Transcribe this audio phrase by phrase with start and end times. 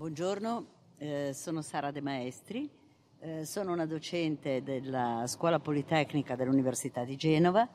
[0.00, 0.66] Buongiorno,
[0.96, 2.66] eh, sono Sara De Maestri,
[3.18, 7.68] eh, sono una docente della Scuola Politecnica dell'Università di Genova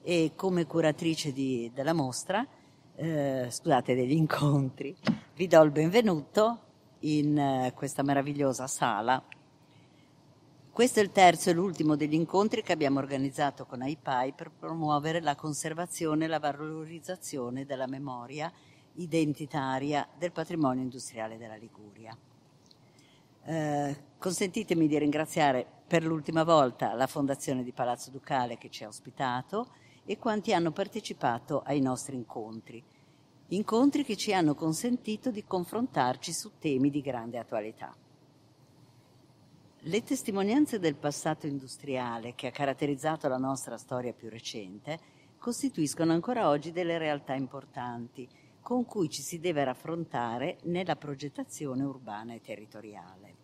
[0.00, 2.46] e come curatrice di, della mostra,
[2.94, 4.96] eh, scusate, degli incontri,
[5.34, 6.60] vi do il benvenuto
[7.00, 9.20] in eh, questa meravigliosa sala.
[10.70, 15.20] Questo è il terzo e l'ultimo degli incontri che abbiamo organizzato con AIPAI per promuovere
[15.20, 18.52] la conservazione e la valorizzazione della memoria
[18.96, 22.16] identitaria del patrimonio industriale della Liguria.
[23.44, 28.88] Eh, consentitemi di ringraziare per l'ultima volta la Fondazione di Palazzo Ducale che ci ha
[28.88, 29.68] ospitato
[30.04, 32.82] e quanti hanno partecipato ai nostri incontri.
[33.48, 37.94] Incontri che ci hanno consentito di confrontarci su temi di grande attualità.
[39.78, 44.98] Le testimonianze del passato industriale che ha caratterizzato la nostra storia più recente
[45.38, 48.28] costituiscono ancora oggi delle realtà importanti
[48.66, 53.34] con cui ci si deve raffrontare nella progettazione urbana e territoriale.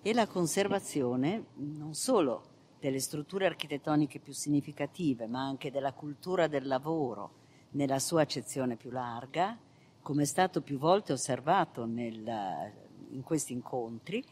[0.00, 2.44] E la conservazione non solo
[2.80, 7.32] delle strutture architettoniche più significative, ma anche della cultura del lavoro
[7.72, 9.54] nella sua accezione più larga,
[10.00, 12.72] come è stato più volte osservato nel,
[13.10, 14.24] in questi incontri,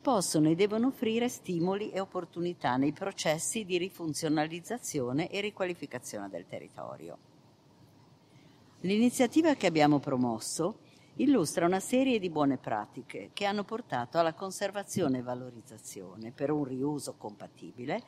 [0.00, 7.29] possono e devono offrire stimoli e opportunità nei processi di rifunzionalizzazione e riqualificazione del territorio.
[8.84, 10.78] L'iniziativa che abbiamo promosso
[11.16, 16.64] illustra una serie di buone pratiche che hanno portato alla conservazione e valorizzazione per un
[16.64, 18.02] riuso compatibile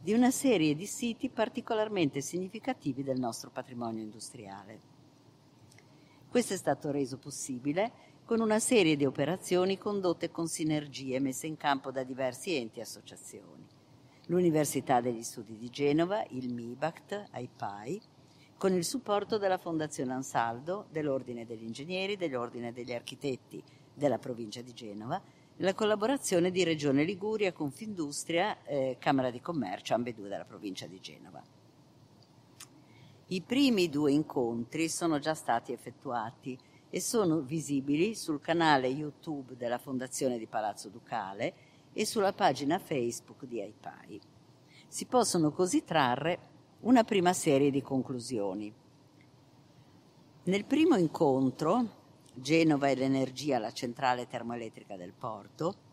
[0.00, 4.80] di una serie di siti particolarmente significativi del nostro patrimonio industriale.
[6.28, 7.92] Questo è stato reso possibile
[8.24, 12.82] con una serie di operazioni condotte con sinergie messe in campo da diversi enti e
[12.82, 13.64] associazioni.
[14.26, 18.00] L'Università degli Studi di Genova, il MIBACT, AIPAI,
[18.60, 24.74] con il supporto della Fondazione Ansaldo, dell'Ordine degli Ingegneri, dell'Ordine degli Architetti della provincia di
[24.74, 25.18] Genova,
[25.56, 31.42] la collaborazione di Regione Liguria, Confindustria, eh, Camera di Commercio, ambedue della provincia di Genova.
[33.28, 36.58] I primi due incontri sono già stati effettuati
[36.90, 41.54] e sono visibili sul canale YouTube della Fondazione di Palazzo Ducale
[41.94, 44.20] e sulla pagina Facebook di AIPAI.
[44.86, 46.50] Si possono così trarre
[46.82, 48.72] una prima serie di conclusioni.
[50.44, 51.98] Nel primo incontro,
[52.32, 55.88] Genova e l'energia, la centrale termoelettrica del porto,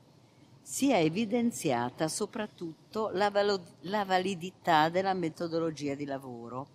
[0.61, 6.67] si è evidenziata soprattutto la, valo- la validità della metodologia di lavoro,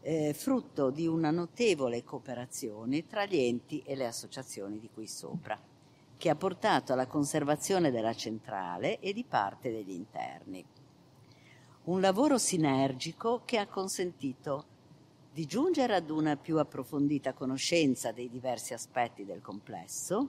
[0.00, 5.60] eh, frutto di una notevole cooperazione tra gli enti e le associazioni di qui sopra,
[6.16, 10.64] che ha portato alla conservazione della centrale e di parte degli interni
[11.90, 14.64] un lavoro sinergico che ha consentito
[15.32, 20.28] di giungere ad una più approfondita conoscenza dei diversi aspetti del complesso,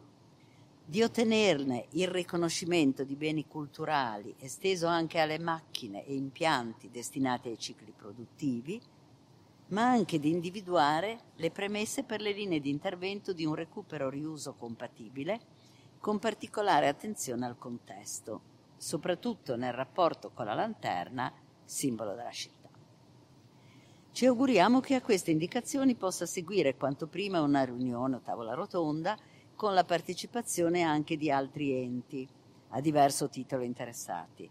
[0.83, 7.59] di ottenerne il riconoscimento di beni culturali esteso anche alle macchine e impianti destinati ai
[7.59, 8.81] cicli produttivi,
[9.67, 14.53] ma anche di individuare le premesse per le linee di intervento di un recupero riuso
[14.53, 15.39] compatibile,
[15.99, 18.41] con particolare attenzione al contesto,
[18.77, 21.31] soprattutto nel rapporto con la lanterna
[21.71, 22.67] simbolo della città.
[24.11, 29.17] Ci auguriamo che a queste indicazioni possa seguire quanto prima una riunione o tavola rotonda
[29.55, 32.27] con la partecipazione anche di altri enti
[32.73, 34.49] a diverso titolo interessati,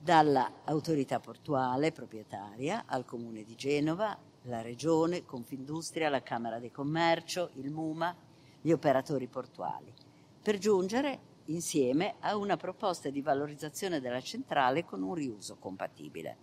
[0.00, 7.72] dall'autorità portuale proprietaria al Comune di Genova, la Regione, Confindustria, la Camera di Commercio, il
[7.72, 8.14] MUMA,
[8.60, 9.92] gli operatori portuali,
[10.40, 11.18] per giungere
[11.48, 16.36] insieme a una proposta di valorizzazione della centrale con un riuso compatibile.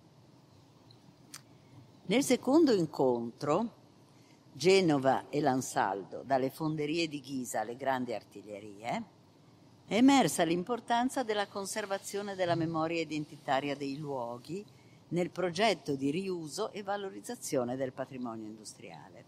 [2.08, 3.84] Nel secondo incontro,
[4.54, 9.04] Genova e l'Ansaldo, dalle fonderie di Ghisa alle grandi artiglierie,
[9.88, 14.64] è emersa l'importanza della conservazione della memoria identitaria dei luoghi
[15.10, 19.26] nel progetto di riuso e valorizzazione del patrimonio industriale.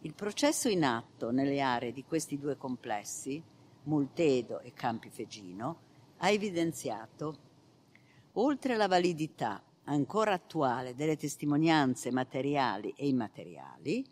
[0.00, 3.42] Il processo in atto nelle aree di questi due complessi
[3.84, 5.80] Multedo e Campi Fegino,
[6.18, 7.38] ha evidenziato,
[8.32, 14.04] oltre alla validità ancora attuale delle testimonianze materiali e immateriali,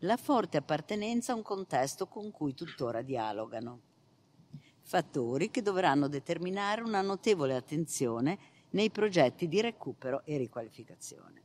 [0.00, 3.80] la forte appartenenza a un contesto con cui tuttora dialogano.
[4.82, 8.38] Fattori che dovranno determinare una notevole attenzione
[8.70, 11.42] nei progetti di recupero e riqualificazione.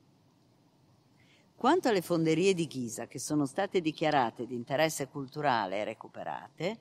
[1.56, 6.80] Quanto alle fonderie di Ghisa che sono state dichiarate di interesse culturale e recuperate,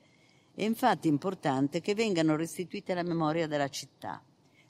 [0.53, 4.21] è infatti importante che vengano restituite alla memoria della città,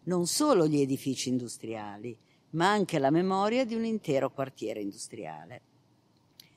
[0.04, 2.18] non solo gli edifici industriali,
[2.52, 5.62] ma anche la memoria di un intero quartiere industriale.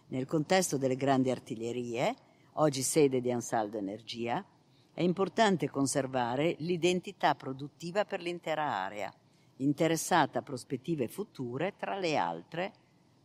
[0.08, 2.14] Nel contesto delle grandi artiglierie,
[2.54, 4.44] oggi sede di Ansaldo Energia,
[4.92, 9.12] è importante conservare l'identità produttiva per l'intera area,
[9.56, 12.72] interessata a prospettive future, tra le altre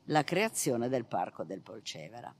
[0.05, 2.33] la creazione del Parco del Polcevera.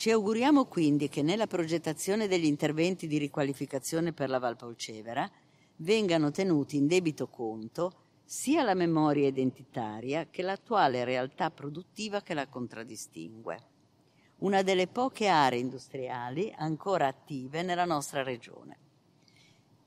[0.00, 5.30] Ci auguriamo quindi che nella progettazione degli interventi di riqualificazione per la Valpolcevera
[5.76, 7.92] vengano tenuti in debito conto
[8.24, 13.58] sia la memoria identitaria che l'attuale realtà produttiva che la contraddistingue
[14.36, 18.78] una delle poche aree industriali ancora attive nella nostra regione.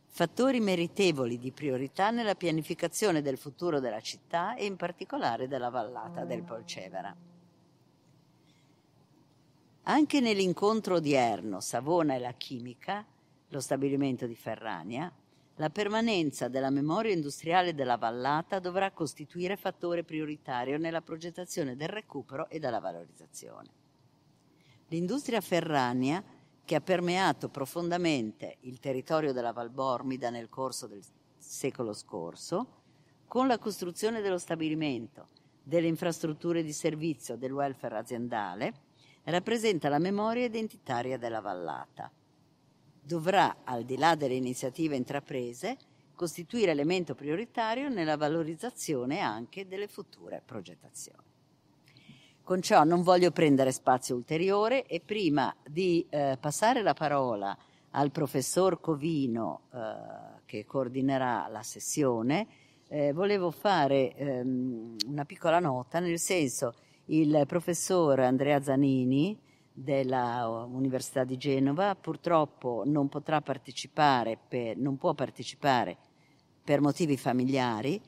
[0.10, 6.24] Fattori meritevoli di priorità nella pianificazione del futuro della città e in particolare della vallata
[6.24, 7.33] del Polcevera.
[9.86, 13.06] Anche nell'incontro odierno Savona e la chimica,
[13.50, 15.12] lo stabilimento di Ferrania,
[15.58, 22.48] la permanenza della memoria industriale della vallata dovrà costituire fattore prioritario nella progettazione del recupero
[22.48, 23.70] e della valorizzazione.
[24.88, 26.24] L'industria ferrania,
[26.64, 31.04] che ha permeato profondamente il territorio della Valbormida nel corso del
[31.38, 32.68] secolo scorso,
[33.28, 35.28] con la costruzione dello stabilimento,
[35.62, 38.92] delle infrastrutture di servizio, del welfare aziendale,
[39.32, 42.12] rappresenta la memoria identitaria della vallata.
[43.02, 45.78] Dovrà, al di là delle iniziative intraprese,
[46.16, 51.32] costituire elemento prioritario nella valorizzazione anche delle future progettazioni.
[52.44, 57.58] Con ciò non voglio prendere spazio ulteriore e prima di eh, passare la parola
[57.92, 62.48] al professor Covino eh, che coordinerà la sessione,
[62.90, 66.74] eh, volevo fare ehm, una piccola nota, nel senso
[67.06, 69.40] il professor Andrea Zanini
[69.72, 75.98] dell'Università di Genova purtroppo non potrà partecipare, per, non può partecipare
[76.64, 78.02] per motivi familiari,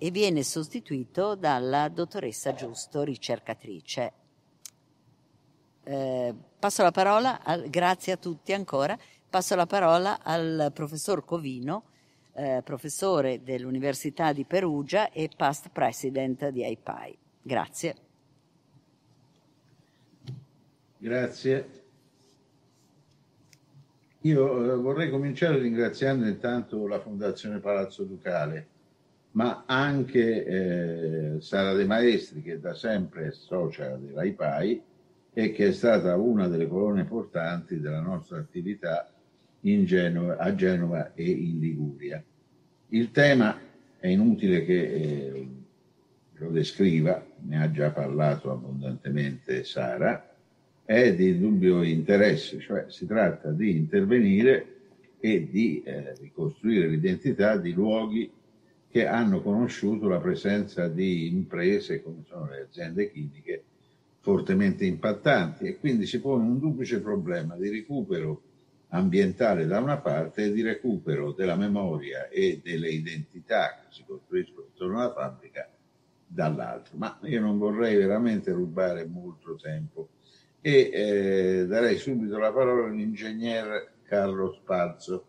[0.00, 4.12] e viene sostituito dalla dottoressa Giusto, ricercatrice.
[5.82, 8.96] Eh, passo la parola, al, grazie a tutti ancora,
[9.28, 11.84] passo la parola al professor Covino,
[12.34, 17.18] eh, professore dell'Università di Perugia e past president di AIPAI.
[17.42, 18.07] Grazie.
[20.98, 21.68] Grazie.
[24.22, 28.76] Io eh, vorrei cominciare ringraziando intanto la Fondazione Palazzo Ducale
[29.32, 34.82] ma anche eh, Sara De Maestri, che da sempre è socia dell'AIPAI
[35.32, 39.08] e che è stata una delle colonne portanti della nostra attività
[39.60, 42.22] Genova, a Genova e in Liguria.
[42.88, 43.56] Il tema
[43.98, 45.48] è inutile che eh,
[46.32, 50.27] lo descriva, ne ha già parlato abbondantemente Sara,
[50.88, 54.76] è di dubbio interesse, cioè si tratta di intervenire
[55.20, 58.32] e di eh, ricostruire l'identità di luoghi
[58.88, 63.64] che hanno conosciuto la presenza di imprese come sono le aziende chimiche
[64.20, 68.40] fortemente impattanti e quindi si pone un duplice problema di recupero
[68.88, 74.68] ambientale da una parte e di recupero della memoria e delle identità che si costruiscono
[74.70, 75.70] intorno alla fabbrica
[76.26, 76.96] dall'altro.
[76.96, 80.08] Ma io non vorrei veramente rubare molto tempo
[80.68, 85.24] e eh, darei subito la parola all'ingegner Carlo Spazzo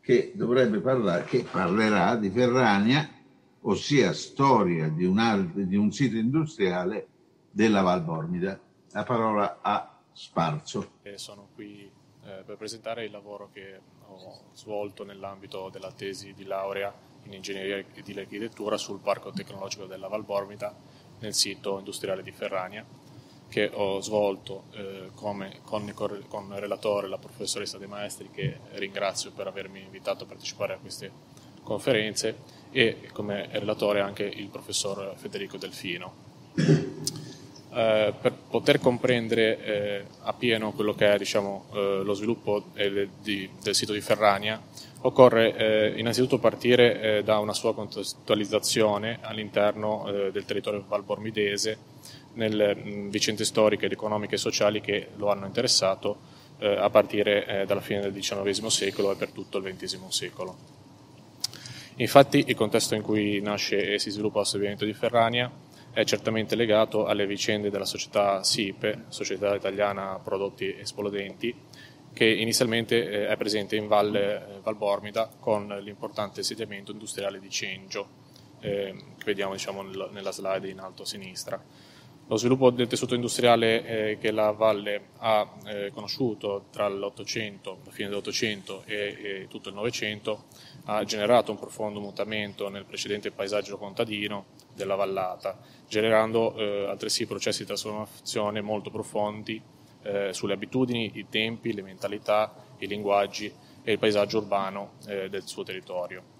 [0.00, 3.10] che dovrebbe parlare, che parlerà di Ferrania,
[3.62, 7.08] ossia storia di un, di un sito industriale
[7.50, 8.60] della Val Bormida.
[8.92, 10.92] La parola a Sparzo.
[11.16, 11.90] sono qui
[12.24, 17.84] eh, per presentare il lavoro che ho svolto nell'ambito della tesi di laurea in ingegneria
[17.92, 20.72] e di architettura sul parco tecnologico della Val Bormida
[21.18, 22.86] nel sito industriale di Ferrania
[23.56, 25.90] che ho svolto eh, come, con,
[26.28, 30.76] con il relatore, la professoressa De Maestri, che ringrazio per avermi invitato a partecipare a
[30.76, 31.10] queste
[31.62, 32.36] conferenze,
[32.70, 36.12] e come relatore anche il professor Federico Delfino.
[37.76, 43.48] Eh, per poter comprendere eh, appieno quello che è diciamo, eh, lo sviluppo del, di,
[43.62, 44.60] del, sito di Ferrania,
[45.00, 51.78] occorre eh, innanzitutto partire eh, da una sua contestualizzazione all'interno del territorio valbormidese
[52.36, 52.74] nelle
[53.10, 58.66] vicende storiche, economiche e sociali che lo hanno interessato a partire dalla fine del XIX
[58.68, 60.56] secolo e per tutto il XX secolo.
[61.96, 65.50] Infatti il contesto in cui nasce e si sviluppa lo stabilimento di Ferrania
[65.96, 71.54] è certamente legato alle vicende della società SIPE, Società Italiana Prodotti Esplodenti,
[72.12, 78.08] che inizialmente eh, è presente in eh, Valbormida con l'importante insediamento industriale di Cengio,
[78.60, 81.62] eh, che vediamo diciamo, nella slide in alto a sinistra.
[82.28, 87.92] Lo sviluppo del tessuto industriale eh, che la Valle ha eh, conosciuto tra l'Ottocento, la
[87.92, 90.46] fine dell'Ottocento e, e tutto il Novecento
[90.86, 95.56] ha generato un profondo mutamento nel precedente paesaggio contadino della vallata,
[95.86, 99.62] generando eh, altresì processi di trasformazione molto profondi
[100.02, 103.52] eh, sulle abitudini, i tempi, le mentalità, i linguaggi
[103.84, 106.34] e il paesaggio urbano eh, del suo territorio.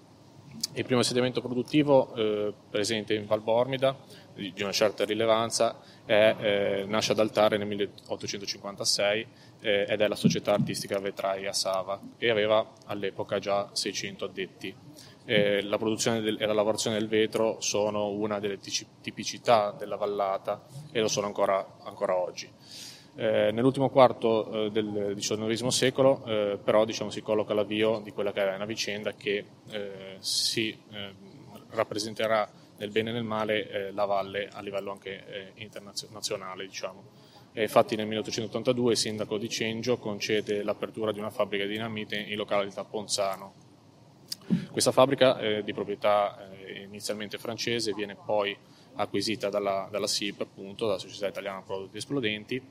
[0.73, 3.95] Il primo insediamento produttivo eh, presente in Val Bormida,
[4.37, 9.27] di, una certa rilevanza, è, eh, nasce ad Altare nel 1856
[9.61, 14.75] eh, ed è la società artistica Vetraia Sava e aveva all'epoca già 600 addetti.
[15.25, 18.59] Eh, la produzione del, e la lavorazione del vetro sono una delle
[19.01, 22.49] tipicità della vallata e lo sono ancora, ancora oggi.
[23.19, 28.31] Eh, nell'ultimo quarto eh, del XIX secolo eh, però diciamo, si colloca l'avvio di quella
[28.31, 29.43] che è una vicenda che
[30.19, 30.77] si
[31.71, 36.65] rappresenterà nel bene e nel male eh, la valle a livello anche internazionale.
[36.65, 37.03] Diciamo.
[37.53, 42.35] infatti nel 1882 il sindaco di Cengio concede l'apertura di una fabbrica di dinamite in
[42.35, 43.65] località Ponzano.
[44.71, 46.49] Questa fabbrica di proprietà
[46.83, 48.55] inizialmente francese viene poi
[48.97, 52.61] acquisita dalla, dalla SIP, appunto, dalla Società Italiana Prodotti Esplodenti,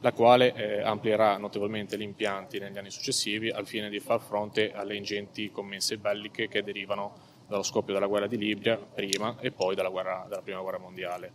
[0.00, 4.72] la quale eh, amplierà notevolmente gli impianti negli anni successivi al fine di far fronte
[4.72, 9.74] alle ingenti commesse belliche che derivano dallo scoppio della guerra di Libia prima e poi
[9.74, 11.32] dalla, guerra, dalla prima guerra mondiale.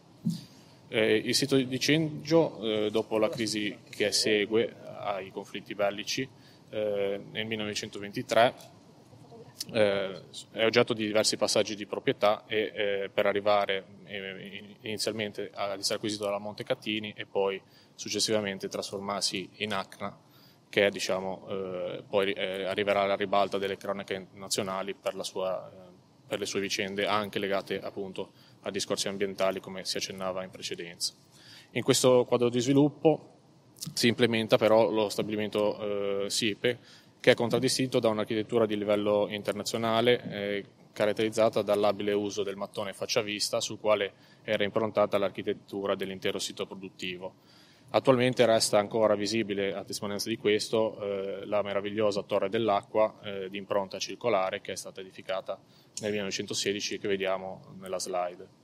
[0.87, 6.27] Eh, il sito di Cengio, eh, dopo la crisi che segue ai conflitti bellici,
[6.69, 8.53] eh, nel 1923
[9.73, 15.77] eh, è oggetto di diversi passaggi di proprietà e eh, per arrivare eh, inizialmente ad
[15.77, 17.61] essere acquisito dalla Montecatini e poi
[17.93, 20.17] successivamente trasformarsi in ACNA
[20.69, 25.94] che diciamo, eh, poi eh, arriverà alla ribalta delle cronache nazionali per, sua, eh,
[26.35, 31.13] per, le sue vicende anche legate appunto a discorsi ambientali come si accennava in precedenza.
[31.71, 33.31] In questo quadro di sviluppo
[33.93, 36.79] si implementa però lo stabilimento SIPE
[37.19, 43.21] che è contraddistinto da un'architettura di livello internazionale eh, caratterizzata dall'abile uso del mattone faccia
[43.21, 44.13] vista sul quale
[44.43, 47.33] era improntata l'architettura dell'intero sito produttivo.
[47.91, 53.57] Attualmente resta ancora visibile, a testimonianza di questo, eh, la meravigliosa Torre dell'Acqua eh, di
[53.57, 55.57] impronta circolare che è stata edificata
[56.01, 58.63] nel 1916 e che vediamo nella slide.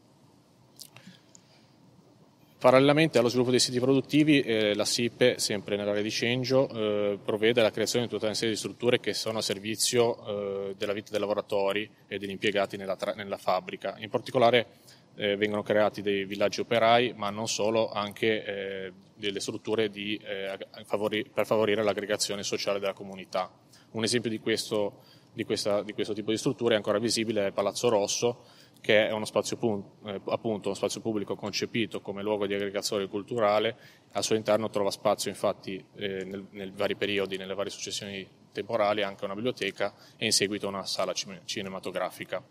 [2.62, 7.60] Parallelamente allo sviluppo dei siti produttivi, eh, la SIPE, sempre nell'area di Cengio, eh, provvede
[7.60, 11.10] alla creazione di tutta una serie di strutture che sono a servizio eh, della vita
[11.10, 13.96] dei lavoratori e degli impiegati nella, nella fabbrica.
[13.98, 14.68] In particolare
[15.16, 20.58] eh, vengono creati dei villaggi operai, ma non solo, anche eh, delle strutture di, eh,
[20.86, 23.52] favori, per favorire l'aggregazione sociale della comunità.
[23.92, 25.04] Un esempio di questo,
[25.34, 28.46] di, questa, di questo tipo di strutture è ancora visibile è Palazzo Rosso,
[28.82, 29.58] che è uno spazio,
[30.06, 33.78] eh, appunto, uno spazio pubblico concepito come luogo di aggregazione culturale,
[34.14, 39.04] al suo interno trova spazio infatti eh, nel, nei vari periodi, nelle varie successioni temporali,
[39.04, 42.44] anche una biblioteca e in seguito una sala cinematografica.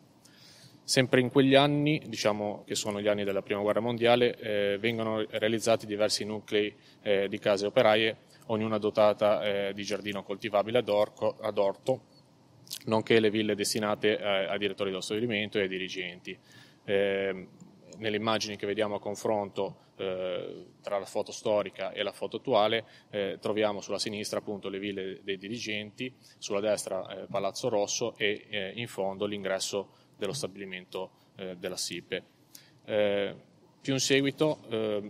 [0.91, 5.25] Sempre in quegli anni, diciamo che sono gli anni della Prima Guerra Mondiale, eh, vengono
[5.25, 8.17] realizzati diversi nuclei eh, di case operaie,
[8.47, 12.07] ognuna dotata eh, di giardino coltivabile ad, orco, ad orto,
[12.87, 16.37] nonché le ville destinate eh, ai direttori dello stabilimento e ai dirigenti.
[16.85, 17.47] Eh,
[17.99, 22.85] nelle immagini che vediamo a confronto eh, tra la foto storica e la foto attuale
[23.11, 28.47] eh, troviamo sulla sinistra appunto le ville dei dirigenti, sulla destra eh, Palazzo Rosso e
[28.51, 31.11] eh, in fondo l'ingresso dello stabilimento
[31.57, 32.23] della SIPE.
[33.81, 34.61] più in seguito,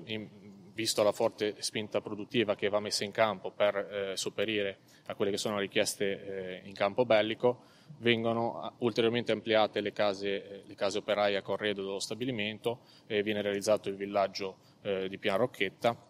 [0.04, 0.28] in,
[0.72, 5.38] visto la forte spinta produttiva che va messa in campo per sopperire a quelle che
[5.38, 7.64] sono le richieste eh, in campo bellico,
[7.98, 13.88] vengono ulteriormente ampliate le case, eh, le case operaie a corredo dello stabilimento, viene realizzato
[13.88, 16.08] il villaggio eh, di Pian Rocchetta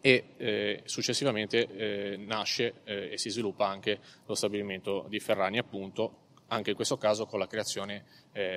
[0.00, 6.19] e eh, successivamente eh, nasce eh, e si sviluppa anche lo stabilimento di Ferrani appunto,
[6.50, 8.04] anche in questo caso con la creazione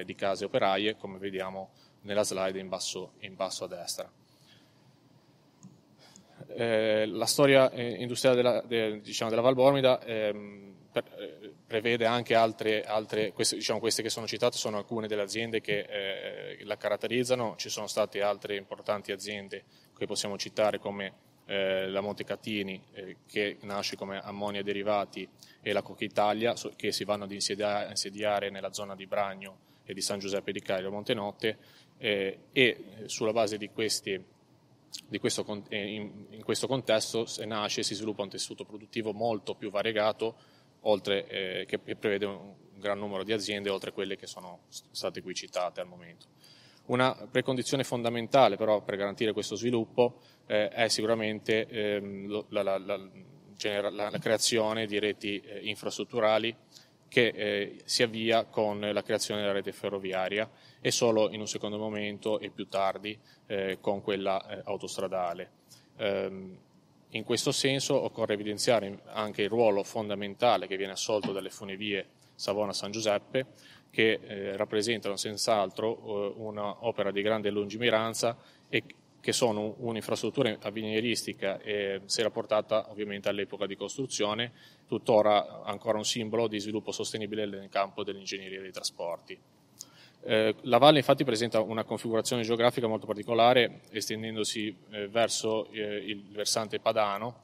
[0.05, 1.71] di case operaie come vediamo
[2.03, 4.11] nella slide in basso, in basso a destra.
[6.55, 12.05] Eh, la storia eh, industriale della, de, diciamo, della Val Bormida ehm, per, eh, prevede
[12.05, 16.63] anche altre, altre queste, diciamo, queste, che sono citate sono alcune delle aziende che eh,
[16.65, 19.63] la caratterizzano, ci sono state altre importanti aziende
[19.97, 21.13] che possiamo citare come
[21.45, 25.27] eh, la Montecatini eh, che nasce come ammonia derivati
[25.61, 29.57] e la Cocca Italia so, che si vanno ad insediare, insediare, nella zona di Bragno
[29.85, 34.21] e di San Giuseppe di Cairo Montenotte e sulla base di questi
[35.19, 40.35] questo, eh, in, questo contesto nasce e si sviluppa un tessuto produttivo molto più variegato,
[40.81, 45.33] oltre, eh, che prevede un gran numero di aziende, oltre quelle che sono state qui
[45.33, 46.27] citate al momento.
[46.85, 53.89] Una precondizione fondamentale però per garantire questo sviluppo eh, è sicuramente ehm, la, la, la,
[53.89, 56.55] la, creazione di reti eh, infrastrutturali
[57.07, 60.49] che eh, si avvia con la creazione della rete ferroviaria
[60.81, 65.51] e solo in un secondo momento e più tardi eh, con quella eh, autostradale.
[65.99, 66.57] Um,
[67.13, 72.89] In questo senso occorre evidenziare anche il ruolo fondamentale che viene assolto dalle funivie Savona-San
[72.89, 73.45] Giuseppe,
[73.93, 78.35] che eh, rappresentano senz'altro eh, un'opera di grande lungimiranza
[78.67, 78.83] e
[79.21, 84.51] che sono un'infrastruttura avveniristica si era portata ovviamente all'epoca di costruzione,
[84.85, 89.39] tuttora ancora un simbolo di sviluppo sostenibile nel campo dell'ingegneria dei trasporti.
[90.25, 96.23] Eh, la valle infatti presenta una configurazione geografica molto particolare, estendendosi eh, verso eh, il
[96.31, 97.42] versante padano,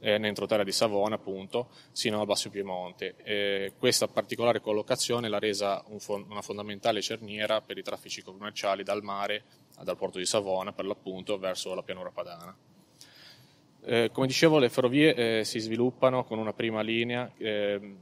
[0.00, 3.16] eh, nell'entroterra di Savona, appunto, sino al Basso Piemonte.
[3.22, 8.82] Eh, questa particolare collocazione l'ha resa un fon- una fondamentale cerniera per i traffici commerciali
[8.82, 9.44] dal mare,
[9.82, 12.56] dal porto di Savona, per l'appunto, verso la pianura padana.
[13.84, 17.96] Eh, come dicevo, le ferrovie si sviluppano con una prima linea ehm,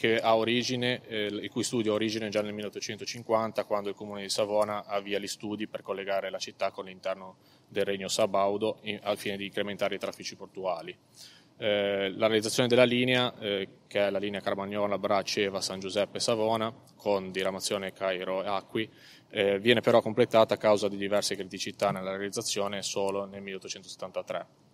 [0.00, 4.22] che ha origine, eh, il cui studio ha origine già nel 1850, quando il comune
[4.22, 7.36] di Savona avvia gli studi per collegare la città con l'interno
[7.68, 10.96] del Regno Sabaudo in, al fine di incrementare i traffici portuali.
[11.58, 16.72] Eh, la realizzazione della linea, eh, che è la linea Carmagnola, Braceva, San Giuseppe Savona,
[16.96, 18.90] con diramazione Cairo e Acqui,
[19.28, 24.69] eh, viene però completata a causa di diverse criticità nella realizzazione solo nel 1873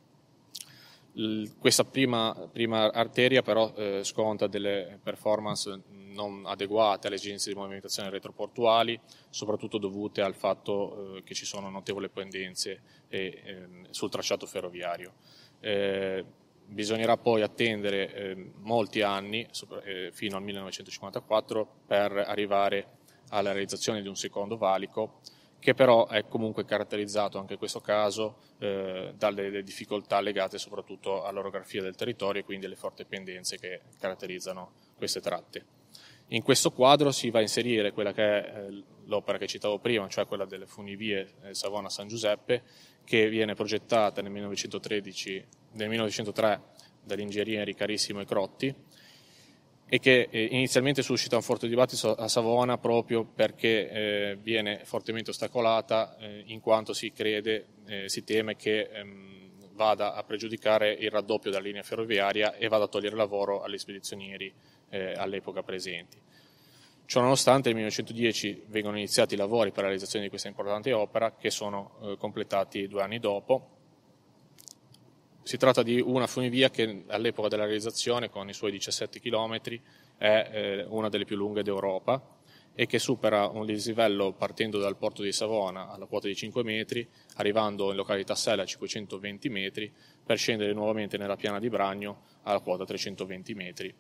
[1.58, 5.82] questa prima, prima, arteria però eh, sconta delle performance
[6.16, 8.99] non adeguate alle esigenze di movimentazione retroportuali,
[9.30, 15.14] soprattutto dovute al fatto eh, che ci sono notevoli pendenze eh, sul tracciato ferroviario.
[15.61, 16.25] Eh,
[16.66, 19.46] bisognerà poi attendere ehm, molti anni,
[19.85, 22.99] eh, fino al 1954, per arrivare
[23.30, 25.20] alla realizzazione di un secondo valico
[25.59, 31.83] che però è comunque caratterizzato anche in questo caso eh, dalle difficoltà legate soprattutto all'orografia
[31.83, 35.65] del territorio e quindi alle forti pendenze che caratterizzano queste tratte.
[36.31, 40.09] In questo quadro si va a inserire quella che è eh, l'opera che citavo prima,
[40.09, 42.63] cioè quella delle funivie eh, Savona-San Giuseppe,
[43.05, 46.61] che viene progettata nel, 1913, nel 1903
[47.05, 48.75] dall'ingegnere Carissimo e Crotti,
[49.88, 55.31] e che eh, inizialmente suscita un forte dibattito a Savona proprio perché eh, viene fortemente
[55.31, 59.35] ostacolata eh, in quanto si crede, eh, si teme che ehm,
[59.75, 64.53] vada a pregiudicare il raddoppio della linea ferroviaria e vada a togliere lavoro agli spedizionieri
[64.88, 66.18] eh, all'epoca presenti.
[67.05, 71.51] Ciononostante nel 1910 vengono iniziati i lavori per la realizzazione di questa importante opera che
[71.51, 73.76] sono eh, completati due anni dopo
[75.46, 79.61] si tratta di una funivia che all'epoca della realizzazione, con i suoi 17 km,
[80.18, 82.20] è eh, una delle più lunghe d'Europa
[82.74, 87.09] e che supera un dislivello partendo dal porto di Savona alla quota di 5 metri,
[87.37, 89.92] arrivando in località Sella a 520 metri,
[90.24, 93.94] per scendere nuovamente nella piana di Bragno alla quota 320 metri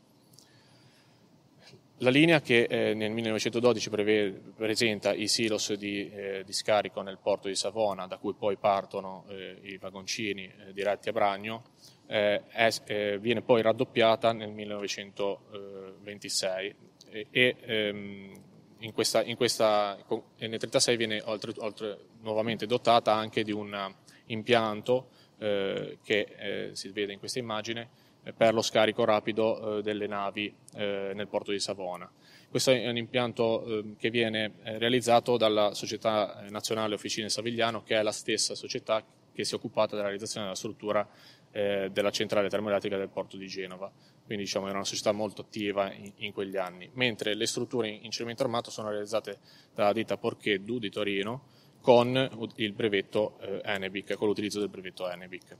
[1.98, 7.16] la linea che eh, nel 1912 prevede, presenta i silos di, eh, di, scarico nel
[7.22, 11.62] porto di Savona, da cui poi partono eh, i vagoncini eh, diretti a Bragno,
[12.06, 16.74] eh, è, eh, viene poi raddoppiata nel 1926
[17.08, 18.42] e, e ehm,
[18.80, 23.94] in questa, in questa, nel 1936 viene oltre, oltre, nuovamente dotata anche di un
[24.26, 27.90] impianto che si vede in questa immagine
[28.34, 32.10] per lo scarico rapido eh, delle navi eh, nel porto di Savona.
[32.48, 38.02] Questo è un impianto eh, che viene realizzato dalla Società Nazionale Officine Savigliano, che è
[38.02, 41.08] la stessa società che si è occupata della realizzazione della struttura
[41.56, 43.90] della centrale termoelettrica del porto di Genova.
[44.26, 48.10] Quindi diciamo, era una società molto attiva in, in, quegli anni, mentre le strutture in
[48.10, 49.38] cemento armato sono realizzate
[49.74, 51.46] dalla ditta Porcheddu di Torino
[51.80, 55.56] con il brevetto eh, Enebic, con l'utilizzo del brevetto Enebic.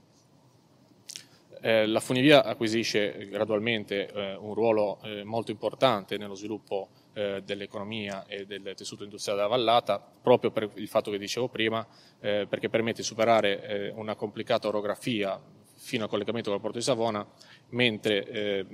[1.61, 8.25] Eh, la funivia acquisisce gradualmente eh, un ruolo eh, molto importante nello sviluppo eh, dell'economia
[8.27, 11.85] e del tessuto industriale della vallata, proprio per il fatto che dicevo prima,
[12.19, 15.41] eh, perché permette di superare eh, una complicata orografia
[15.75, 17.25] fino al collegamento con il porto di Savona,
[17.69, 18.65] mentre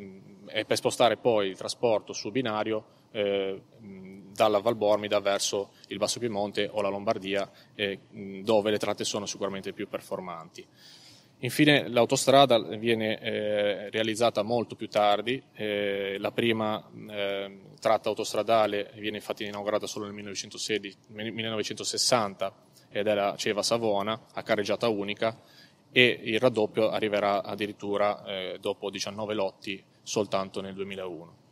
[0.45, 6.81] è per spostare poi il trasporto su binario dalla Valbormida verso il Basso Piemonte o
[6.81, 7.51] la Lombardia,
[8.41, 10.65] dove le tratte sono sicuramente più performanti.
[11.43, 19.17] Infine l'autostrada viene eh, realizzata molto più tardi, eh, la prima eh, tratta autostradale viene
[19.17, 22.55] infatti inaugurata solo nel 1916, 1960
[22.89, 25.37] ed è la Ceva Savona a carreggiata unica
[25.91, 31.42] e il raddoppio arriverà addirittura eh, dopo 19 lotti soltanto nel 2001.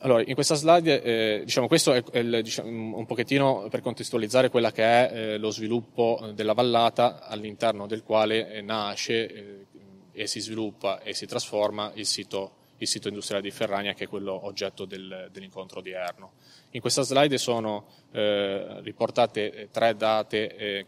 [0.00, 4.70] Allora, in questa slide, eh, diciamo, questo è, il, diciamo, un pochettino per contestualizzare quella
[4.70, 9.66] che è eh, lo sviluppo della vallata all'interno del quale eh, nasce eh,
[10.12, 14.08] e si sviluppa e si trasforma il sito il sito industriale di Ferrania che è
[14.08, 16.34] quello oggetto del, dell'incontro odierno.
[16.70, 20.86] In questa slide sono eh, riportate eh, tre date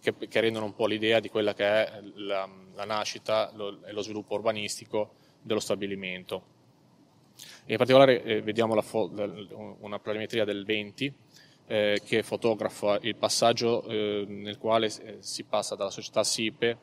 [0.00, 3.92] che, che, rendono un po' l'idea di quella che è la, la nascita lo, e
[3.92, 6.53] lo sviluppo urbanistico dello stabilimento.
[7.66, 9.10] In particolare eh, vediamo fo-
[9.80, 11.14] una planimetria del 20
[11.66, 16.78] eh, che fotografa il passaggio eh, nel quale si passa dalla società SIPE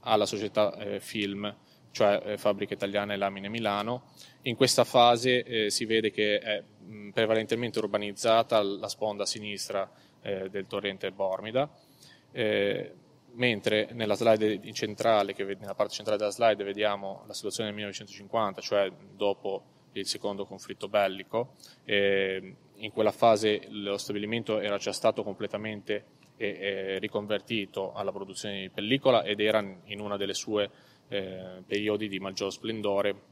[0.00, 1.54] alla società Film
[1.90, 4.12] cioè eh, Fabbrica Italiana e Lamine Milano.
[4.42, 9.90] In questa fase eh, si vede che è mh, prevalentemente urbanizzata la sponda sinistra
[10.22, 11.68] eh, del torrente Bormida,
[12.30, 12.92] eh,
[13.38, 18.92] mentre nella slide centrale, nella parte centrale della slide vediamo la situazione del 1950, cioè
[19.14, 21.54] dopo il secondo conflitto bellico,
[21.86, 29.24] in quella fase lo stabilimento era già stato completamente eh, riconvertito alla produzione di pellicola
[29.24, 30.70] ed era in una delle sue
[31.08, 33.22] eh, periodi di maggior splendore.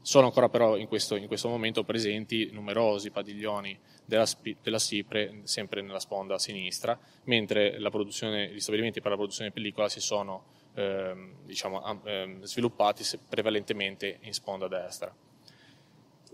[0.00, 4.26] Sono ancora però in questo, in questo momento presenti numerosi padiglioni della,
[4.62, 10.00] della, Cipre, sempre nella sponda sinistra, mentre gli stabilimenti per la produzione di pellicola si
[10.00, 15.14] sono eh, diciamo, eh, sviluppati prevalentemente in sponda destra.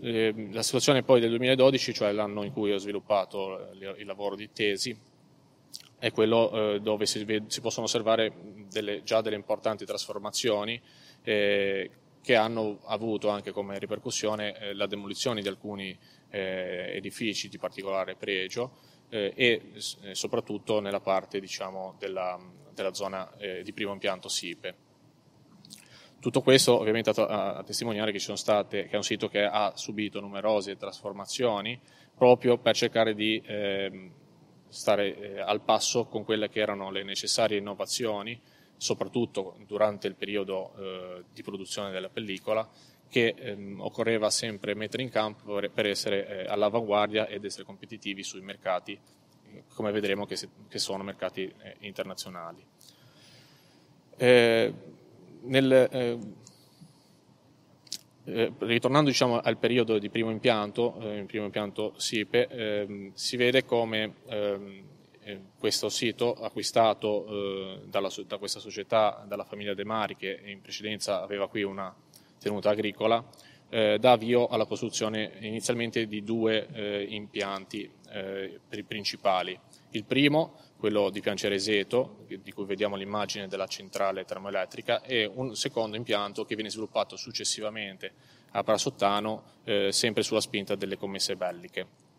[0.03, 4.51] Eh, la situazione poi del 2012, cioè l'anno in cui ho sviluppato il lavoro di
[4.51, 4.97] tesi,
[6.01, 7.23] è quello eh, dove si,
[7.61, 8.33] possono osservare
[8.71, 10.81] delle, già delle importanti trasformazioni
[11.21, 11.91] eh,
[12.23, 15.95] che hanno avuto anche come ripercussione eh, la demolizione di alcuni
[16.31, 18.77] eh, edifici di particolare pregio
[19.09, 19.61] eh, e
[20.01, 22.39] eh, soprattutto nella parte diciamo, della,
[22.73, 23.29] della, zona
[23.63, 24.89] di primo impianto SIPE.
[26.19, 30.19] Tutto questo ovviamente a, a testimoniare che, state, che, è un sito che ha subito
[30.19, 31.79] numerose trasformazioni
[32.15, 34.11] proprio per cercare di ehm,
[34.71, 38.39] stare eh, al passo con quelle che erano le necessarie innovazioni,
[38.77, 42.67] soprattutto durante il periodo eh, di produzione della pellicola,
[43.11, 48.41] che ehm, occorreva sempre mettere in campo per, essere eh, all'avanguardia ed essere competitivi sui
[48.41, 48.97] mercati,
[49.75, 52.65] come vedremo che, se, che sono mercati eh, internazionali.
[54.15, 54.73] Eh,
[55.41, 56.19] nel, eh,
[58.23, 63.35] eh, ritornando diciamo, al periodo di primo impianto, eh, il primo impianto SIPE, ehm, si
[63.35, 64.83] vede come ehm,
[65.23, 70.61] eh, questo sito acquistato eh, dalla, da questa società, dalla famiglia De Mari, che in
[70.61, 71.93] precedenza aveva qui una
[72.41, 73.23] tenuta agricola,
[73.69, 77.99] eh, dà avvio alla costruzione inizialmente di due eh, impianti
[78.85, 79.57] principali.
[79.91, 85.95] Il primo quello di Piancereseto, di cui vediamo l'immagine della centrale termoelettrica, e un secondo
[85.95, 88.11] impianto che viene sviluppato successivamente
[88.53, 92.10] a Prasottano, eh, sempre sulla spinta delle commesse belliche.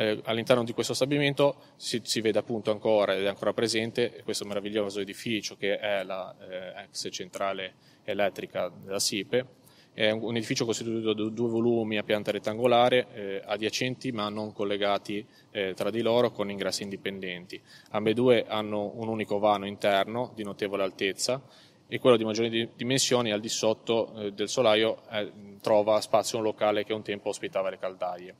[0.00, 4.44] Eh, all'interno di questo stabilimento si, si, vede appunto ancora ed è ancora presente questo
[4.44, 9.46] meraviglioso edificio che è la eh, ex centrale elettrica della SIPE,
[9.92, 15.26] è un edificio costituito da due volumi a pianta rettangolare, eh, adiacenti ma non collegati
[15.50, 17.60] eh, tra di loro con ingressi indipendenti.
[17.90, 21.42] Ambedue hanno un unico vano interno di notevole altezza
[21.88, 26.44] e quello di maggiori dimensioni al di sotto eh, del solaio eh, trova spazio un
[26.44, 28.34] locale che un tempo ospitava le caldaie.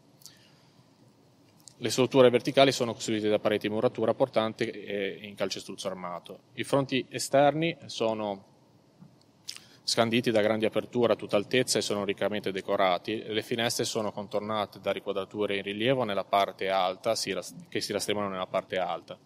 [1.80, 6.40] Le strutture verticali sono costituite da pareti di muratura portante e in calcestruzzo armato.
[6.54, 8.56] I fronti esterni sono
[9.84, 13.22] scanditi da grandi aperture a tutta altezza e sono riccamente decorati.
[13.22, 18.46] Le finestre sono contornate da riquadrature in rilievo nella parte alta, che si rastremano nella
[18.46, 19.16] parte alta.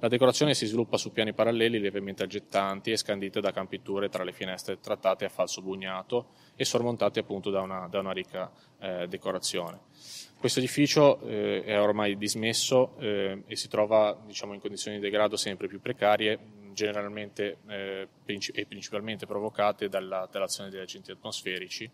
[0.00, 4.32] La decorazione si sviluppa su piani paralleli lievemente aggettanti e scandite da campiture tra le
[4.32, 9.82] finestre trattate a falso bugnato e sormontate appunto da una, da una ricca eh, decorazione.
[10.42, 15.36] Questo edificio eh, è ormai dismesso eh, e si trova diciamo, in condizioni di degrado
[15.36, 16.36] sempre più precarie
[16.72, 21.88] generalmente eh, e principalmente provocate dalla, dall'azione degli agenti atmosferici.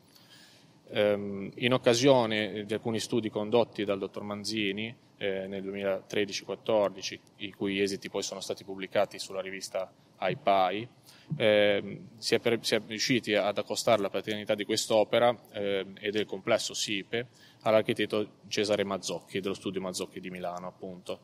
[0.91, 7.83] Um, in occasione di alcuni studi condotti dal dottor Manzini eh, nel 2013-14, i cui
[7.83, 10.89] esiti poi sono stati pubblicati sulla rivista AIPAI,
[11.37, 16.11] eh, si, è per, si, è riusciti ad accostare la paternità di quest'opera eh, e
[16.11, 17.27] del complesso SIPE
[17.63, 21.21] all'architetto Cesare Mazzocchi dello studio Mazzocchi di Milano appunto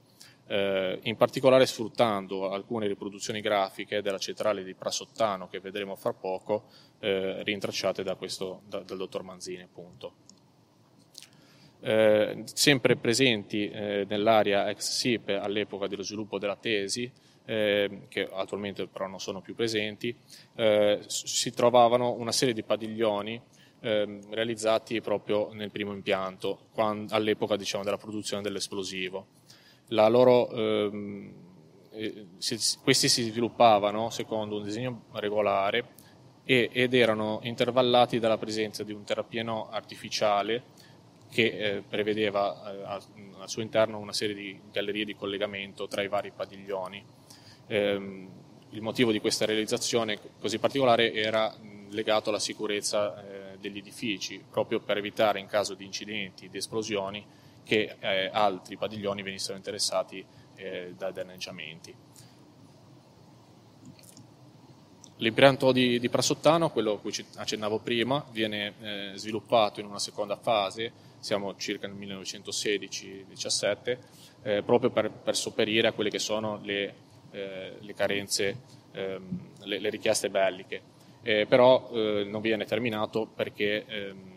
[0.47, 6.65] eh, in particolare sfruttando alcune riproduzioni grafiche della centrale di Prasottano che vedremo fra poco,
[7.01, 9.63] eh, rintracciate da questo, da, dal dottor Manzini.
[9.63, 10.23] Appunto.
[11.81, 17.11] Eh, sempre presenti eh, nell'area ex SIPE all'epoca dello sviluppo della tesi,
[17.45, 20.15] eh, che attualmente però non sono più presenti,
[20.55, 23.41] eh, si trovavano una serie di padiglioni
[23.85, 29.27] ehm, realizzati proprio nel primo impianto, quando, all'epoca diciamo, della produzione dell'esplosivo
[29.89, 31.33] loro, ehm,
[31.91, 35.93] eh, si, questi si sviluppavano secondo un disegno regolare
[36.45, 40.63] e, ed erano intervallati dalla presenza di un terrapieno artificiale
[41.31, 42.83] che eh, prevedeva eh,
[43.41, 47.05] al suo interno una serie di gallerie di collegamento tra i vari padiglioni.
[47.67, 48.29] Eh,
[48.71, 51.55] il motivo di questa realizzazione così particolare era
[51.91, 57.25] legato alla sicurezza eh, degli edifici, proprio per evitare in caso di incidenti, di esplosioni,
[57.65, 60.25] che eh, altri padiglioni venissero interessati
[60.57, 61.95] eh, da danneggiamenti.
[65.19, 70.37] L'impianto di, di, Prasottano, quello a cui accennavo prima, viene eh, sviluppato in una seconda
[70.37, 73.99] fase, siamo circa nel 1916-17,
[74.43, 76.95] eh, proprio per, per, sopperire a quelle che sono le,
[77.31, 78.61] eh, le carenze,
[78.93, 80.93] ehm, le, le, richieste belliche.
[81.27, 84.35] Eh, però eh, non viene terminato perché ehm,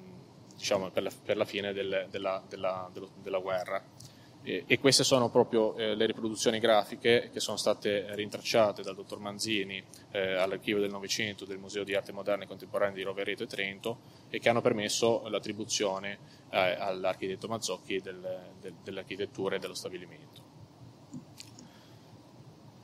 [0.56, 2.90] diciamo, per, la, per la fine del, della, della,
[3.22, 3.84] della, guerra.
[4.42, 9.20] E, e, queste sono proprio eh, le riproduzioni grafiche che sono state rintracciate dal dottor
[9.20, 13.48] Manzini eh, all'archivio del Novecento del Museo di Arte Moderna e Contemporanea di Rovereto e
[13.48, 16.18] Trento e che hanno permesso l'attribuzione
[16.50, 20.47] eh, all'architetto Mazzocchi del, del, dell'architettura e dello stabilimento.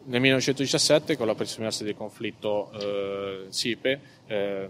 [0.06, 4.70] Nel 1917, con l'approssimarsi del conflitto eh, SIPE, eh,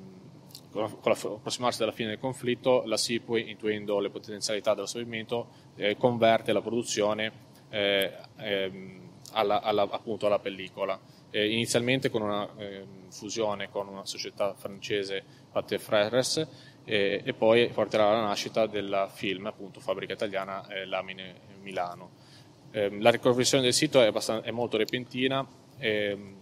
[0.70, 6.54] con l'approssimarsi della fine del conflitto, la SIPE, intuendo le potenzialità dello stabilimento, eh, converte
[6.54, 7.32] la produzione
[7.70, 11.00] eh, ehm, alla, alla, appunto alla pellicola.
[11.32, 16.48] Eh, inizialmente con una ehm, fusione con una società francese, Pathé Frères,
[16.86, 22.10] e poi porterà alla nascita della film, appunto, fabbrica italiana Lamine Milano.
[22.74, 25.46] Ehm, la riconversione del sito è, è molto repentina.
[25.78, 26.42] Ehm,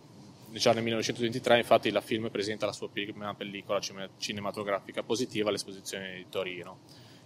[0.52, 3.80] già nel 1923 infatti la film presenta la sua prima pellicola
[4.18, 6.80] cinematografica positiva all'esposizione di Torino.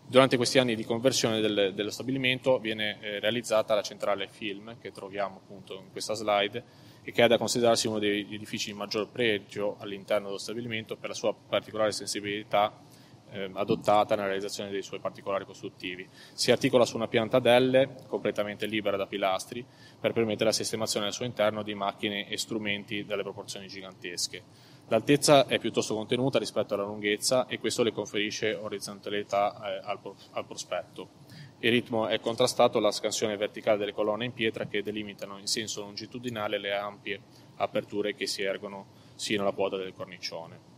[0.08, 4.92] Durante questi anni di conversione del, dello stabilimento viene eh, realizzata la centrale film che
[4.92, 6.64] troviamo appunto in questa slide
[7.04, 11.10] e che è da considerarsi uno degli edifici di maggior pregio all'interno dello stabilimento per
[11.10, 12.72] la sua particolare sensibilità
[13.36, 16.08] eh, adottata nella realizzazione dei suoi particolari costruttivi.
[16.34, 19.66] Si articola su una pianta ad L completamente libera da pilastri
[20.00, 24.44] per permettere la sistemazione al suo interno di macchine e strumenti dalle proporzioni gigantesche.
[24.88, 30.00] L'altezza è piuttosto contenuta rispetto alla lunghezza e questo le conferisce orizzontalità eh, al,
[30.32, 31.10] al prospetto.
[31.60, 35.82] Il ritmo è contrastato alla scansione verticale delle colonne in pietra che delimitano in senso
[35.82, 37.20] longitudinale le ampie
[37.56, 40.74] aperture che si ergono sino alla quota del cornicione.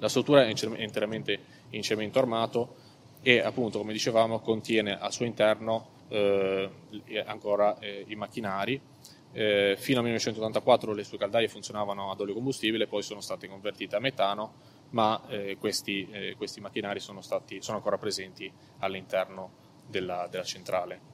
[0.00, 1.38] La struttura è interamente
[1.70, 2.76] in cemento armato
[3.22, 6.70] e appunto come dicevamo contiene al suo interno eh,
[7.24, 8.80] ancora eh, i macchinari.
[9.32, 13.94] Eh, fino al 1984 le sue caldaie funzionavano ad olio combustibile, poi sono state convertite
[13.94, 14.54] a metano,
[14.90, 19.52] ma eh, questi, eh, questi, macchinari sono, stati, sono, ancora presenti all'interno
[19.86, 21.08] della, della centrale.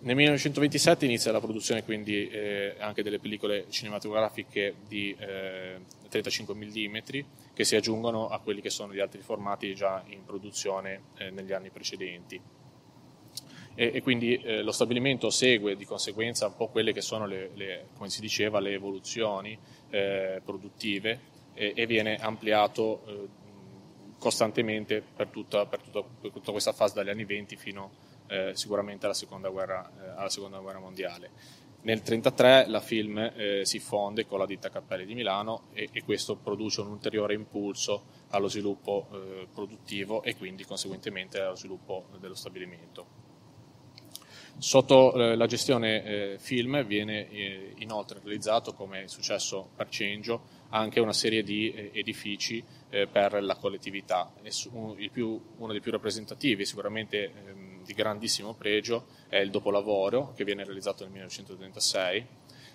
[0.00, 5.80] Nel 1927 inizia la produzione quindi eh, anche delle pellicole cinematografiche di eh,
[6.22, 6.96] 35 mm
[7.52, 11.52] che si aggiungono a quelli che sono gli altri formati già in produzione eh, negli
[11.52, 12.40] anni precedenti.
[13.74, 17.50] E, e quindi eh, lo stabilimento segue di conseguenza un po' quelle che sono le,
[17.54, 19.58] le come si diceva, le evoluzioni
[19.90, 23.28] eh, produttive e, e, viene ampliato eh,
[24.18, 27.90] costantemente per tutta, per, tutta, per tutta, questa fase dagli anni 20 fino
[28.28, 31.30] eh, sicuramente alla seconda, guerra, eh, alla seconda, guerra, mondiale.
[31.86, 36.02] Nel 1933 la film eh, si fonde con la ditta Cappelli di Milano e, e,
[36.02, 42.34] questo produce un ulteriore impulso allo sviluppo eh, produttivo e quindi conseguentemente allo sviluppo dello
[42.34, 43.06] stabilimento.
[44.58, 50.42] Sotto eh, la gestione eh, film viene eh, inoltre realizzato, come è successo per Cengio,
[50.70, 54.32] anche una serie di eh, edifici per la collettività.
[54.70, 55.40] Uno dei più
[55.90, 62.26] rappresentativi, sicuramente ehm, di grandissimo pregio, è il dopolavoro che viene realizzato nel 1936.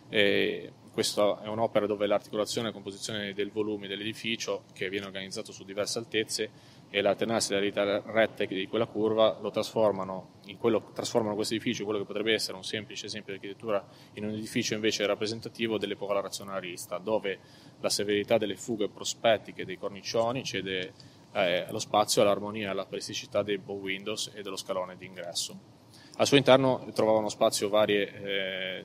[0.10, 5.64] E questa è un'opera dove l'articolazione e composizione del volume dell'edificio, che viene organizzato su
[5.64, 6.50] diverse altezze,
[6.94, 7.72] e l'alternarsi delle
[8.06, 12.58] rette di quella curva lo trasformano, in quello, trasformano questo edificio, quello che potrebbe essere
[12.58, 17.40] un semplice esempio di architettura, in un edificio invece rappresentativo dell'epoca razionalista, dove
[17.80, 20.92] la severità delle fughe prospettiche dei cornicioni cede
[21.34, 25.80] eh, lo spazio all'armonia e alla plasticità dei bow windows e dello scalone d'ingresso.
[26.18, 28.84] Al suo interno trovavano spazio varie eh,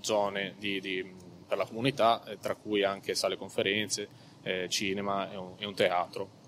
[0.00, 1.12] zone di, di,
[1.46, 4.08] per la comunità, eh, tra cui anche sale conferenze,
[4.42, 6.38] eh, cinema e un, e un teatro.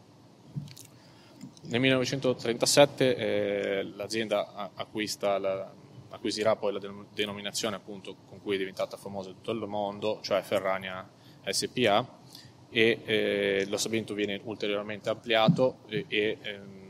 [1.64, 5.72] Nel 1937 eh, l'azienda acquista la,
[6.10, 10.42] acquisirà poi la denominazione appunto con cui è diventata famosa in tutto il mondo, cioè
[10.42, 11.08] Ferrania
[11.44, 12.20] SPA,
[12.72, 16.82] e eh, lo stabilimento viene ulteriormente ampliato e, e ehm,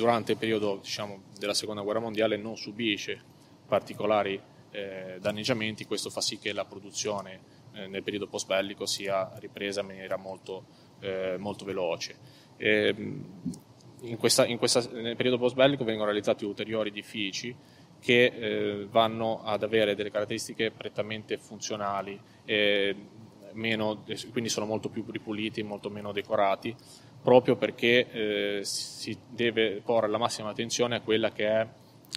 [0.00, 3.22] durante il periodo diciamo, della seconda guerra mondiale non subisce
[3.66, 7.40] particolari eh, danneggiamenti, questo fa sì che la produzione
[7.74, 10.64] eh, nel periodo post bellico sia ripresa in maniera molto,
[11.00, 12.16] eh, molto veloce.
[12.56, 13.24] E, ehm,
[14.02, 17.54] in questa, in questa, nel periodo post bellico vengono realizzati ulteriori edifici
[18.00, 22.18] che eh, vanno ad avere delle caratteristiche prettamente funzionali,
[23.52, 26.74] meno, quindi sono molto più ripuliti, molto meno decorati,
[27.22, 31.68] proprio perché eh, si deve porre la massima attenzione a quella che è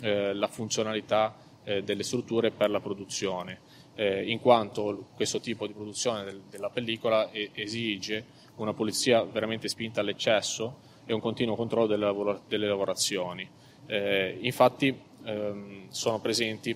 [0.01, 3.59] eh, la funzionalità eh, delle strutture per la produzione,
[3.95, 10.01] eh, in quanto questo tipo di produzione del, della pellicola esige una pulizia veramente spinta
[10.01, 13.47] all'eccesso e un continuo controllo delle, lavora- delle lavorazioni.
[13.85, 16.75] Eh, infatti ehm, sono presenti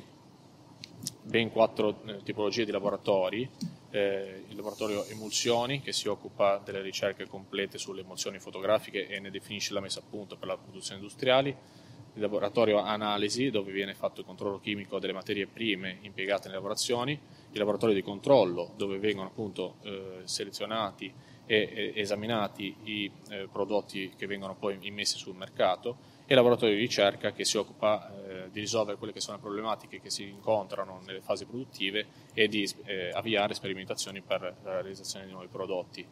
[1.24, 3.50] ben quattro eh, tipologie di laboratori,
[3.98, 9.32] eh, il laboratorio emulsioni che si occupa delle ricerche complete sulle emulsioni fotografiche e ne
[9.32, 11.76] definisce la messa a punto per la produzione industriale,
[12.14, 17.12] il laboratorio analisi dove viene fatto il controllo chimico delle materie prime impiegate nelle lavorazioni,
[17.12, 21.14] il laboratorio di controllo dove vengono appunto eh, selezionati
[21.46, 26.82] e, e esaminati i eh, prodotti che vengono poi immessi sul mercato e laboratorio di
[26.82, 31.02] ricerca che si occupa eh, di risolvere quelle che sono le problematiche che si incontrano
[31.06, 36.06] nelle fasi produttive e di eh, avviare sperimentazioni per la realizzazione di nuovi prodotti.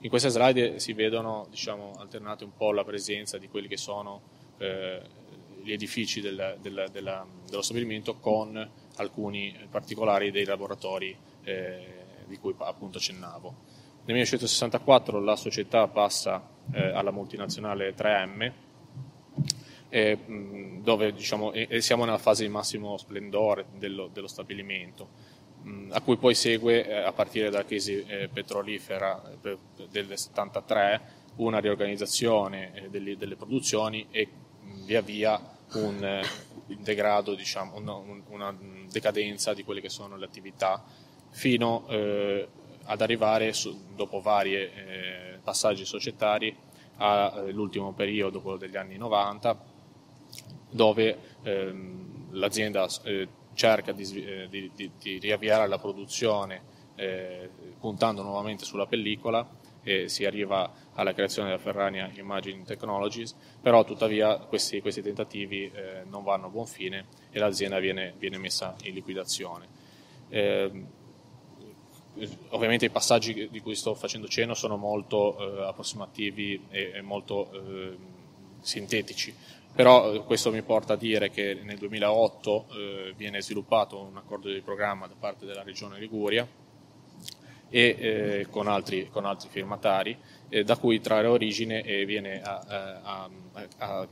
[0.00, 4.20] In queste slide si vedono diciamo, alternate un po' la presenza di quelli che sono
[4.58, 5.00] eh,
[5.62, 12.54] gli edifici del, del, della, dello stabilimento con alcuni particolari dei laboratori eh, di cui
[12.58, 13.72] appunto accennavo.
[14.04, 18.52] Nel 1964 la società passa eh, alla multinazionale 3M
[19.94, 20.18] eh,
[20.82, 25.08] dove diciamo, siamo nella fase di massimo splendore dello, dello stabilimento,
[25.90, 29.56] a cui poi segue, eh, a partire dalla crisi eh, petrolifera eh,
[29.88, 31.00] del 73,
[31.36, 34.28] una riorganizzazione delle, produzioni e
[34.84, 35.40] via via
[35.74, 36.22] un,
[36.80, 37.76] degrado, diciamo,
[38.30, 38.56] una,
[38.90, 40.84] decadenza di quelle che sono le attività,
[41.30, 43.52] fino ad arrivare,
[43.94, 44.70] dopo vari
[45.42, 46.56] passaggi societari,
[46.96, 49.72] all'ultimo periodo, quello degli anni 90,
[50.74, 56.62] dove ehm, l'azienda eh, cerca di, eh, di, di, di, riavviare la produzione
[56.96, 59.48] eh, puntando nuovamente sulla pellicola
[59.84, 66.02] e si arriva alla creazione della Ferrania Imaging Technologies, però tuttavia questi, questi tentativi eh,
[66.08, 69.68] non vanno a buon fine e l'azienda viene, viene messa in liquidazione.
[70.30, 70.86] Ehm,
[72.48, 77.52] ovviamente i passaggi di cui sto facendo cenno sono molto eh, approssimativi e, e molto
[77.52, 77.96] eh,
[78.64, 79.34] sintetici,
[79.74, 84.48] però eh, questo mi porta a dire che nel 2008 eh, viene sviluppato un accordo
[84.48, 86.46] di programma da parte della Regione Liguria
[87.68, 90.16] e eh, con, altri, con, altri, firmatari,
[90.48, 92.60] eh, da cui trarre origine e viene a,
[93.02, 93.30] a,
[93.78, 94.08] a,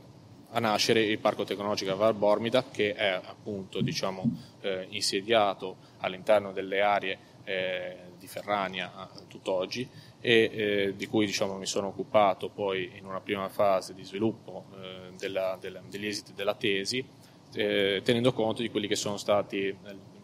[0.49, 4.23] a, nascere il Parco Tecnologico Val Bormida, che è appunto diciamo,
[4.59, 9.87] eh, insediato all'interno delle aree eh, di Ferrania tutt'oggi
[10.25, 14.67] e eh, di cui diciamo, mi sono occupato poi in una prima fase di sviluppo
[14.81, 17.05] eh, della, della, degli esiti della tesi,
[17.55, 19.75] eh, tenendo conto di quelli che sono stati eh,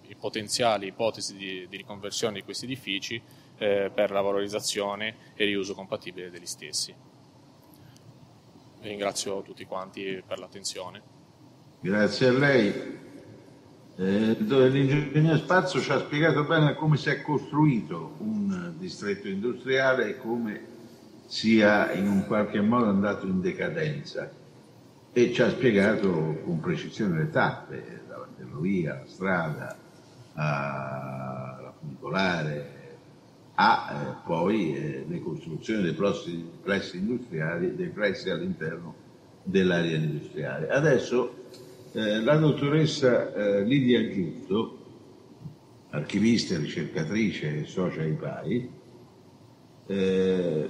[0.08, 3.22] i potenziali ipotesi di, di, riconversione di questi edifici
[3.58, 6.96] eh, per la valorizzazione e riuso compatibile degli stessi.
[8.80, 11.02] Ringrazio tutti quanti per l'attenzione.
[11.82, 13.09] Grazie a lei.
[14.02, 20.18] Eh, L'ingegner Spazio ci ha spiegato bene come si è costruito un distretto industriale e
[20.18, 20.62] come
[21.26, 24.32] sia in un qualche modo andato in decadenza
[25.12, 29.78] e ci ha spiegato con precisione le tappe, dalla ferrovia, alla strada,
[30.36, 32.78] alla funicolare,
[33.56, 38.96] a eh, poi eh, le costruzioni dei prossimi pressi industriali, dei pressi all'interno
[39.44, 40.70] dell'area industriale.
[40.70, 44.78] Adesso eh, la dottoressa eh, Lidia Giusto,
[45.90, 48.70] archivista, ricercatrice e socia IPAI,
[49.88, 50.70] eh,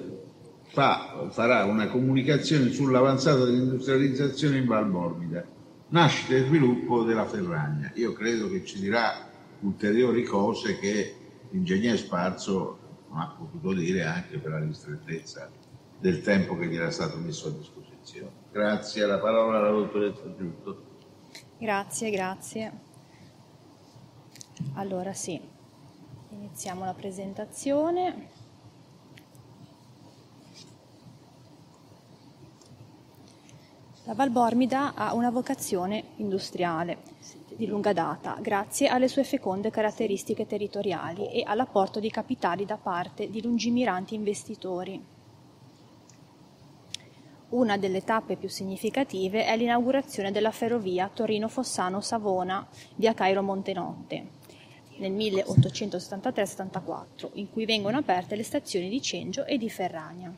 [0.68, 5.46] fa, farà una comunicazione sull'avanzata dell'industrializzazione in Val Bormida,
[5.90, 7.92] nascita e sviluppo della Ferragna.
[7.96, 9.28] Io credo che ci dirà
[9.62, 11.16] ulteriori cose che
[11.50, 12.78] l'ingegner Sparso
[13.10, 15.50] non ha potuto dire anche per la ristrettezza
[16.00, 18.32] del tempo che gli era stato messo a disposizione.
[18.52, 20.89] Grazie, la parola alla dottoressa Giusto.
[21.60, 22.72] Grazie, grazie.
[24.76, 25.38] Allora sì,
[26.30, 28.30] iniziamo la presentazione.
[34.06, 37.00] La Valbormida ha una vocazione industriale
[37.58, 43.30] di lunga data, grazie alle sue feconde caratteristiche territoriali e all'apporto di capitali da parte
[43.30, 45.19] di lungimiranti investitori.
[47.50, 54.38] Una delle tappe più significative è l'inaugurazione della ferrovia Torino-Fossano-Savona via Cairo Montenotte.
[54.98, 60.32] nel 1873-74, in cui vengono aperte le stazioni di Cengio e di Ferragna.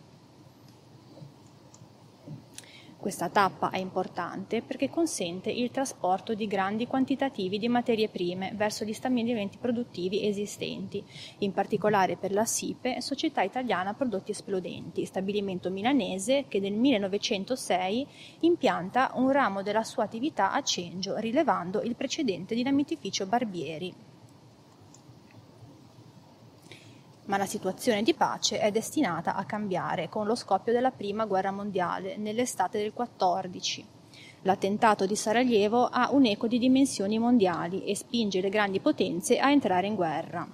[3.01, 8.85] Questa tappa è importante perché consente il trasporto di grandi quantitativi di materie prime verso
[8.85, 11.03] gli stabilimenti produttivi esistenti,
[11.39, 18.07] in particolare per la SIPE, Società Italiana Prodotti Esplodenti, stabilimento milanese che nel 1906
[18.41, 23.91] impianta un ramo della sua attività a Cengio, rilevando il precedente dinamitificio Barbieri.
[27.31, 31.51] Ma la situazione di pace è destinata a cambiare con lo scoppio della Prima Guerra
[31.51, 33.85] Mondiale nell'estate del 14.
[34.41, 39.49] L'attentato di Sarajevo ha un eco di dimensioni mondiali e spinge le grandi potenze a
[39.49, 40.45] entrare in guerra.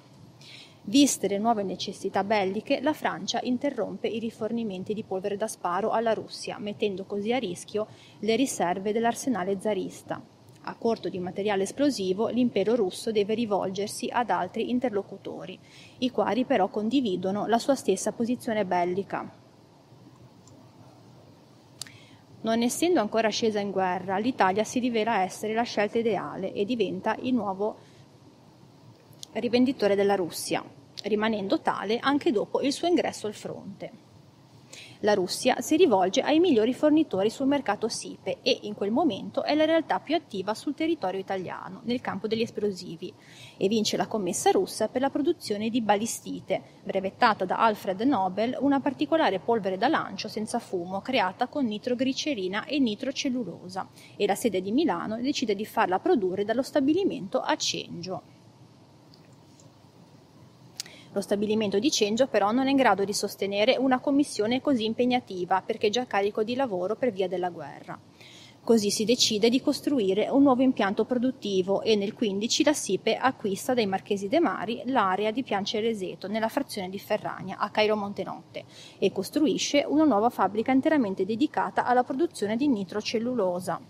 [0.83, 6.13] Viste le nuove necessità belliche, la Francia interrompe i rifornimenti di polvere da sparo alla
[6.13, 7.87] Russia, mettendo così a rischio
[8.19, 10.21] le riserve dell'arsenale zarista.
[10.69, 15.57] A corto di materiale esplosivo, l'impero russo deve rivolgersi ad altri interlocutori,
[15.99, 19.31] i quali però condividono la sua stessa posizione bellica.
[22.41, 27.15] Non essendo ancora scesa in guerra, l'Italia si rivela essere la scelta ideale e diventa
[27.21, 27.77] il nuovo
[29.33, 30.61] rivenditore della Russia,
[31.03, 34.06] rimanendo tale anche dopo il suo ingresso al fronte.
[35.01, 39.53] La Russia si rivolge ai migliori fornitori sul mercato SIPE e in quel momento è
[39.53, 43.13] la realtà più attiva sul territorio italiano, nel campo degli esplosivi,
[43.57, 48.79] e vince la commessa russa per la produzione di balistite, brevettata da Alfred Nobel, una
[48.79, 54.71] particolare polvere da lancio senza fumo creata con nitroglicerina e nitrocellulosa, e la sede di
[54.71, 58.36] Milano decide di farla produrre dallo stabilimento a Cengio.
[61.17, 65.63] Lo stabilimento di Cengio però non è in grado di sostenere una commissione così impegnativa
[65.65, 67.99] perché è già carico di lavoro per via della guerra.
[68.63, 73.73] Così si decide di costruire un nuovo impianto produttivo e nel 15 la SIPE acquista
[73.73, 78.65] dai Marchesi de Mari l'area di Piancereseto nella frazione di Ferragna a Cairo Montenotte
[78.99, 83.81] e costruisce una nuova fabbrica interamente dedicata alla produzione di nitrocellulosa.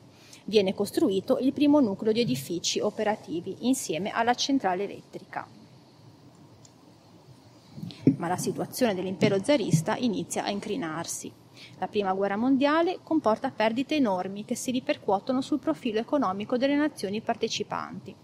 [0.45, 5.56] Viene costruito il primo nucleo di edifici operativi insieme alla centrale elettrica
[8.17, 11.31] ma la situazione dell'impero zarista inizia a incrinarsi.
[11.79, 17.21] La prima guerra mondiale comporta perdite enormi che si ripercuotono sul profilo economico delle nazioni
[17.21, 18.15] partecipanti.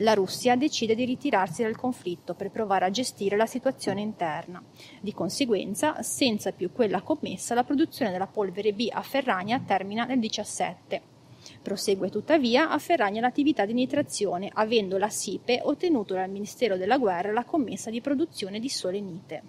[0.00, 4.62] La Russia decide di ritirarsi dal conflitto per provare a gestire la situazione interna.
[5.00, 10.18] Di conseguenza, senza più quella commessa, la produzione della polvere B a Ferragna termina nel
[10.18, 11.15] 17.
[11.62, 17.32] Prosegue tuttavia a Ferragna l'attività di nitrazione, avendo la SIPE ottenuto dal Ministero della Guerra
[17.32, 19.42] la commessa di produzione di solenite.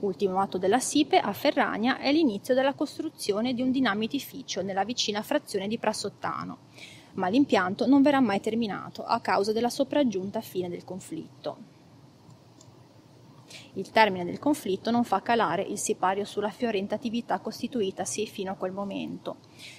[0.00, 5.22] Ultimo atto della SIPE a Ferragna è l'inizio della costruzione di un dinamitificio nella vicina
[5.22, 6.58] frazione di Prassottano,
[7.14, 11.73] ma l'impianto non verrà mai terminato a causa della sopraggiunta fine del conflitto.
[13.76, 18.54] Il termine del conflitto non fa calare il sipario sulla fiorente attività costituitasi fino a
[18.54, 19.38] quel momento.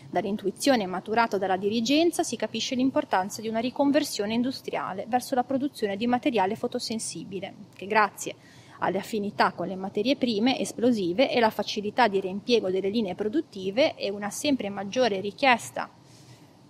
[0.09, 6.07] Dall'intuizione maturata dalla dirigenza si capisce l'importanza di una riconversione industriale verso la produzione di
[6.07, 8.35] materiale fotosensibile, che grazie
[8.79, 13.95] alle affinità con le materie prime esplosive e la facilità di reimpiego delle linee produttive
[13.95, 15.89] e una sempre maggiore richiesta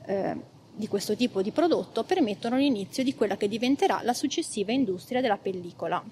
[0.05, 0.35] eh,
[0.75, 5.37] di questo tipo di prodotto permettono l'inizio di quella che diventerà la successiva industria della
[5.37, 6.03] pellicola.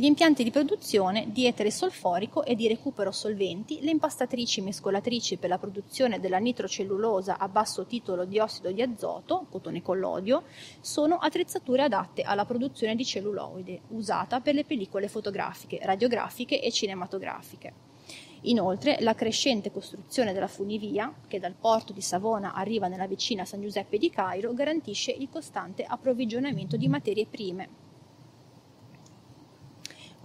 [0.00, 5.48] Gli impianti di produzione di etere solforico e di recupero solventi, le impastatrici mescolatrici per
[5.48, 10.44] la produzione della nitrocellulosa a basso titolo di ossido di azoto, cotone collodio,
[10.80, 17.72] sono attrezzature adatte alla produzione di celluloide, usata per le pellicole fotografiche, radiografiche e cinematografiche.
[18.42, 23.62] Inoltre, la crescente costruzione della funivia, che dal porto di Savona arriva nella vicina San
[23.62, 27.86] Giuseppe di Cairo, garantisce il costante approvvigionamento di materie prime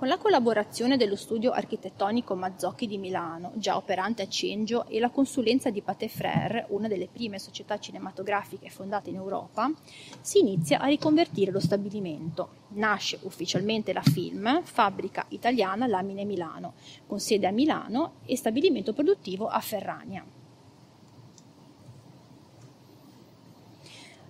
[0.03, 5.09] con la collaborazione dello studio architettonico Mazzocchi di Milano, già operante a Cengio, e la
[5.09, 9.71] consulenza di Paté Frère, una delle prime società cinematografiche fondate in Europa,
[10.19, 12.49] si inizia a riconvertire lo stabilimento.
[12.71, 16.73] Nasce ufficialmente la Film, fabbrica italiana Lamine Milano,
[17.07, 20.25] con sede a Milano e stabilimento produttivo a Ferrania.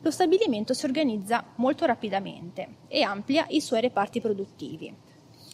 [0.01, 5.11] Lo stabilimento si organizza molto rapidamente e amplia i suoi reparti produttivi.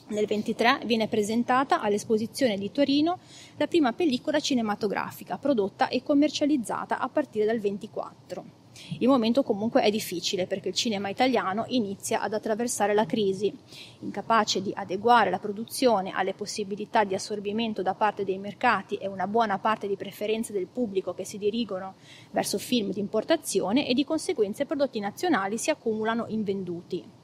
[0.09, 3.19] Nel 23 viene presentata all'Esposizione di Torino
[3.57, 8.57] la prima pellicola cinematografica prodotta e commercializzata a partire dal 24.
[8.97, 13.55] Il momento comunque è difficile perché il cinema italiano inizia ad attraversare la crisi,
[13.99, 19.27] incapace di adeguare la produzione alle possibilità di assorbimento da parte dei mercati e una
[19.27, 21.95] buona parte di preferenze del pubblico che si dirigono
[22.31, 27.18] verso film di importazione e di conseguenza i prodotti nazionali si accumulano invenduti.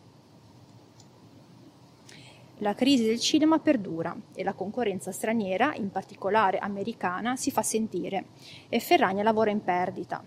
[2.60, 8.28] La crisi del cinema perdura e la concorrenza straniera, in particolare americana, si fa sentire
[8.70, 10.24] e Ferragna lavora in perdita.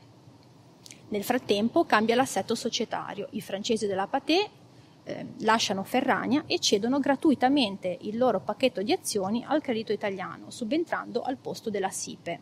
[1.08, 3.28] Nel frattempo cambia l'assetto societario.
[3.30, 4.46] I francesi della Pathé
[5.04, 11.22] eh, lasciano Ferragna e cedono gratuitamente il loro pacchetto di azioni al credito italiano, subentrando
[11.22, 12.40] al posto della SIPE.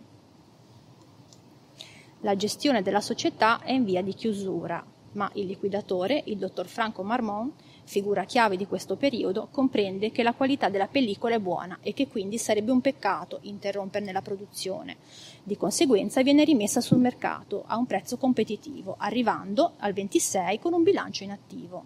[2.23, 7.05] La gestione della società è in via di chiusura, ma il liquidatore, il dottor Franco
[7.05, 7.53] Marmont,
[7.87, 12.09] figura chiave di questo periodo, comprende che la qualità della pellicola è buona e che
[12.09, 14.97] quindi sarebbe un peccato interromperne la produzione.
[15.43, 20.83] Di conseguenza viene rimessa sul mercato a un prezzo competitivo, arrivando al 26 con un
[20.83, 21.85] bilancio in attivo.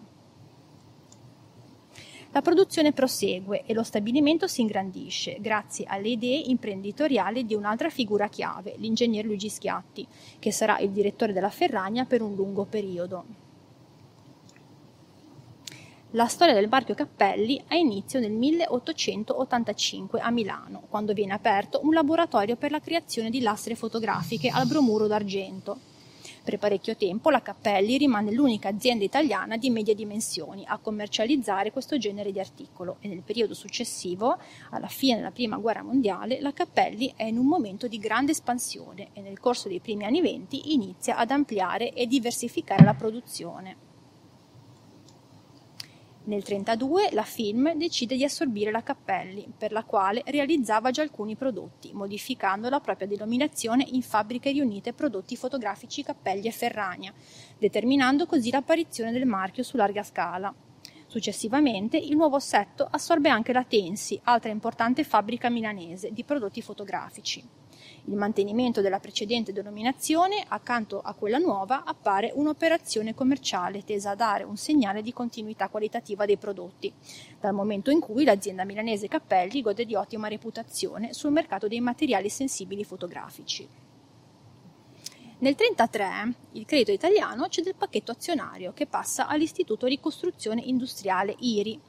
[2.32, 8.28] La produzione prosegue e lo stabilimento si ingrandisce grazie alle idee imprenditoriali di un'altra figura
[8.28, 10.06] chiave, l'ingegner Luigi Schiatti,
[10.38, 13.49] che sarà il direttore della Ferragna per un lungo periodo.
[16.14, 21.94] La storia del marchio Cappelli ha inizio nel 1885 a Milano, quando viene aperto un
[21.94, 25.78] laboratorio per la creazione di lastre fotografiche al bromuro d'argento.
[26.42, 31.96] Per parecchio tempo la Cappelli rimane l'unica azienda italiana di medie dimensioni a commercializzare questo
[31.96, 34.36] genere di articolo e nel periodo successivo,
[34.70, 39.10] alla fine della Prima Guerra Mondiale, la Cappelli è in un momento di grande espansione
[39.12, 43.89] e nel corso dei primi anni venti inizia ad ampliare e diversificare la produzione.
[46.30, 51.34] Nel 1932 la Film decide di assorbire la Cappelli, per la quale realizzava già alcuni
[51.34, 57.12] prodotti, modificando la propria denominazione in Fabbriche Riunite Prodotti Fotografici Cappelli e Ferragna,
[57.58, 60.54] determinando così l'apparizione del marchio su larga scala.
[61.08, 67.59] Successivamente il nuovo assetto assorbe anche la Tensi, altra importante fabbrica milanese di prodotti fotografici.
[68.10, 74.42] Il mantenimento della precedente denominazione, accanto a quella nuova, appare un'operazione commerciale tesa a dare
[74.42, 76.92] un segnale di continuità qualitativa dei prodotti,
[77.38, 82.28] dal momento in cui l'azienda milanese Cappelli gode di ottima reputazione sul mercato dei materiali
[82.28, 83.62] sensibili fotografici.
[85.38, 91.80] Nel 1933 il credito italiano cede il pacchetto azionario che passa all'Istituto Ricostruzione Industriale IRI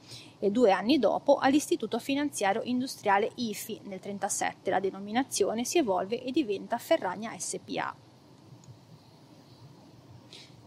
[0.44, 3.74] e due anni dopo all'Istituto Finanziario Industriale IFI.
[3.84, 7.94] Nel 1937 la denominazione si evolve e diventa Ferragna SPA.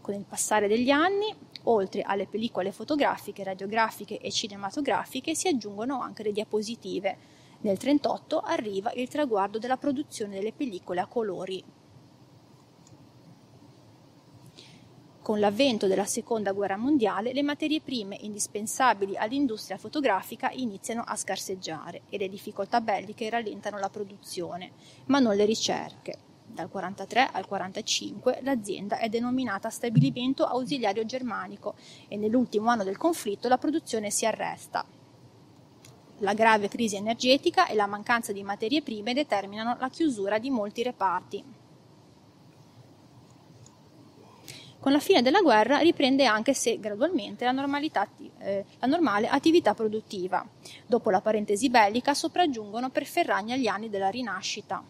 [0.00, 1.26] Con il passare degli anni,
[1.64, 7.18] oltre alle pellicole fotografiche, radiografiche e cinematografiche, si aggiungono anche le diapositive.
[7.60, 11.62] Nel 1938 arriva il traguardo della produzione delle pellicole a colori
[15.26, 22.02] Con l'avvento della Seconda Guerra Mondiale le materie prime indispensabili all'industria fotografica iniziano a scarseggiare
[22.08, 24.70] e le difficoltà belliche rallentano la produzione,
[25.06, 26.16] ma non le ricerche.
[26.46, 31.74] Dal 43 al 45 l'azienda è denominata Stabilimento Ausiliario Germanico
[32.06, 34.86] e nell'ultimo anno del conflitto la produzione si arresta.
[36.18, 40.84] La grave crisi energetica e la mancanza di materie prime determinano la chiusura di molti
[40.84, 41.55] reparti.
[44.78, 47.52] Con la fine della guerra riprende anche se gradualmente la,
[48.38, 50.46] eh, la normale attività produttiva.
[50.86, 54.84] Dopo la parentesi bellica sopraggiungono per Ferragna gli anni della rinascita.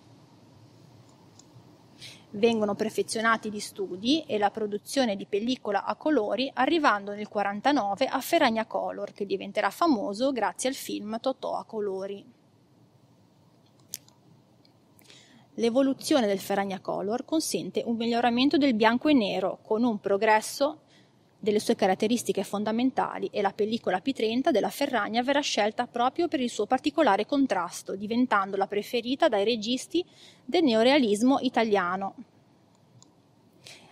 [2.31, 8.21] Vengono perfezionati gli studi e la produzione di pellicola a colori, arrivando nel 1949 a
[8.21, 12.36] Ferragna Color, che diventerà famoso grazie al film Totò a colori.
[15.59, 20.81] L'evoluzione del Ferragna Color consente un miglioramento del bianco e nero con un progresso
[21.39, 26.51] delle sue caratteristiche fondamentali e la pellicola P30 della Ferragna verrà scelta proprio per il
[26.51, 30.05] suo particolare contrasto, diventando la preferita dai registi
[30.45, 32.17] del neorealismo italiano.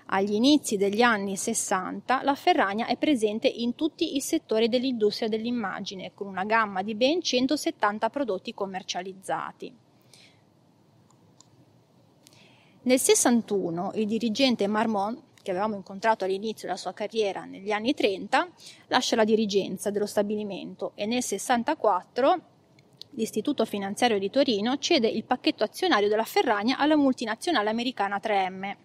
[0.09, 6.12] Agli inizi degli anni 60 la Ferragna è presente in tutti i settori dell'industria dell'immagine,
[6.12, 9.84] con una gamma di ben 170 prodotti commercializzati.
[12.87, 18.47] Nel 61 il dirigente Marmont, che avevamo incontrato all'inizio della sua carriera negli anni 30,
[18.89, 22.41] lascia la dirigenza dello stabilimento e nel 64
[23.12, 28.76] l'Istituto Finanziario di Torino cede il pacchetto azionario della Ferragna alla multinazionale americana 3M.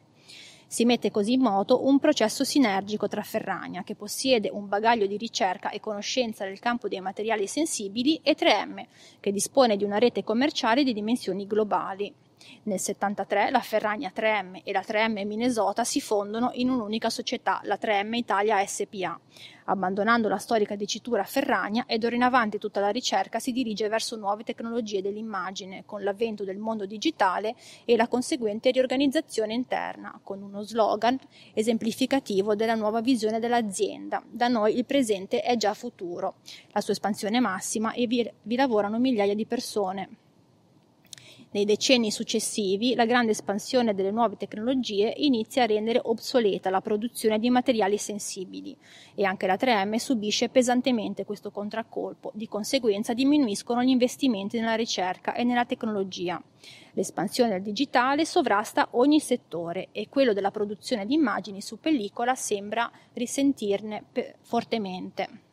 [0.65, 5.17] Si mette così in moto un processo sinergico tra Ferragna, che possiede un bagaglio di
[5.17, 8.85] ricerca e conoscenza nel campo dei materiali sensibili, e 3M,
[9.19, 12.13] che dispone di una rete commerciale di dimensioni globali.
[12.63, 17.77] Nel 73 la Ferragna 3M e la 3M Minnesota si fondono in un'unica società, la
[17.79, 19.19] 3M Italia SPA,
[19.65, 24.15] abbandonando la storica dicitura Ferragna e d'ora in avanti tutta la ricerca si dirige verso
[24.15, 30.61] nuove tecnologie dell'immagine, con l'avvento del mondo digitale e la conseguente riorganizzazione interna, con uno
[30.61, 31.17] slogan
[31.53, 34.23] esemplificativo della nuova visione dell'azienda.
[34.29, 36.35] Da noi il presente è già futuro,
[36.71, 40.27] la sua espansione massima e vi, vi lavorano migliaia di persone.
[41.51, 47.39] Nei decenni successivi la grande espansione delle nuove tecnologie inizia a rendere obsoleta la produzione
[47.39, 48.77] di materiali sensibili
[49.15, 55.33] e anche la 3M subisce pesantemente questo contraccolpo, di conseguenza diminuiscono gli investimenti nella ricerca
[55.33, 56.39] e nella tecnologia.
[56.93, 62.91] L'espansione del digitale sovrasta ogni settore e quello della produzione di immagini su pellicola sembra
[63.13, 64.03] risentirne
[64.41, 65.48] fortemente.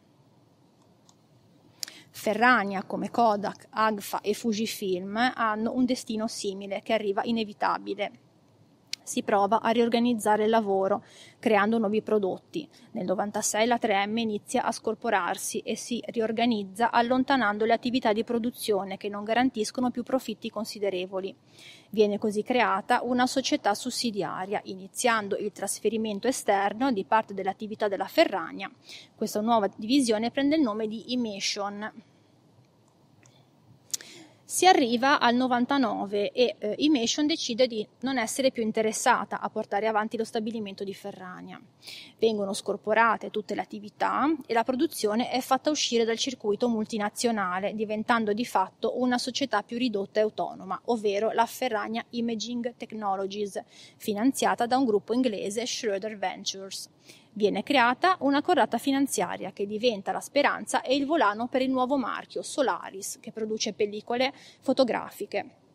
[2.17, 8.11] Ferrania come Kodak, Agfa e Fujifilm hanno un destino simile che arriva inevitabile.
[9.07, 11.05] Si prova a riorganizzare il lavoro
[11.39, 12.69] creando nuovi prodotti.
[12.91, 18.97] Nel 96 la 3M inizia a scorporarsi e si riorganizza allontanando le attività di produzione
[18.97, 21.33] che non garantiscono più profitti considerevoli.
[21.91, 28.69] Viene così creata una società sussidiaria, iniziando il trasferimento esterno di parte dell'attività della Ferragna.
[29.15, 31.93] Questa nuova divisione prende il nome di Emission.
[34.49, 39.89] Si arriva al 99 e eh, Imation decide di non essere più interessata a portare
[39.89, 41.61] avanti lo stabilimento di Ferrania.
[42.17, 48.33] Vengono scorporate tutte le attività e la produzione è fatta uscire dal circuito multinazionale, diventando
[48.33, 53.61] di fatto una società più ridotta e autonoma, ovvero la Ferrania Imaging Technologies,
[53.97, 56.89] finanziata da un gruppo inglese Schroeder Ventures.
[57.37, 61.99] Viene creata una corrata finanziaria che diventa la speranza e il volano per il nuovo
[61.99, 65.66] marchio Solaris, che produce pellicole fotografiche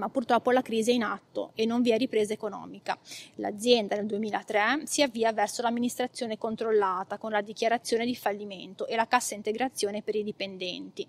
[0.00, 2.98] ma purtroppo la crisi è in atto e non vi è ripresa economica.
[3.34, 9.06] L'azienda nel 2003 si avvia verso l'amministrazione controllata con la dichiarazione di fallimento e la
[9.06, 11.06] cassa integrazione per i dipendenti.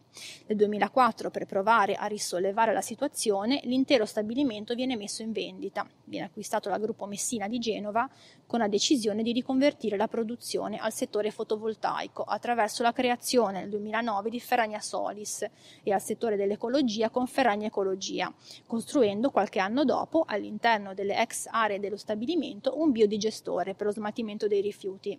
[0.48, 5.88] Nel 2004, per provare a risollevare la situazione, l'intero stabilimento viene messo in vendita.
[6.04, 8.10] Viene acquistato dal gruppo Messina di Genova
[8.46, 14.30] con la decisione di riconvertire la produzione al settore fotovoltaico attraverso la creazione nel 2009
[14.30, 15.48] di Ferragna Solis
[15.82, 18.34] e al settore dell'ecologia con Ferragna Ecologia
[18.82, 24.48] costruendo qualche anno dopo, all'interno delle ex aree dello stabilimento, un biodigestore per lo smaltimento
[24.48, 25.18] dei rifiuti.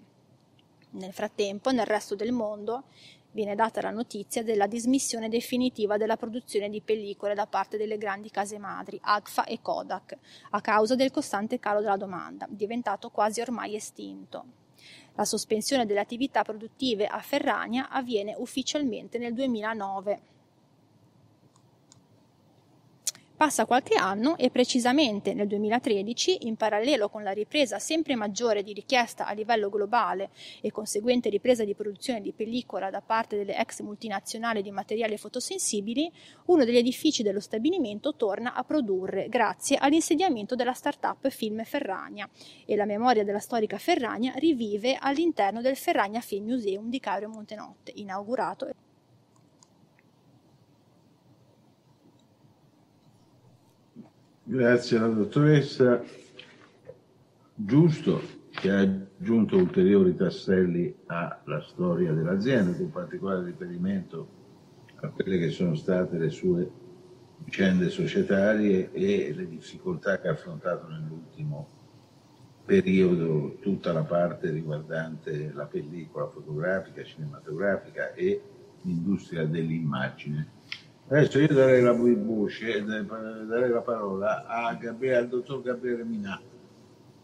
[0.91, 2.85] Nel frattempo, nel resto del mondo,
[3.31, 8.31] viene data la notizia della dismissione definitiva della produzione di pellicole da parte delle grandi
[8.31, 10.19] case madri, Agfa e Kodak,
[10.51, 14.45] a causa del costante calo della domanda, diventato quasi ormai estinto.
[15.15, 20.21] La sospensione delle attività produttive a Ferrania avviene ufficialmente nel 2009.
[23.43, 28.73] Passa qualche anno e precisamente nel 2013, in parallelo con la ripresa sempre maggiore di
[28.73, 30.31] richiesta a livello globale
[30.61, 36.09] e conseguente ripresa di produzione di pellicola da parte delle ex multinazionali di materiali fotosensibili,
[36.47, 42.31] uno degli edifici dello stabilimento torna a produrre grazie all'insediamento della start-up Film Ferragna
[42.65, 47.91] e la memoria della storica Ferragna rivive all'interno del Ferragna Film Museum di Cairo Montenotte,
[47.97, 48.69] inaugurato
[54.45, 56.03] Grazie alla dottoressa.
[57.55, 58.21] Giusto
[58.51, 64.27] che ha aggiunto ulteriori tasselli alla storia dell'azienda, con particolare riferimento
[64.97, 66.69] a quelle che sono state le sue
[67.45, 71.69] vicende societarie e le difficoltà che ha affrontato nell'ultimo
[72.65, 78.43] periodo tutta la parte riguardante la pellicola fotografica, cinematografica e
[78.83, 80.52] l'industria dell'immagine
[81.13, 86.41] Adesso io darei la voce, darei la parola a Gabriele, al dottor Gabriele Minà,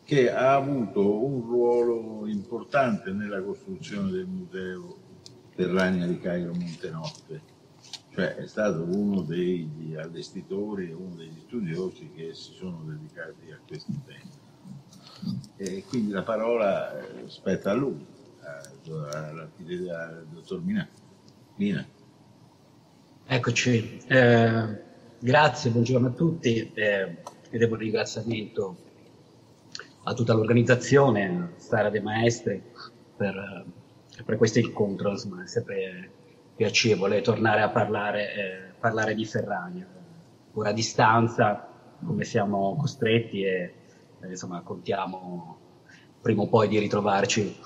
[0.05, 4.95] che ha avuto un ruolo importante nella costruzione del museo
[5.55, 7.41] Terrania di Cairo Montenotte,
[8.11, 13.99] cioè è stato uno degli allestitori uno degli studiosi che si sono dedicati a questi
[14.05, 15.47] temi.
[15.57, 18.05] E quindi la parola eh, spetta a lui,
[18.85, 20.87] al dottor Minà.
[21.55, 21.97] Mina.
[23.31, 24.83] Eccoci, eh,
[25.19, 26.73] grazie, buongiorno a tutti.
[26.73, 27.17] Eh,
[27.51, 28.77] e devo un ringraziamento
[30.05, 32.63] a tutta l'organizzazione, a Sara De Maestri
[33.15, 33.67] per,
[34.17, 36.11] eh, per questo incontro, insomma è sempre
[36.57, 39.87] piacevole tornare a parlare, eh, parlare di Ferragna,
[40.55, 41.69] ora a distanza
[42.03, 43.75] come siamo costretti e
[44.23, 45.59] eh, insomma contiamo
[46.23, 47.61] prima o poi di ritrovarci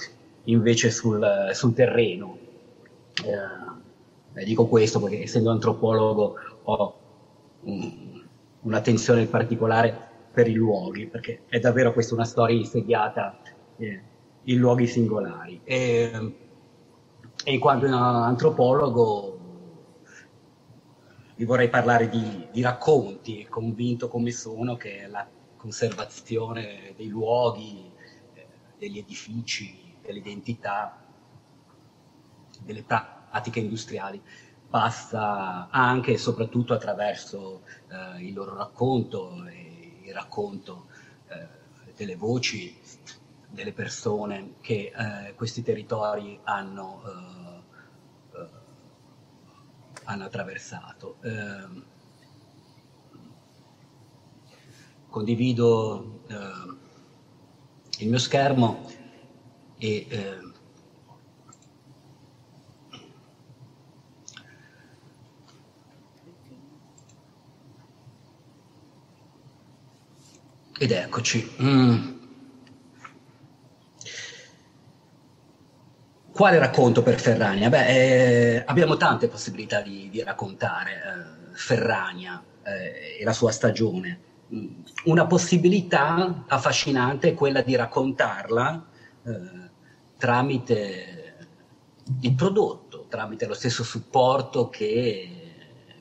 [0.47, 2.37] invece sul, sul terreno.
[3.25, 3.73] Eh,
[4.35, 6.99] eh, dico questo perché essendo antropologo ho,
[7.61, 8.29] um,
[8.63, 13.39] un'attenzione particolare per i luoghi, perché è davvero questa una storia insediata
[13.77, 14.03] eh,
[14.45, 15.61] in luoghi singolari.
[15.65, 16.37] E,
[17.45, 19.39] e in quanto antropologo
[21.37, 25.27] vi vorrei parlare di, di racconti, convinto come sono che la
[25.57, 27.91] conservazione dei luoghi,
[28.35, 28.47] eh,
[28.79, 31.05] degli edifici, delle identità,
[32.65, 33.22] delle pratiche
[33.59, 34.23] industriali
[34.69, 40.87] passa anche e soprattutto attraverso eh, il loro racconto e il racconto
[41.29, 41.47] eh,
[41.95, 42.75] delle voci
[43.53, 48.49] delle persone che eh, questi territori hanno, eh, eh,
[50.05, 51.17] hanno attraversato.
[51.21, 51.85] Ehm,
[55.11, 56.77] condivido eh,
[57.99, 58.89] il mio schermo
[59.77, 60.07] e
[70.83, 71.49] Ed eccoci.
[71.63, 72.09] Mm.
[76.33, 77.69] Quale racconto per Ferrania?
[77.69, 84.21] Beh, eh, abbiamo tante possibilità di, di raccontare eh, Ferrania eh, e la sua stagione.
[84.53, 84.67] Mm.
[85.05, 88.85] Una possibilità affascinante è quella di raccontarla
[89.23, 89.71] eh,
[90.17, 91.47] tramite
[92.23, 95.53] il prodotto, tramite lo stesso supporto che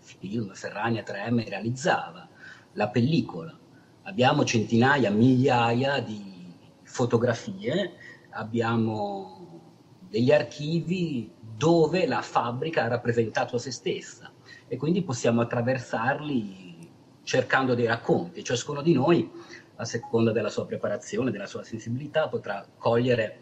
[0.01, 2.27] film Ferrania 3M realizzava,
[2.73, 3.59] la pellicola
[4.03, 7.93] abbiamo centinaia, migliaia di fotografie,
[8.31, 9.61] abbiamo
[10.09, 14.31] degli archivi dove la fabbrica ha rappresentato se stessa
[14.67, 16.89] e quindi possiamo attraversarli
[17.23, 18.43] cercando dei racconti.
[18.43, 19.29] Ciascuno di noi,
[19.75, 23.39] a seconda della sua preparazione, della sua sensibilità, potrà cogliere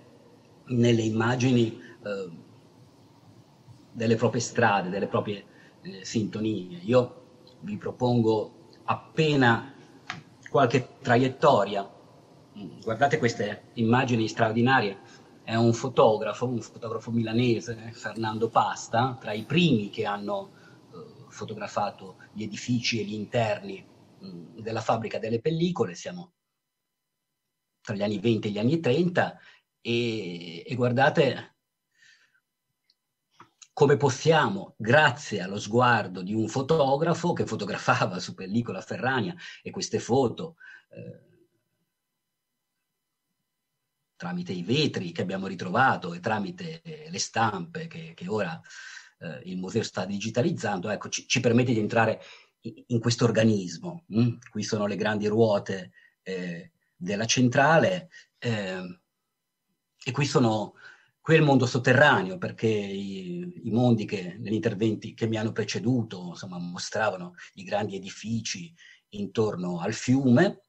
[0.66, 2.30] nelle immagini eh,
[3.91, 5.43] delle proprie strade, delle proprie
[5.82, 6.80] eh, sintonie.
[6.84, 7.22] Io
[7.62, 9.74] vi propongo appena
[10.50, 11.88] qualche traiettoria.
[12.58, 15.00] Mm, guardate queste immagini straordinarie.
[15.43, 20.52] È un fotografo, un fotografo milanese, Fernando Pasta, tra i primi che hanno
[20.93, 23.84] eh, fotografato gli edifici e gli interni
[24.20, 25.95] mh, mm, della fabbrica delle pellicole.
[25.95, 26.34] Siamo
[27.82, 29.39] tra gli anni 20 e gli anni 30
[29.82, 31.56] e, e guardate
[33.80, 40.00] come possiamo, grazie allo sguardo di un fotografo che fotografava su pellicola Ferrania e queste
[40.00, 40.58] foto
[40.90, 41.22] eh,
[44.18, 48.60] tramite i vetri che abbiamo ritrovato e tramite le stampe che, che ora
[49.20, 52.22] eh, il museo sta digitalizzando, ecco, ci, ci permette di entrare
[52.64, 54.04] in, in questo organismo.
[54.08, 54.40] Hm?
[54.52, 58.10] Qui sono le grandi ruote eh, della centrale
[58.40, 59.00] eh,
[60.04, 60.74] e qui sono
[61.30, 66.30] Qui il mondo sotterraneo, perché i, i mondi che negli interventi che mi hanno preceduto
[66.30, 68.74] insomma, mostravano i grandi edifici
[69.10, 70.64] intorno al fiume,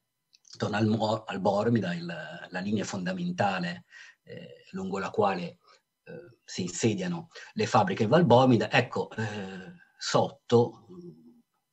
[0.51, 3.85] intorno al, al Bormida, il, la linea fondamentale
[4.21, 5.57] eh, lungo la quale
[6.03, 8.69] eh, si insediano le fabbriche in Val Bormida.
[8.69, 10.85] Ecco, eh, sotto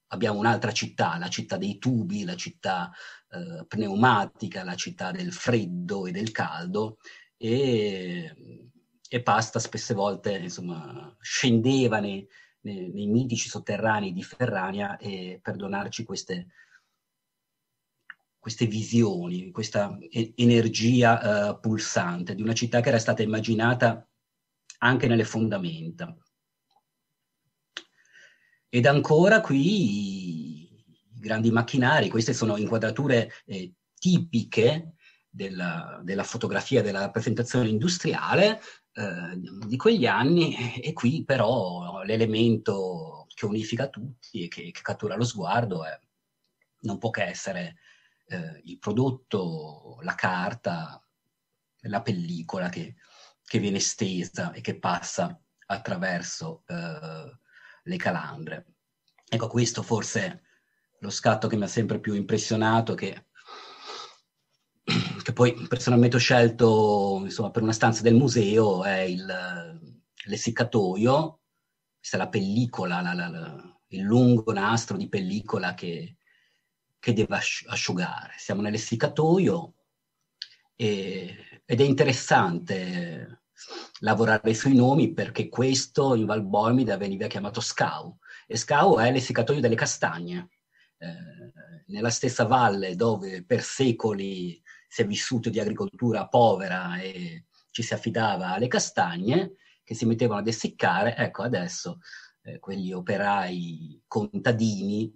[0.07, 2.91] abbiamo un'altra città, la città dei tubi, la città
[3.28, 6.97] eh, pneumatica, la città del freddo e del caldo,
[7.36, 8.34] e
[9.09, 12.26] e Pasta spesse volte insomma, scendeva nei,
[12.61, 16.48] nei, nei, mitici sotterranei di Ferrania e per donarci queste,
[18.38, 24.06] queste visioni, questa e- energia uh, pulsante di una città che era stata immaginata
[24.78, 26.14] anche nelle fondamenta.
[28.70, 30.66] Ed ancora qui
[31.14, 34.92] i grandi macchinari, queste sono inquadrature eh, tipiche
[35.28, 38.61] della, della, fotografia, della rappresentazione industriale,
[38.99, 45.24] di quegli anni e qui però l'elemento che unifica tutti e che, che cattura lo
[45.24, 45.99] sguardo è,
[46.80, 47.76] non può che essere
[48.26, 51.01] eh, il prodotto, la carta,
[51.82, 52.96] la pellicola che,
[53.44, 57.38] che, viene stesa e che passa attraverso eh,
[57.84, 58.66] le calandre.
[59.28, 60.40] Ecco, questo forse è
[61.01, 63.28] lo scatto che mi ha sempre più impressionato, che
[65.29, 69.26] che poi personalmente ho scelto insomma, per una stanza del museo, è il,
[70.24, 71.41] l'essiccatoio,
[71.99, 76.16] questa è la pellicola, la, la, la, il lungo nastro di pellicola che,
[76.99, 78.33] che deve asciugare.
[78.39, 79.74] Siamo nell'essiccatoio
[80.74, 83.43] e, ed è interessante
[83.99, 88.16] lavorare sui nomi perché questo in Val Bormida veniva chiamato SCAU
[88.47, 90.49] e SCAU è l'essiccatoio delle castagne.
[90.97, 91.53] Eh,
[91.89, 97.95] nella stessa valle dove per secoli si è vissuto di agricoltura povera e ci si
[97.95, 99.53] affidava alle castagne
[99.84, 102.01] che si mettevano ad essiccare, ecco adesso
[102.43, 105.14] eh, quegli operai contadini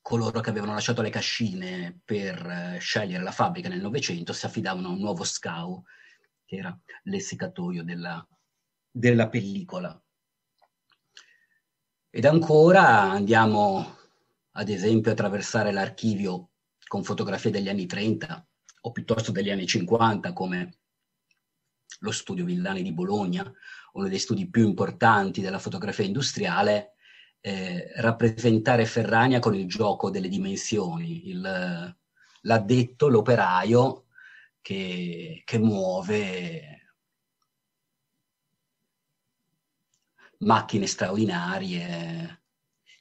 [0.00, 4.88] coloro che avevano lasciato le cascine per eh, scegliere la fabbrica nel Novecento si affidavano
[4.88, 5.82] a un nuovo SCAU,
[6.44, 8.26] che era l'essiccatoio della,
[8.90, 9.98] della pellicola.
[12.10, 13.96] Ed ancora andiamo
[14.52, 16.50] ad esempio attraversare l'archivio
[16.86, 18.46] con fotografie degli anni 30
[18.86, 20.78] o piuttosto degli anni 50 come
[22.00, 23.50] lo studio Villani di Bologna,
[23.92, 26.94] uno dei studi più importanti della fotografia industriale,
[27.40, 31.96] eh, rappresentare Ferrania con il gioco delle dimensioni, il,
[32.42, 34.06] l'addetto, l'operaio
[34.60, 36.68] che, che muove
[40.38, 42.42] macchine straordinarie,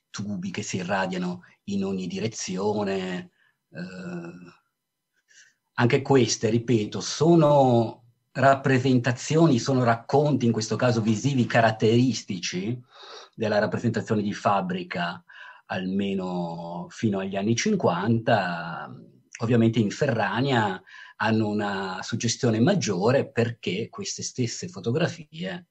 [0.10, 3.32] tubi che si irradiano in ogni direzione.
[3.70, 4.62] Eh,
[5.76, 12.80] anche queste, ripeto, sono rappresentazioni, sono racconti, in questo caso visivi, caratteristici
[13.36, 15.24] della rappresentazione di fabbrica,
[15.68, 18.94] almeno fino agli anni 50,
[19.42, 20.82] ovviamente in Ferrania
[21.18, 25.68] hanno una suggestione maggiore perché queste stesse fotografie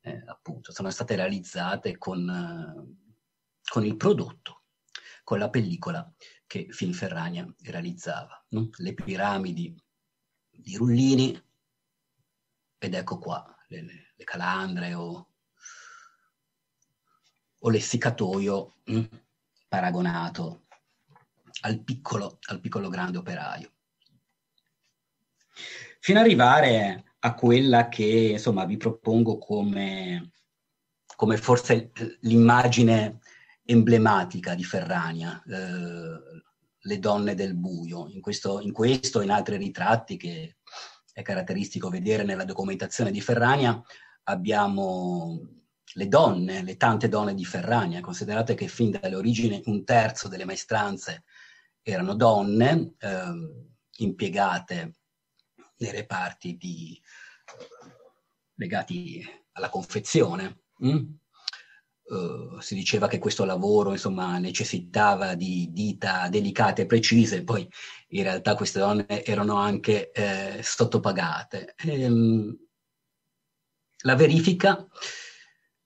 [0.00, 2.96] eh, appunto sono state realizzate con,
[3.70, 4.57] con il prodotto,
[5.28, 6.10] con la pellicola
[6.46, 8.46] che Finferrania realizzava.
[8.48, 8.70] No?
[8.76, 9.78] Le piramidi
[10.48, 11.38] di Rullini,
[12.78, 13.82] ed ecco qua le,
[14.16, 15.28] le, calandre o,
[17.58, 19.04] o l'essiccatoio mh,
[19.68, 20.64] paragonato
[21.60, 23.72] al piccolo, al piccolo grande operaio.
[26.00, 30.30] Fino ad arrivare a quella che insomma vi propongo come,
[31.16, 33.20] come forse l'immagine
[33.70, 36.42] emblematica di Ferrania, eh,
[36.80, 38.08] le donne del buio.
[38.08, 40.56] In questo, in questo e in altri ritratti che
[41.12, 43.78] è caratteristico vedere nella documentazione di Ferrania,
[44.24, 45.38] abbiamo
[45.92, 48.00] le donne, le tante donne di Ferrania.
[48.00, 51.24] Considerate che fin dalle origini un terzo delle maestranze
[51.82, 54.94] erano donne eh, impiegate
[55.76, 56.98] nei reparti di,
[58.54, 60.62] legati alla confezione.
[60.82, 61.12] Mm?
[62.08, 67.68] Uh, si diceva che questo lavoro insomma, necessitava di dita delicate e precise, poi
[68.08, 71.74] in realtà queste donne erano anche eh, sottopagate.
[71.84, 72.58] Ehm,
[74.02, 74.86] la verifica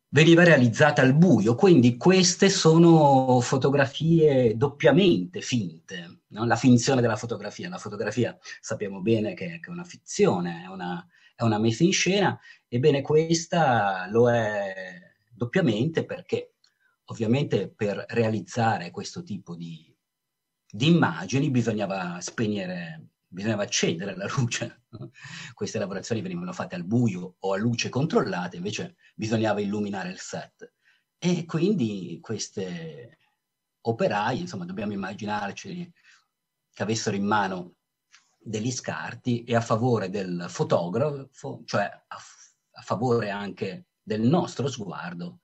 [0.09, 6.45] veniva realizzata al buio, quindi queste sono fotografie doppiamente finte, no?
[6.45, 7.69] la finzione della fotografia.
[7.69, 11.05] La fotografia sappiamo bene che, che è una fizione, è una,
[11.35, 15.02] è una messa in scena, ebbene questa lo è
[15.43, 16.55] doppiamente perché
[17.07, 19.93] ovviamente per realizzare questo tipo di,
[20.71, 24.85] di immagini bisognava spegnere, bisognava accendere la luce.
[25.53, 30.75] Queste lavorazioni venivano fatte al buio o a luce controllata, invece bisognava illuminare il set.
[31.19, 33.19] E quindi queste
[33.81, 35.93] operai, insomma, dobbiamo immaginarci
[36.73, 37.75] che avessero in mano
[38.39, 42.17] degli scarti e a favore del fotografo, cioè a,
[42.71, 45.41] a favore anche del nostro sguardo,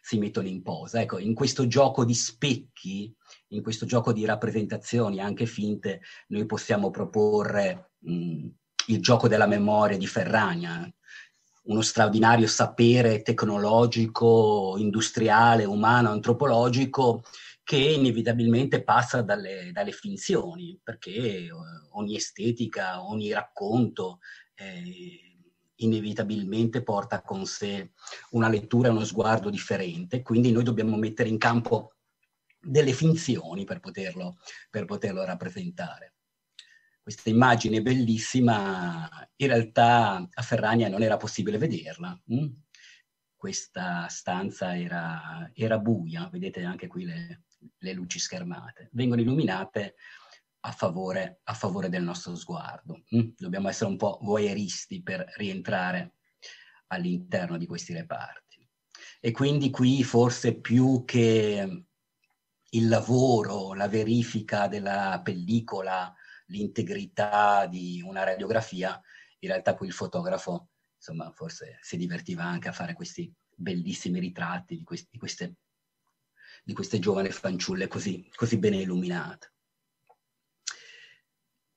[0.00, 1.00] si mettono in posa.
[1.00, 3.14] Ecco, in questo gioco di specchi,
[3.48, 8.46] in questo gioco di rappresentazioni anche finte, noi possiamo proporre mh,
[8.86, 10.90] il gioco della memoria di Ferragna,
[11.62, 17.22] uno straordinario sapere tecnologico, industriale, umano, antropologico
[17.62, 21.50] che inevitabilmente passa dalle, dalle finzioni, perché eh,
[21.90, 24.18] ogni estetica, ogni racconto
[24.54, 25.29] eh,
[25.82, 27.92] inevitabilmente porta con sé
[28.30, 31.94] una lettura e uno sguardo differente, quindi noi dobbiamo mettere in campo
[32.60, 34.36] delle finzioni per poterlo,
[34.68, 36.14] per poterlo rappresentare.
[37.02, 42.18] Questa immagine bellissima, in realtà a Ferrania non era possibile vederla.
[42.26, 42.46] Hm?
[43.34, 47.44] Questa stanza era, era buia, vedete anche qui le,
[47.78, 49.94] le luci schermate, vengono illuminate
[50.60, 53.04] a favore, a favore del nostro sguardo.
[53.14, 53.30] Mm?
[53.36, 56.14] Dobbiamo essere un po' voyeuristi per rientrare
[56.88, 58.68] all'interno di questi reparti.
[59.20, 61.84] E quindi qui forse più che
[62.72, 66.14] il lavoro, la verifica della pellicola,
[66.46, 69.00] l'integrità di una radiografia,
[69.40, 74.76] in realtà qui il fotografo, insomma, forse si divertiva anche a fare questi bellissimi ritratti
[74.76, 75.54] di, questi, di queste
[76.62, 79.54] di queste giovani fanciulle così, così bene illuminate.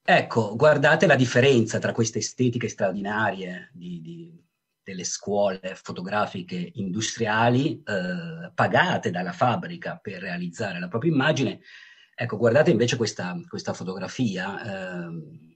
[0.06, 4.44] Ecco, guardate la differenza tra queste estetiche straordinarie di, di,
[4.84, 11.62] delle scuole fotografiche industriali eh, pagate dalla fabbrica per realizzare la propria immagine.
[12.16, 15.08] Ecco, guardate invece questa, questa fotografia.
[15.08, 15.52] Eh,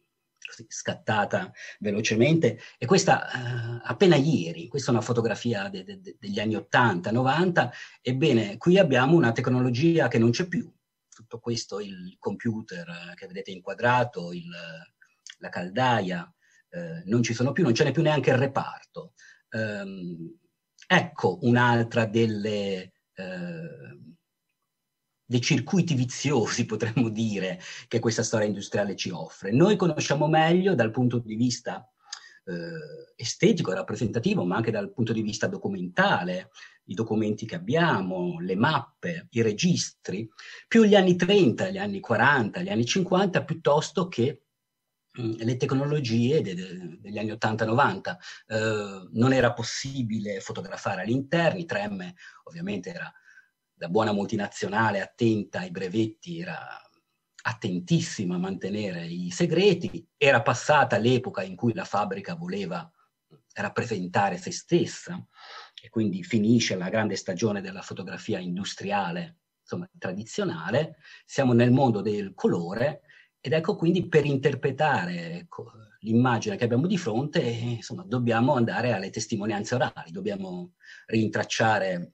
[0.69, 6.55] scattata velocemente e questa eh, appena ieri, questa è una fotografia de, de, degli anni
[6.55, 7.71] 80, 90,
[8.01, 10.71] ebbene qui abbiamo una tecnologia che non c'è più,
[11.17, 14.47] tutto questo, il computer che vedete inquadrato, il,
[15.39, 16.31] la caldaia,
[16.69, 19.13] eh, non ci sono più, non ce n'è più neanche il reparto.
[19.49, 20.37] Um,
[20.85, 23.99] ecco un'altra delle, eh,
[25.25, 29.51] dei circuiti viziosi, potremmo dire, che questa storia industriale ci offre.
[29.51, 31.89] Noi conosciamo meglio dal punto di vista
[32.47, 36.51] eh, estetico rappresentativo, ma anche dal punto di vista documentale,
[36.85, 40.27] i documenti che abbiamo, le mappe, i registri,
[40.67, 44.43] più gli anni 30, gli anni 40, gli anni 50, piuttosto che
[45.19, 48.15] mm, le tecnologie de, de, degli anni 80-90.
[48.47, 52.11] Eh, non era possibile fotografare all'interno, 3M
[52.43, 53.11] ovviamente era
[53.73, 56.86] da buona multinazionale attenta ai brevetti, era
[57.47, 62.89] attentissima a mantenere i segreti, era passata l'epoca in cui la fabbrica voleva
[63.53, 65.25] rappresentare se stessa
[65.81, 72.33] e quindi finisce la grande stagione della fotografia industriale, insomma tradizionale, siamo nel mondo del
[72.33, 73.01] colore
[73.39, 79.09] ed ecco quindi per interpretare ecco, l'immagine che abbiamo di fronte, insomma, dobbiamo andare alle
[79.09, 80.73] testimonianze orali, dobbiamo
[81.05, 82.11] rintracciare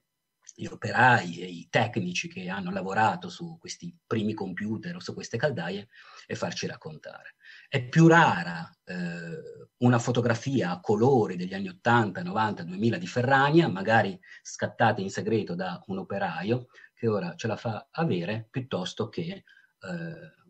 [0.54, 5.36] gli operai e i tecnici che hanno lavorato su questi primi computer o su queste
[5.36, 5.88] caldaie
[6.26, 7.34] e farci raccontare.
[7.68, 13.68] È più rara eh, una fotografia a colori degli anni 80, 90, 2000 di Ferrania,
[13.68, 19.22] magari scattata in segreto da un operaio, che ora ce la fa avere, piuttosto che
[19.22, 19.44] eh,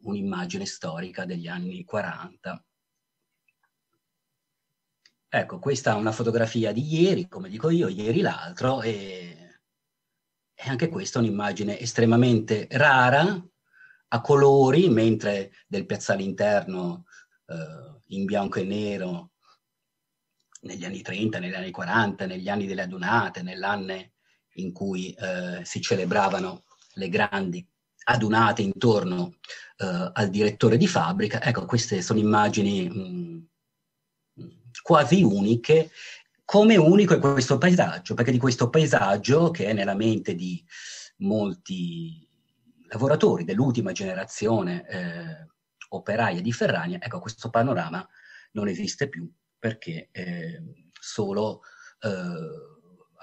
[0.02, 2.64] un'immagine storica degli anni 40.
[5.28, 9.33] Ecco, questa è una fotografia di ieri, come dico io, ieri l'altro, e
[10.64, 13.42] e anche questa è un'immagine estremamente rara,
[14.08, 17.04] a colori, mentre del piazzale interno
[17.46, 19.32] eh, in bianco e nero
[20.62, 24.10] negli anni 30, negli anni 40, negli anni delle adunate, nell'anno
[24.54, 27.66] in cui eh, si celebravano le grandi
[28.04, 29.34] adunate intorno
[29.76, 31.42] eh, al direttore di fabbrica.
[31.42, 33.48] Ecco, queste sono immagini mh,
[34.40, 34.46] mm,
[34.80, 35.90] quasi uniche
[36.44, 40.62] come unico è questo paesaggio, perché di questo paesaggio che è nella mente di
[41.18, 42.28] molti
[42.88, 45.46] lavoratori dell'ultima generazione eh,
[45.88, 48.06] operaia di Ferrania, ecco questo panorama
[48.52, 51.62] non esiste più perché eh, solo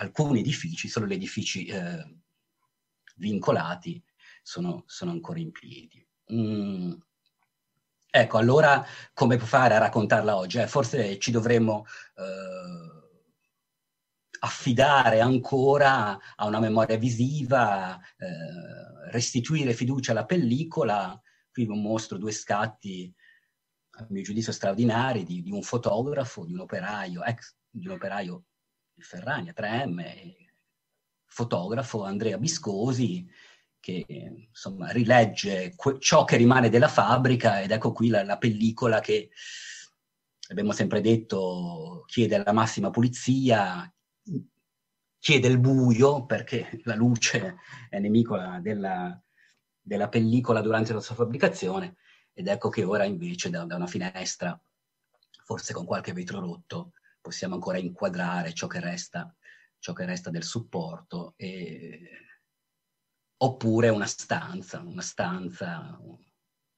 [0.01, 2.17] alcuni edifici, solo gli edifici eh,
[3.17, 4.03] vincolati
[4.41, 6.05] sono, sono, ancora in piedi.
[6.33, 6.93] Mm.
[8.09, 10.57] Ecco, allora come fare a raccontarla oggi?
[10.57, 11.85] Eh, forse ci dovremmo
[12.17, 13.00] eh,
[14.43, 21.19] affidare ancora a una memoria visiva, eh, restituire fiducia alla pellicola.
[21.51, 23.13] Qui vi mostro due scatti,
[23.91, 28.45] a mio giudizio straordinari, di, di un fotografo, di un operaio, ex di un operaio
[28.93, 30.33] di Ferrania, 3M,
[31.25, 33.27] fotografo Andrea Biscosi,
[33.79, 38.99] che insomma rilegge que- ciò che rimane della fabbrica ed ecco qui la, la pellicola
[38.99, 39.29] che
[40.49, 43.90] abbiamo sempre detto chiede la massima pulizia,
[45.21, 47.57] chiede il buio perché la luce
[47.89, 49.21] è nemica della,
[49.79, 51.97] della, pellicola durante la sua fabbricazione
[52.33, 54.59] ed ecco che ora invece da, da, una finestra,
[55.43, 59.33] forse con qualche vetro rotto, possiamo ancora inquadrare ciò che resta,
[59.77, 61.99] ciò che resta del supporto e...
[63.37, 65.99] oppure una stanza, una stanza,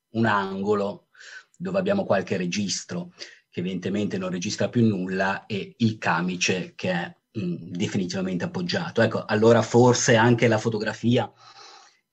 [0.10, 1.08] un angolo
[1.56, 3.14] dove abbiamo qualche registro
[3.50, 9.02] che evidentemente non registra più nulla e il camice che è definitivamente appoggiato.
[9.02, 11.32] Ecco, allora forse anche la fotografia,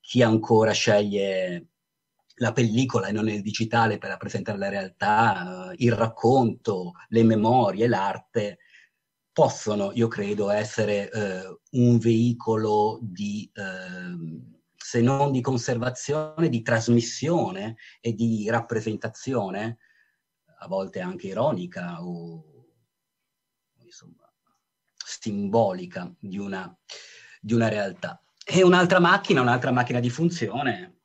[0.01, 1.66] chi ancora sceglie
[2.37, 8.59] la pellicola e non il digitale per rappresentare la realtà, il racconto, le memorie, l'arte,
[9.31, 14.41] possono, io credo, essere eh, un veicolo di, eh,
[14.75, 19.79] se non di conservazione, di trasmissione e di rappresentazione,
[20.61, 22.60] a volte anche ironica o
[25.21, 26.75] simbolica di una,
[27.41, 28.23] di una realtà.
[28.45, 31.03] E un'altra macchina, un'altra macchina di funzione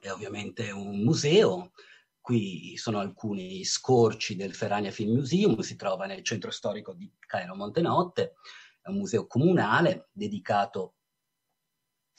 [0.00, 1.72] è ovviamente un museo.
[2.20, 7.54] Qui sono alcuni scorci del Ferrania Film Museum, si trova nel centro storico di Cairo
[7.54, 8.36] Montenotte,
[8.80, 10.94] è un museo comunale dedicato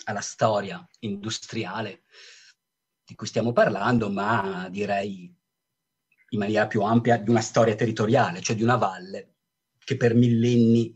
[0.05, 2.03] alla storia industriale
[3.03, 5.35] di cui stiamo parlando, ma direi
[6.29, 9.33] in maniera più ampia di una storia territoriale, cioè di una valle
[9.79, 10.95] che per millenni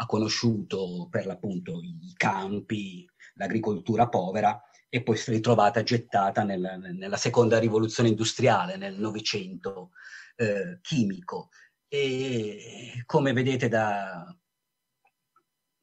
[0.00, 6.94] ha conosciuto per l'appunto i campi, l'agricoltura povera e poi si è ritrovata gettata nel,
[6.96, 9.90] nella seconda rivoluzione industriale, nel Novecento
[10.36, 11.48] eh, chimico.
[11.88, 14.24] E come vedete da,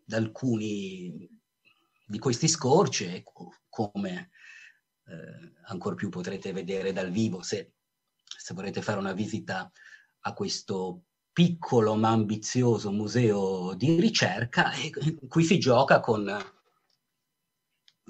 [0.04, 1.30] da alcuni
[2.08, 3.24] di questi scorci,
[3.68, 4.30] come
[5.08, 7.74] eh, ancora più potrete vedere dal vivo se,
[8.24, 9.70] se volete fare una visita
[10.22, 11.04] a questo
[11.36, 14.72] piccolo ma ambizioso museo di ricerca
[15.02, 16.26] in cui si gioca con,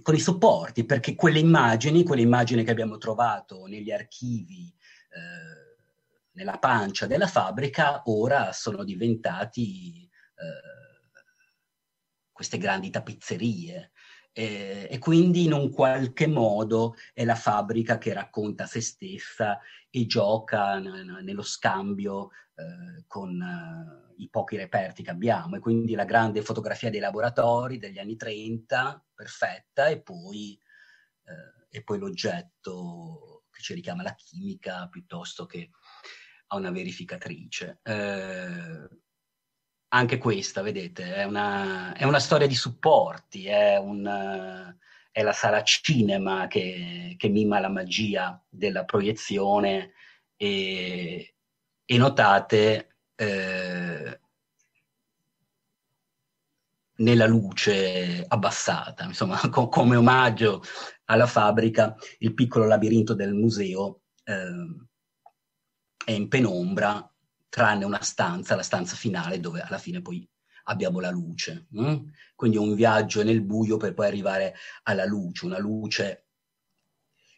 [0.03, 4.71] con i supporti, perché quelle immagini, quelle immagini che abbiamo trovato negli archivi,
[5.09, 5.75] eh,
[6.33, 11.09] nella pancia della fabbrica, ora sono diventati eh,
[12.31, 13.91] queste grandi tappezzerie,
[14.37, 20.05] eh, e quindi in un qualche modo è la fabbrica che racconta se stessa e
[20.07, 26.03] gioca n- nello scambio eh, con uh, i pochi reperti che abbiamo e quindi la
[26.03, 30.59] grande fotografia dei laboratori degli anni 30 perfetta e poi,
[31.23, 35.69] eh, e poi l'oggetto che ci richiama la chimica piuttosto che
[36.47, 37.79] a una verificatrice.
[37.83, 38.89] Eh,
[39.89, 44.75] anche questa, vedete, è una, è una storia di supporti, è, un,
[45.11, 49.93] è, la sala cinema che, che, mima la magia della proiezione
[50.35, 51.35] e,
[51.85, 54.19] e notate eh,
[56.97, 60.61] nella luce abbassata, insomma, co- come omaggio
[61.05, 64.85] alla fabbrica, il piccolo labirinto del museo eh,
[66.05, 67.09] è in penombra
[67.55, 70.27] tranne una stanza, la stanza finale, dove alla fine poi
[70.63, 71.67] abbiamo la luce.
[71.71, 71.99] Hm?
[72.35, 76.25] Quindi un viaggio nel buio per poi arrivare alla luce, una luce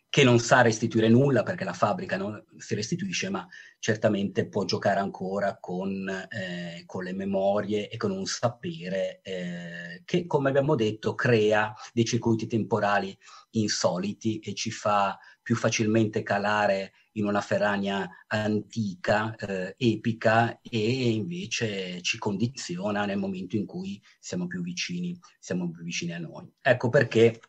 [0.09, 3.47] che non sa restituire nulla perché la fabbrica non si restituisce, ma
[3.77, 10.25] certamente può giocare ancora con, eh, con le memorie e con un sapere eh, che,
[10.25, 13.15] come abbiamo detto, crea dei circuiti temporali
[13.51, 22.01] insoliti e ci fa più facilmente calare in una Ferrania antica, eh, epica, e invece
[22.01, 26.51] ci condiziona nel momento in cui siamo più vicini, siamo più vicini a noi.
[26.61, 27.39] Ecco perché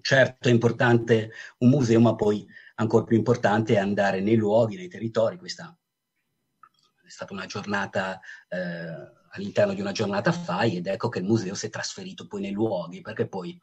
[0.00, 2.46] certo è importante un museo, ma poi
[2.76, 5.36] ancora più importante è andare nei luoghi, nei territori.
[5.36, 5.76] Questa
[7.04, 8.58] è stata una giornata eh,
[9.32, 12.52] all'interno di una giornata FAI ed ecco che il museo si è trasferito poi nei
[12.52, 13.60] luoghi, perché poi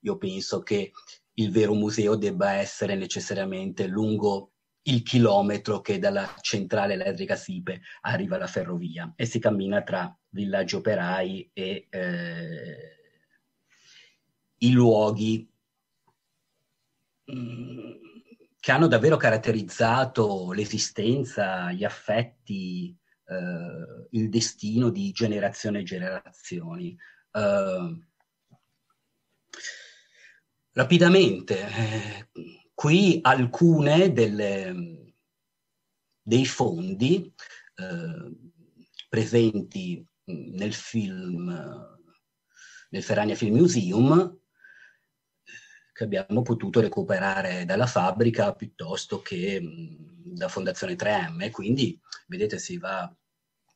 [0.00, 0.90] io penso che
[1.34, 4.54] il vero museo debba essere necessariamente lungo
[4.88, 10.76] il chilometro che dalla centrale elettrica Sipe arriva alla ferrovia e si cammina tra villaggi
[10.76, 12.96] operai e eh,
[14.58, 15.48] i luoghi
[17.32, 17.92] mm,
[18.60, 26.96] che hanno davvero caratterizzato l'esistenza, gli affetti, eh, il destino di generazioni e generazioni.
[27.30, 28.02] Uh,
[30.72, 32.28] rapidamente, eh,
[32.78, 35.12] qui alcune delle,
[36.22, 37.34] dei fondi
[37.74, 38.36] eh,
[39.08, 41.48] presenti nel film,
[42.90, 44.38] nel Ferrania Film Museum,
[45.92, 51.50] che abbiamo potuto recuperare dalla fabbrica piuttosto che mh, da Fondazione 3M.
[51.50, 53.12] Quindi, vedete, si va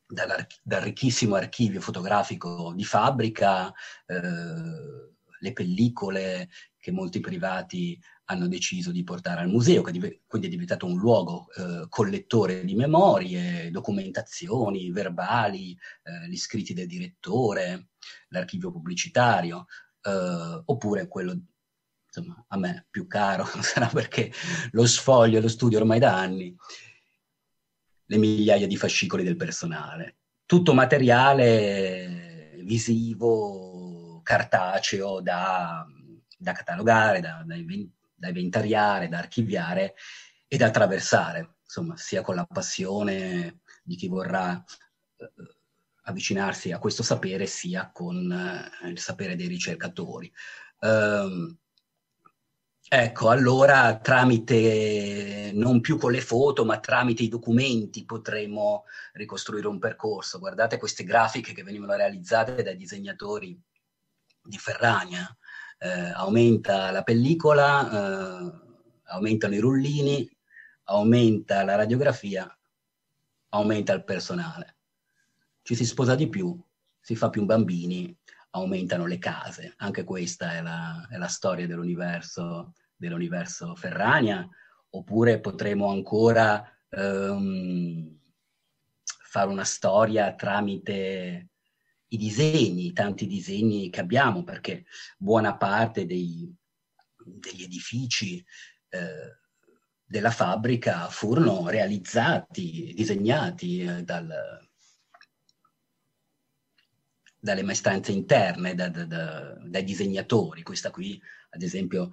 [0.07, 3.69] dal ricchissimo archivio fotografico di fabbrica,
[4.05, 10.47] eh, le pellicole che molti privati hanno deciso di portare al museo, che div- quindi
[10.47, 17.89] è diventato un luogo eh, collettore di memorie, documentazioni, verbali, eh, gli scritti del direttore,
[18.29, 19.65] l'archivio pubblicitario,
[20.01, 21.37] eh, oppure quello,
[22.05, 24.31] insomma, a me più caro, sarà perché
[24.71, 26.55] lo sfoglio e lo studio ormai da anni,
[28.05, 30.17] le migliaia di fascicoli del personale.
[30.45, 35.85] Tutto materiale visivo, cartaceo da
[36.43, 37.55] da catalogare, da, da,
[38.23, 39.95] da inventariare, da archiviare
[40.47, 44.63] e da attraversare, insomma, sia con la passione di chi vorrà
[45.17, 45.31] eh,
[46.03, 50.31] avvicinarsi a questo sapere, sia con eh, il sapere dei ricercatori.
[50.79, 51.57] Um,
[52.85, 58.83] Ecco, allora tramite, non più con le foto, ma tramite i documenti potremo
[59.13, 60.37] ricostruire un percorso.
[60.37, 63.59] Guardate queste grafiche che venivano realizzate dai disegnatori
[64.43, 65.35] di Ferrania,
[65.83, 68.51] eh, aumenta la pellicola, eh,
[69.07, 70.29] aumentano i rullini,
[70.85, 72.47] aumenta la radiografia,
[73.49, 74.77] aumenta il personale.
[75.61, 76.57] Ci si sposa di più,
[77.01, 78.17] si fa più bambini,
[78.51, 79.73] aumentano le case.
[79.77, 84.47] Anche questa è la, è la storia dell'universo, dell'universo Ferrania.
[84.91, 88.19] Oppure potremo ancora um,
[89.05, 91.49] fare una storia tramite
[92.13, 94.85] i disegni, i tanti disegni che abbiamo, perché
[95.17, 96.53] buona parte dei,
[97.17, 98.43] degli edifici
[98.89, 99.41] eh,
[100.05, 104.31] della fabbrica furono realizzati, disegnati eh, dal,
[107.39, 110.61] dalle maestranze interne, da, da, da, dai disegnatori.
[110.61, 111.19] Questa qui,
[111.49, 112.11] ad esempio,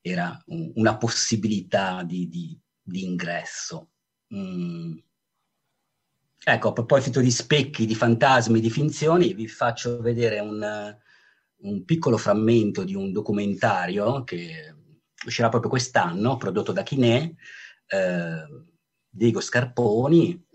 [0.00, 3.90] era un, una possibilità di, di, di ingresso.
[4.32, 4.96] Mm.
[6.42, 10.96] Ecco, a proposito di specchi, di fantasmi, di finzioni, vi faccio vedere un,
[11.58, 14.74] un piccolo frammento di un documentario che
[15.26, 17.34] uscirà proprio quest'anno, prodotto da Chinè,
[17.86, 18.64] eh,
[19.06, 20.46] Diego Scarponi,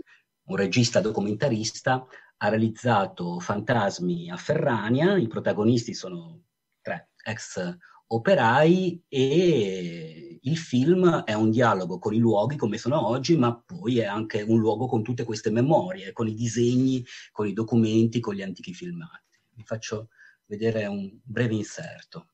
[0.47, 2.05] un regista documentarista,
[2.37, 6.45] ha realizzato Fantasmi a Ferrania, i protagonisti sono
[6.81, 13.35] tre ex operai e il film è un dialogo con i luoghi come sono oggi,
[13.35, 17.53] ma poi è anche un luogo con tutte queste memorie, con i disegni, con i
[17.53, 19.39] documenti, con gli antichi filmati.
[19.53, 20.09] Vi faccio
[20.45, 22.27] vedere un breve inserto.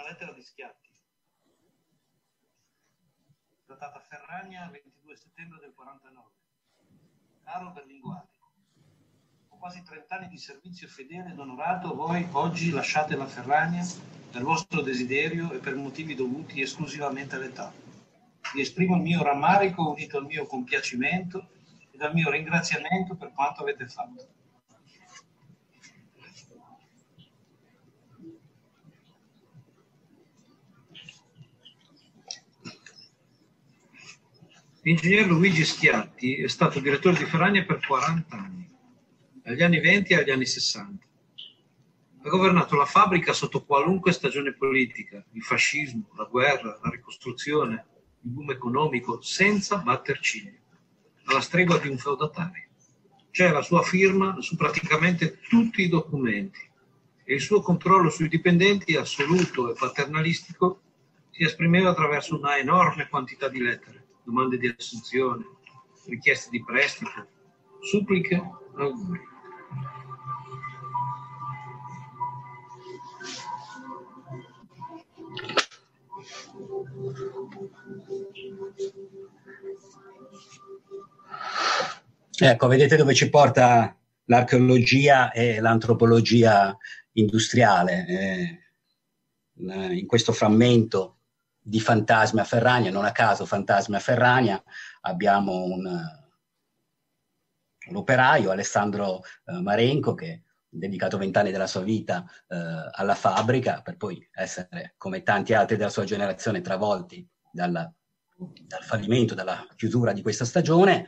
[0.11, 0.89] lettera di Schiatti,
[3.65, 6.27] datata Ferragna 22 settembre del 49.
[7.45, 8.27] Caro Berlinguari,
[9.47, 13.85] ho quasi 30 anni di servizio fedele ed onorato, voi oggi lasciate la Ferragna
[14.29, 17.71] per vostro desiderio e per motivi dovuti esclusivamente all'età.
[18.53, 21.51] Vi esprimo il mio rammarico unito al mio compiacimento
[21.89, 24.40] ed al mio ringraziamento per quanto avete fatto.
[34.83, 38.67] L'ingegner Luigi Schiatti è stato direttore di Ferragna per 40 anni,
[39.43, 41.05] dagli anni 20 agli anni 60.
[42.23, 47.85] Ha governato la fabbrica sotto qualunque stagione politica, il fascismo, la guerra, la ricostruzione,
[48.23, 50.57] il boom economico, senza batter ciglio,
[51.25, 52.69] alla stregua di un feudatario.
[53.29, 56.67] C'è la sua firma su praticamente tutti i documenti
[57.23, 60.81] e il suo controllo sui dipendenti, assoluto e paternalistico,
[61.29, 65.45] si esprimeva attraverso una enorme quantità di lettere domande di assunzione,
[66.05, 67.27] richieste di prestito,
[67.81, 68.41] suppliche,
[68.77, 69.29] auguri.
[82.43, 83.95] Ecco, vedete dove ci porta
[84.25, 86.75] l'archeologia e l'antropologia
[87.13, 88.05] industriale.
[88.07, 88.59] Eh,
[89.93, 91.17] in questo frammento
[91.61, 94.61] di Fantasmi a Ferragna, non a caso Fantasmi a Ferragna,
[95.01, 95.85] abbiamo un,
[97.87, 103.81] un operaio, Alessandro eh, Marenco, che ha dedicato vent'anni della sua vita eh, alla fabbrica,
[103.81, 107.91] per poi essere, come tanti altri della sua generazione, travolti dalla,
[108.65, 111.07] dal fallimento, dalla chiusura di questa stagione.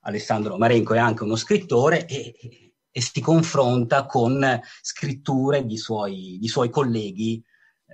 [0.00, 6.48] Alessandro Marenco è anche uno scrittore e, e si confronta con scritture di suoi, di
[6.48, 7.40] suoi colleghi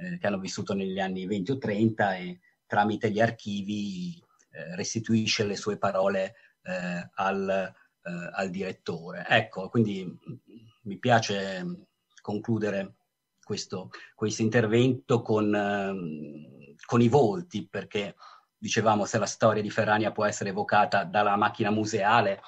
[0.01, 5.45] eh, che hanno vissuto negli anni 20 o 30 e tramite gli archivi eh, restituisce
[5.45, 9.25] le sue parole eh, al, eh, al, direttore.
[9.29, 10.35] Ecco, quindi mm,
[10.83, 11.75] mi piace mm,
[12.21, 12.97] concludere
[13.43, 18.15] questo, questo intervento con, ehm, con i volti, perché
[18.57, 22.41] dicevamo se la storia di Ferrania può essere evocata dalla macchina museale,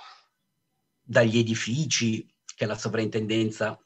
[1.01, 3.79] dagli edifici che la sovrintendenza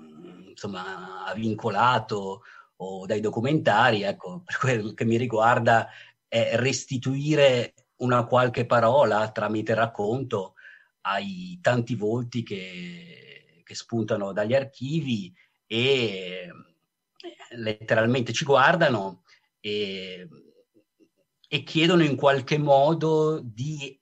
[0.00, 2.42] mm, insomma, ha vincolato
[2.76, 5.88] o dai documentari, ecco, per quel che mi riguarda,
[6.28, 10.54] è restituire una qualche parola tramite racconto
[11.02, 15.32] ai tanti volti che, che spuntano dagli archivi
[15.66, 16.48] e
[17.50, 19.22] letteralmente ci guardano
[19.60, 20.28] e,
[21.48, 23.98] e chiedono in qualche modo di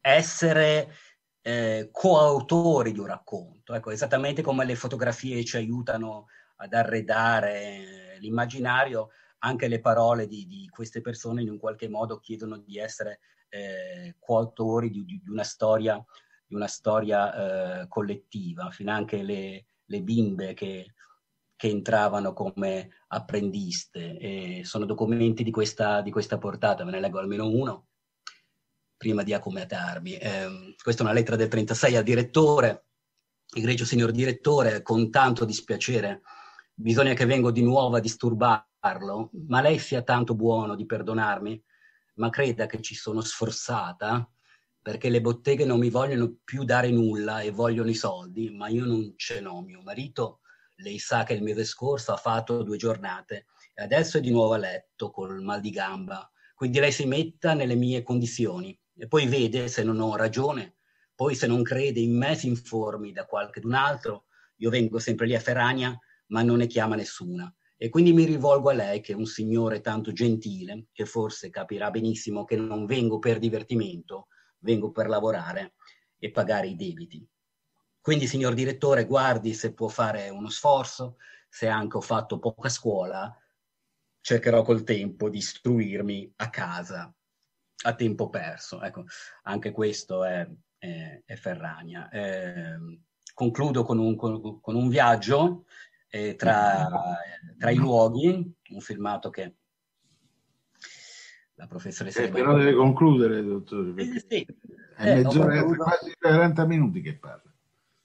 [0.00, 0.94] essere
[1.42, 3.74] eh, coautori di un racconto.
[3.74, 6.26] Ecco, esattamente come le fotografie ci aiutano
[6.56, 9.10] ad arredare l'immaginario,
[9.40, 14.16] anche le parole di, di, queste persone in un qualche modo chiedono di essere eh,
[14.18, 16.02] coautori di, di, una storia,
[16.46, 20.94] di una storia eh, collettiva, fino anche le, le bimbe che,
[21.54, 24.18] che, entravano come apprendiste.
[24.18, 27.86] E sono documenti di questa, di questa portata, ve ne leggo almeno uno
[28.96, 30.16] prima di accomodarmi.
[30.16, 32.86] Eh, questa è una lettera del 36 al direttore,
[33.54, 36.22] egregio signor direttore, con tanto dispiacere
[36.78, 41.62] bisogna che vengo di nuovo a disturbarlo, ma lei sia tanto buono di perdonarmi,
[42.16, 44.28] ma creda che ci sono sforzata
[44.82, 48.84] perché le botteghe non mi vogliono più dare nulla e vogliono i soldi, ma io
[48.84, 49.60] non ce n'ho.
[49.62, 50.40] Mio marito,
[50.76, 54.54] lei sa che il mese scorso ha fatto due giornate e adesso è di nuovo
[54.54, 56.30] a letto col mal di gamba.
[56.54, 60.76] Quindi lei si metta nelle mie condizioni e poi vede se non ho ragione
[61.14, 64.26] Poi se non crede in me si informi da qualche d'un altro,
[64.58, 65.98] io vengo sempre lì a Ferrania,
[66.28, 67.52] ma non ne chiama nessuna.
[67.76, 71.90] E quindi mi rivolgo a lei, che è un signore tanto gentile, che forse capirà
[71.90, 74.28] benissimo che non vengo per divertimento,
[74.60, 75.74] vengo per lavorare
[76.18, 77.26] e pagare i debiti.
[78.00, 81.16] Quindi, signor direttore, guardi se può fare uno sforzo,
[81.48, 83.34] se anche ho fatto poca scuola,
[84.20, 87.14] cercherò col tempo di istruirmi a casa
[87.84, 88.82] a tempo perso.
[88.82, 89.04] Ecco,
[89.42, 90.48] anche questo è,
[90.78, 92.08] è, è Ferragna.
[92.08, 92.78] Eh,
[93.34, 95.66] concludo con un, con, con un viaggio
[96.08, 96.88] eh, tra,
[97.58, 99.56] tra, i luoghi, un filmato che
[101.54, 102.22] la professoressa...
[102.22, 104.46] Eh, però deve concludere, dottore, perché eh, sì.
[104.96, 107.52] è eh, mezz'ora, quasi 40 minuti che parla.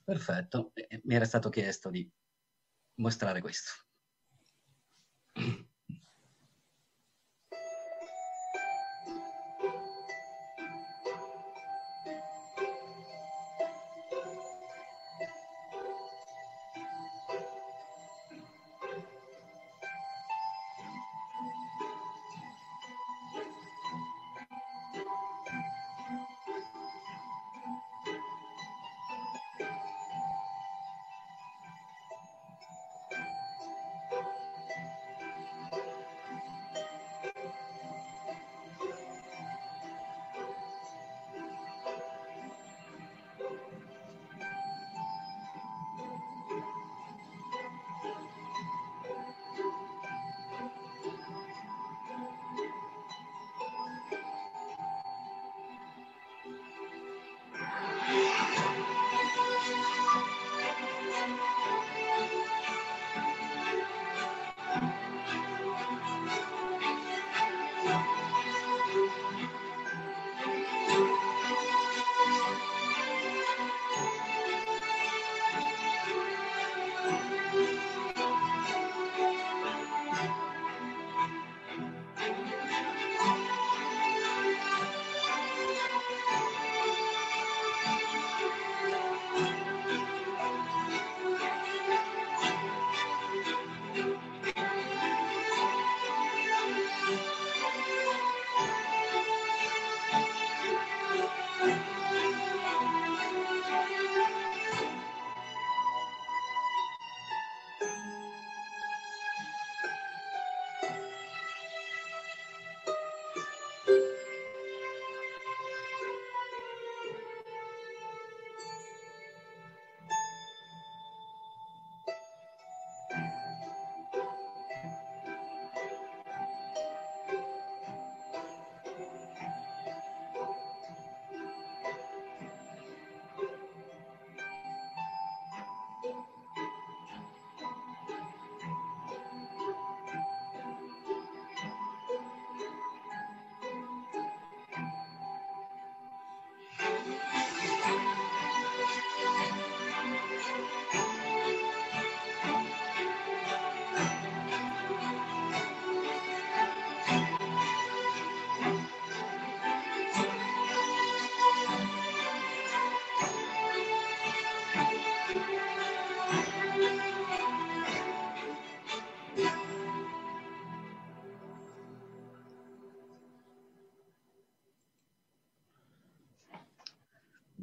[0.03, 0.71] Perfetto,
[1.03, 2.09] mi era stato chiesto di
[2.95, 3.71] mostrare questo.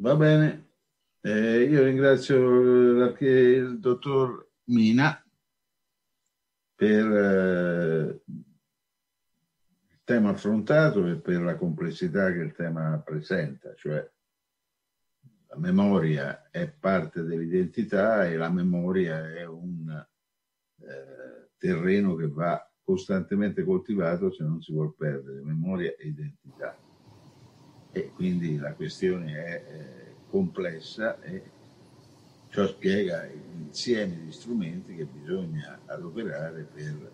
[0.09, 0.71] Va bene,
[1.21, 5.23] eh, io ringrazio il dottor Mina
[6.75, 8.23] per eh,
[9.87, 14.11] il tema affrontato e per la complessità che il tema presenta, cioè
[15.49, 20.07] la memoria è parte dell'identità e la memoria è un
[20.81, 26.75] eh, terreno che va costantemente coltivato se non si vuole perdere memoria e identità.
[27.91, 29.98] E quindi la questione è eh,
[30.29, 31.43] complessa e
[32.51, 37.11] ciò spiega l'insieme di strumenti che bisogna adoperare per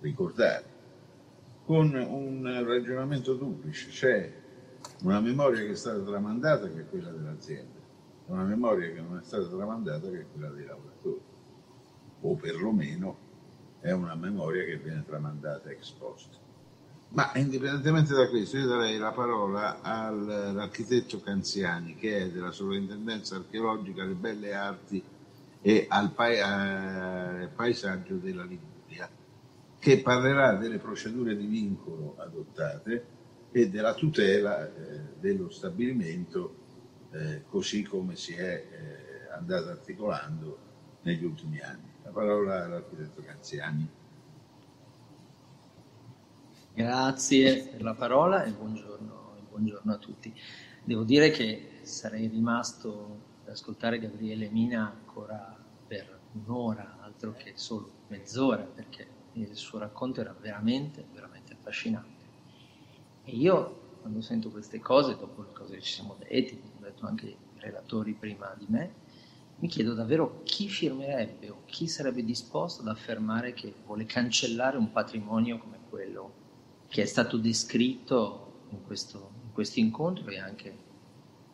[0.00, 0.72] ricordare.
[1.64, 4.32] Con un ragionamento duplice, c'è
[5.02, 7.78] una memoria che è stata tramandata che è quella dell'azienda,
[8.26, 11.22] una memoria che non è stata tramandata che è quella dei lavoratori,
[12.20, 13.18] o perlomeno
[13.80, 16.38] è una memoria che viene tramandata ex post.
[17.14, 24.02] Ma indipendentemente da questo, io darei la parola all'architetto Canziani, che è della Sovrintendenza Archeologica
[24.02, 25.00] alle Belle Arti
[25.60, 29.08] e al pa- eh, paesaggio della Liguria,
[29.78, 33.06] che parlerà delle procedure di vincolo adottate
[33.52, 36.56] e della tutela eh, dello stabilimento
[37.12, 40.58] eh, così come si è eh, andato articolando
[41.02, 41.92] negli ultimi anni.
[42.02, 43.88] La parola all'architetto Canziani.
[46.76, 50.34] Grazie per la parola e buongiorno, buongiorno, a tutti.
[50.82, 55.56] Devo dire che sarei rimasto ad ascoltare Gabriele Mina ancora
[55.86, 62.24] per un'ora, altro che solo mezz'ora, perché il suo racconto era veramente, veramente affascinante.
[63.22, 67.06] E io quando sento queste cose, dopo le cose che ci siamo detti, hanno detto
[67.06, 68.94] anche i relatori prima di me,
[69.60, 74.90] mi chiedo davvero chi firmerebbe o chi sarebbe disposto ad affermare che vuole cancellare un
[74.90, 76.42] patrimonio come quello
[76.94, 80.78] che è stato descritto in questo, in questo incontro e anche,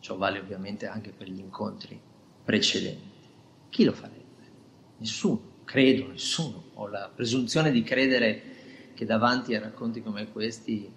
[0.00, 1.98] ciò vale ovviamente anche per gli incontri
[2.44, 3.08] precedenti.
[3.70, 4.50] Chi lo farebbe?
[4.98, 6.64] Nessuno, credo, nessuno.
[6.74, 8.42] Ho la presunzione di credere
[8.92, 10.92] che davanti a racconti come questi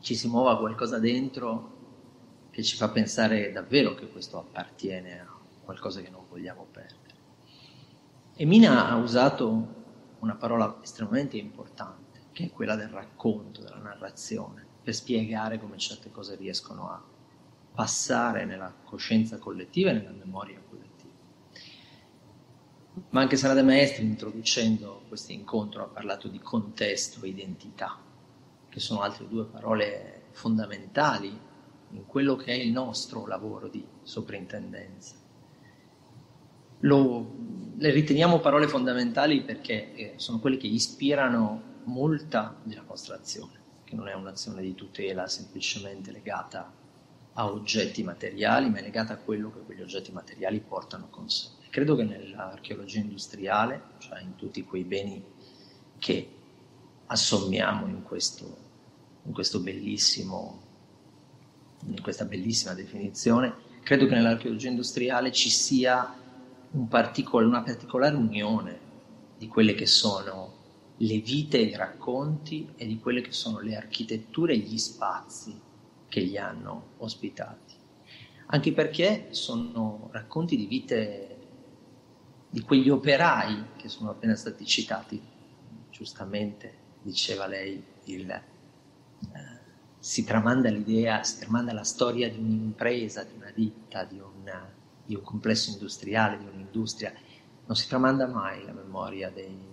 [0.00, 5.32] ci si muova qualcosa dentro che ci fa pensare davvero che questo appartiene a
[5.62, 7.14] qualcosa che non vogliamo perdere.
[8.34, 9.78] E Mina ha usato
[10.18, 11.99] una parola estremamente importante,
[12.40, 17.02] che è quella del racconto, della narrazione, per spiegare come certe cose riescono a
[17.74, 21.12] passare nella coscienza collettiva e nella memoria collettiva.
[23.10, 27.98] Ma anche Sara De Maestri, introducendo questo incontro, ha parlato di contesto e identità
[28.68, 31.48] che sono altre due parole fondamentali
[31.92, 35.16] in quello che è il nostro lavoro di soprintendenza.
[36.84, 37.34] Lo,
[37.76, 43.52] le riteniamo parole fondamentali perché eh, sono quelle che ispirano molta della nostra azione,
[43.84, 46.72] che non è un'azione di tutela semplicemente legata
[47.34, 51.48] a oggetti materiali, ma è legata a quello che quegli oggetti materiali portano con sé.
[51.70, 55.22] Credo che nell'archeologia industriale, cioè in tutti quei beni
[55.98, 56.28] che
[57.06, 58.56] assommiamo in, questo,
[59.24, 60.60] in, questo bellissimo,
[61.86, 66.16] in questa bellissima definizione, credo che nell'archeologia industriale ci sia
[66.72, 68.78] un particol- una particolare unione
[69.38, 70.58] di quelle che sono
[71.02, 75.58] le vite e i racconti e di quelle che sono le architetture e gli spazi
[76.08, 77.74] che li hanno ospitati.
[78.46, 81.36] Anche perché sono racconti di vite
[82.50, 85.20] di quegli operai che sono appena stati citati
[85.90, 88.42] giustamente diceva lei, il, eh,
[89.98, 94.70] si tramanda l'idea, si tramanda la storia di un'impresa, di una ditta, di, una,
[95.04, 97.12] di un complesso industriale, di un'industria.
[97.66, 99.69] Non si tramanda mai la memoria dei,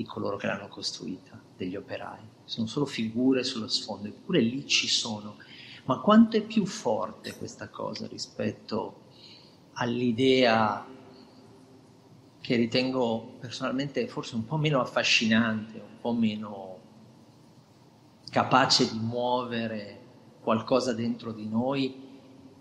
[0.00, 2.22] di coloro che l'hanno costruita, degli operai.
[2.44, 5.36] Sono solo figure sullo sfondo, eppure lì ci sono.
[5.84, 9.02] Ma quanto è più forte questa cosa rispetto
[9.74, 10.86] all'idea
[12.40, 16.78] che ritengo personalmente forse un po' meno affascinante, un po' meno
[18.30, 19.98] capace di muovere
[20.40, 22.08] qualcosa dentro di noi,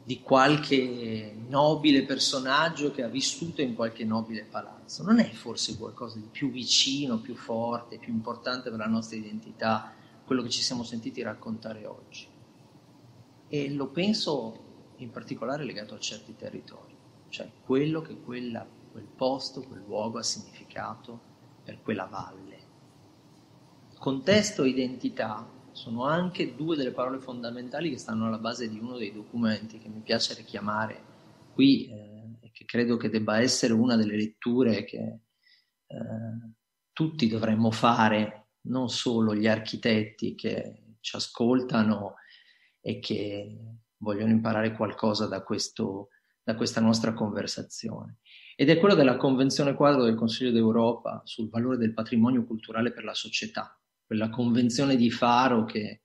[0.04, 5.04] di qualche nobile personaggio che ha vissuto in qualche nobile palazzo.
[5.04, 9.94] Non è forse qualcosa di più vicino, più forte, più importante per la nostra identità,
[10.26, 12.28] quello che ci siamo sentiti raccontare oggi.
[13.48, 14.68] E lo penso
[14.98, 16.96] in particolare legato a certi territori,
[17.30, 21.20] cioè quello che quella quel posto, quel luogo ha significato
[21.64, 22.58] per quella valle.
[23.98, 25.48] Contesto e identità
[25.80, 29.88] sono anche due delle parole fondamentali che stanno alla base di uno dei documenti che
[29.88, 31.06] mi piace richiamare
[31.54, 36.52] qui eh, e che credo che debba essere una delle letture che eh,
[36.92, 42.16] tutti dovremmo fare, non solo gli architetti che ci ascoltano
[42.82, 43.58] e che
[44.00, 46.10] vogliono imparare qualcosa da, questo,
[46.44, 48.18] da questa nostra conversazione.
[48.58, 53.06] Ed è quello della Convenzione quadro del Consiglio d'Europa sul valore del patrimonio culturale per
[53.06, 53.79] la società,
[54.10, 56.02] quella convenzione di Faro che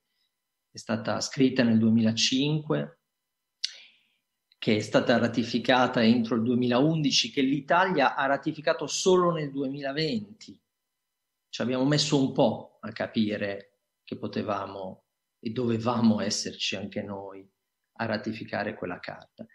[0.70, 2.98] è stata scritta nel 2005,
[4.58, 10.60] che è stata ratificata entro il 2011, che l'Italia ha ratificato solo nel 2020.
[11.48, 15.04] Ci abbiamo messo un po' a capire che potevamo
[15.38, 17.50] e dovevamo esserci anche noi
[18.00, 19.46] a ratificare quella carta.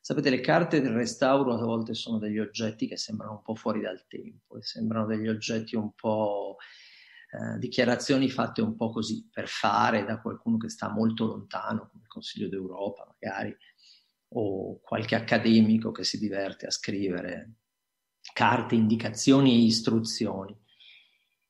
[0.00, 3.80] Sapete, le carte del restauro a volte sono degli oggetti che sembrano un po' fuori
[3.80, 6.58] dal tempo, sembrano degli oggetti un po'
[7.30, 12.02] eh, dichiarazioni fatte un po' così per fare da qualcuno che sta molto lontano, come
[12.04, 13.54] il Consiglio d'Europa magari,
[14.28, 17.54] o qualche accademico che si diverte a scrivere
[18.32, 20.56] carte, indicazioni e istruzioni.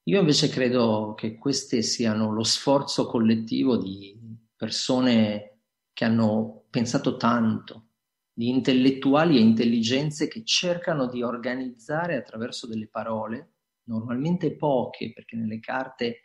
[0.05, 4.16] Io invece credo che queste siano lo sforzo collettivo di
[4.55, 5.61] persone
[5.93, 7.89] che hanno pensato tanto
[8.32, 13.55] di intellettuali e intelligenze che cercano di organizzare attraverso delle parole,
[13.86, 16.22] normalmente poche, perché nelle carte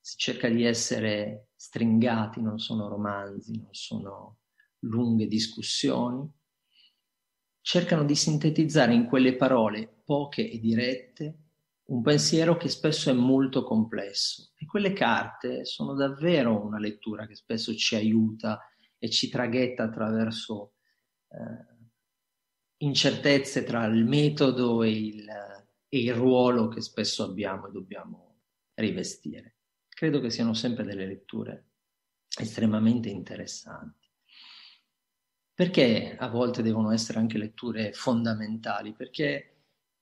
[0.00, 4.38] si cerca di essere stringati, non sono romanzi, non sono
[4.80, 6.30] lunghe discussioni,
[7.60, 11.38] cercano di sintetizzare in quelle parole poche e dirette
[11.86, 14.52] un pensiero che spesso è molto complesso.
[14.56, 18.60] E quelle carte sono davvero una lettura che spesso ci aiuta
[18.98, 20.74] e ci traghetta attraverso
[21.28, 21.74] eh,
[22.78, 25.26] incertezze tra il metodo e il,
[25.88, 28.40] e il ruolo che spesso abbiamo e dobbiamo
[28.74, 29.56] rivestire.
[29.88, 31.70] Credo che siano sempre delle letture
[32.38, 34.06] estremamente interessanti.
[35.54, 38.92] Perché a volte devono essere anche letture fondamentali?
[38.92, 39.52] Perché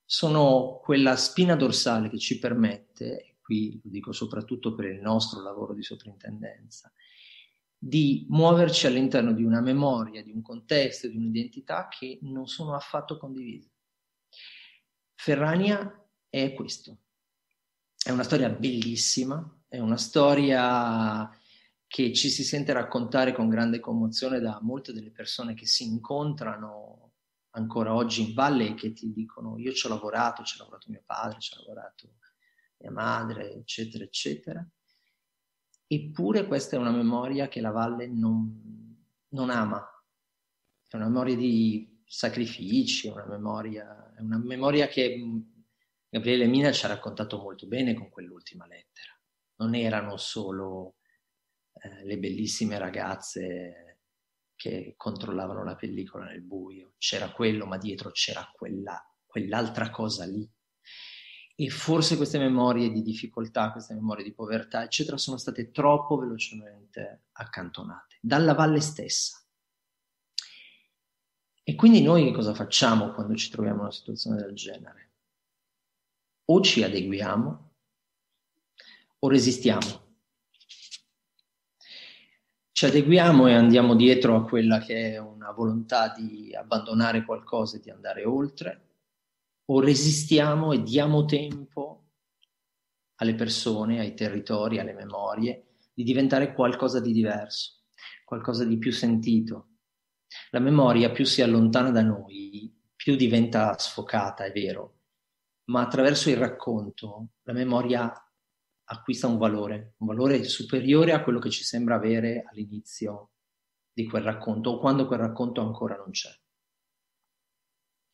[0.03, 5.41] sono quella spina dorsale che ci permette, e qui lo dico soprattutto per il nostro
[5.41, 6.91] lavoro di soprintendenza,
[7.77, 13.17] di muoverci all'interno di una memoria, di un contesto, di un'identità che non sono affatto
[13.17, 13.74] condivise.
[15.15, 16.97] Ferrania è questo.
[17.97, 21.29] È una storia bellissima, è una storia
[21.87, 27.13] che ci si sente raccontare con grande commozione da molte delle persone che si incontrano
[27.51, 30.91] ancora oggi in valle e che ti dicono io ci ho lavorato, ci ha lavorato
[30.91, 32.15] mio padre, ci ha lavorato
[32.79, 34.67] mia madre, eccetera, eccetera.
[35.87, 38.97] Eppure questa è una memoria che la valle non,
[39.29, 39.83] non ama,
[40.87, 45.39] è una memoria di sacrifici, una memoria, una memoria che mm,
[46.07, 49.11] Gabriele Mina ci ha raccontato molto bene con quell'ultima lettera.
[49.57, 50.95] Non erano solo
[51.73, 53.99] eh, le bellissime ragazze
[54.55, 60.49] che controllavano la pellicola nel buio, c'era quello, ma dietro c'era quella, quell'altra cosa lì
[61.57, 67.23] e forse queste memorie di difficoltà, queste memorie di povertà, eccetera, sono state troppo velocemente
[67.33, 69.44] accantonate dalla valle stessa.
[71.67, 75.13] E quindi noi cosa facciamo quando ci troviamo in una situazione del genere?
[76.45, 77.71] O ci adeguiamo
[79.17, 80.03] o resistiamo.
[82.71, 87.79] Ci adeguiamo e andiamo dietro a quella che è una volontà di abbandonare qualcosa e
[87.79, 88.89] di andare oltre,
[89.65, 92.09] o resistiamo e diamo tempo
[93.15, 97.85] alle persone, ai territori, alle memorie, di diventare qualcosa di diverso,
[98.23, 99.74] qualcosa di più sentito.
[100.51, 104.99] La memoria più si allontana da noi, più diventa sfocata, è vero,
[105.65, 108.11] ma attraverso il racconto la memoria
[108.87, 113.31] acquista un valore, un valore superiore a quello che ci sembra avere all'inizio
[113.91, 116.29] di quel racconto o quando quel racconto ancora non c'è.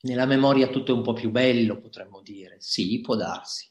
[0.04, 2.56] Nella memoria tutto è un po' più bello, potremmo dire.
[2.60, 3.70] Sì, può darsi.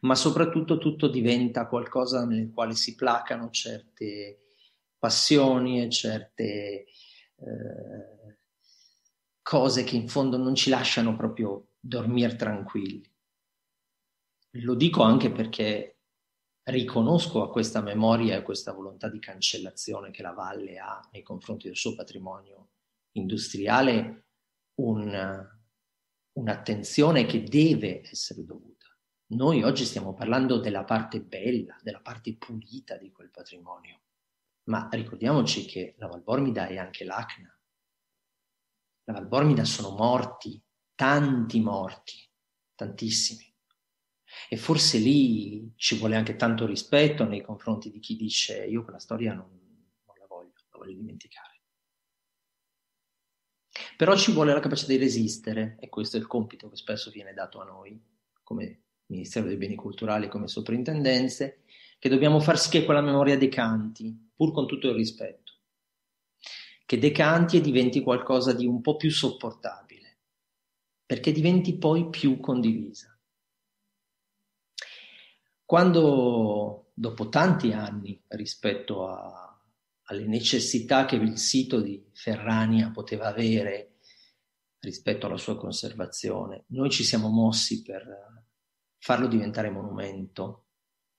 [0.00, 4.54] Ma soprattutto tutto diventa qualcosa nel quale si placano certe
[4.98, 6.86] passioni e certe
[7.36, 8.38] eh,
[9.42, 13.08] cose che in fondo non ci lasciano proprio dormire tranquilli.
[14.62, 15.98] Lo dico anche perché
[16.64, 21.22] riconosco a questa memoria e a questa volontà di cancellazione che la Valle ha nei
[21.22, 22.70] confronti del suo patrimonio
[23.12, 24.26] industriale
[24.80, 25.48] un,
[26.32, 28.86] un'attenzione che deve essere dovuta.
[29.28, 34.00] Noi oggi stiamo parlando della parte bella, della parte pulita di quel patrimonio,
[34.66, 37.50] ma ricordiamoci che la Valbormida è anche l'Acna.
[39.04, 40.60] La Valbormida sono morti,
[40.94, 42.28] tanti morti,
[42.74, 43.44] tantissimi.
[44.48, 48.98] E forse lì ci vuole anche tanto rispetto nei confronti di chi dice io quella
[48.98, 49.48] storia non,
[50.04, 51.54] non la voglio, la voglio dimenticare.
[53.96, 57.32] Però ci vuole la capacità di resistere e questo è il compito che spesso viene
[57.32, 57.98] dato a noi
[58.42, 61.62] come Ministero dei Beni Culturali, come soprintendenze,
[61.98, 65.52] che dobbiamo far sì che quella memoria decanti, pur con tutto il rispetto,
[66.84, 70.18] che decanti e diventi qualcosa di un po' più sopportabile,
[71.04, 73.18] perché diventi poi più condivisa.
[75.64, 79.46] Quando dopo tanti anni rispetto a
[80.08, 83.96] alle necessità che il sito di Ferrania poteva avere
[84.80, 86.64] rispetto alla sua conservazione.
[86.68, 88.44] Noi ci siamo mossi per
[88.98, 90.65] farlo diventare monumento,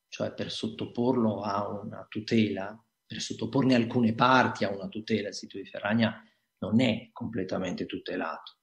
[0.10, 5.30] cioè per sottoporlo a una tutela, per sottoporne alcune parti a una tutela.
[5.30, 6.22] Il sito di Ferrania
[6.60, 8.58] non è completamente tutelato.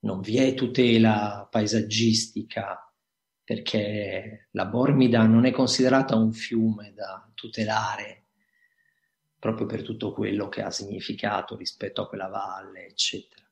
[0.00, 2.80] Non vi è tutela paesaggistica
[3.42, 8.26] perché la Bormida non è considerata un fiume da tutelare
[9.38, 13.44] proprio per tutto quello che ha significato rispetto a quella valle, eccetera.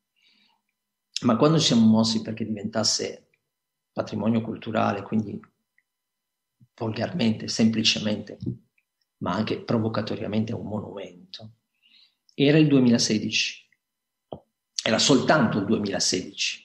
[1.23, 3.28] Ma quando ci siamo mossi perché diventasse
[3.93, 5.41] patrimonio culturale, quindi
[6.76, 8.38] volgarmente, semplicemente,
[9.18, 11.52] ma anche provocatoriamente un monumento,
[12.34, 13.68] era il 2016.
[14.82, 16.62] Era soltanto il 2016.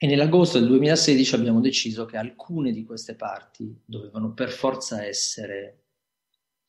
[0.00, 5.86] E nell'agosto del 2016 abbiamo deciso che alcune di queste parti dovevano per forza essere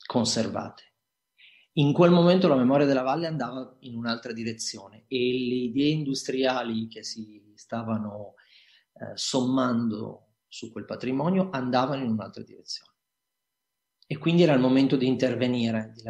[0.04, 0.88] conservate.
[1.74, 6.88] in quel momento la memoria della valle andava in un'altra direzione e le idee industriali
[6.88, 8.34] che si stavano
[8.94, 12.92] eh, sommando su quel patrimonio andavano in un'altra direzione.
[14.06, 16.02] E quindi era il momento di intervenire, di,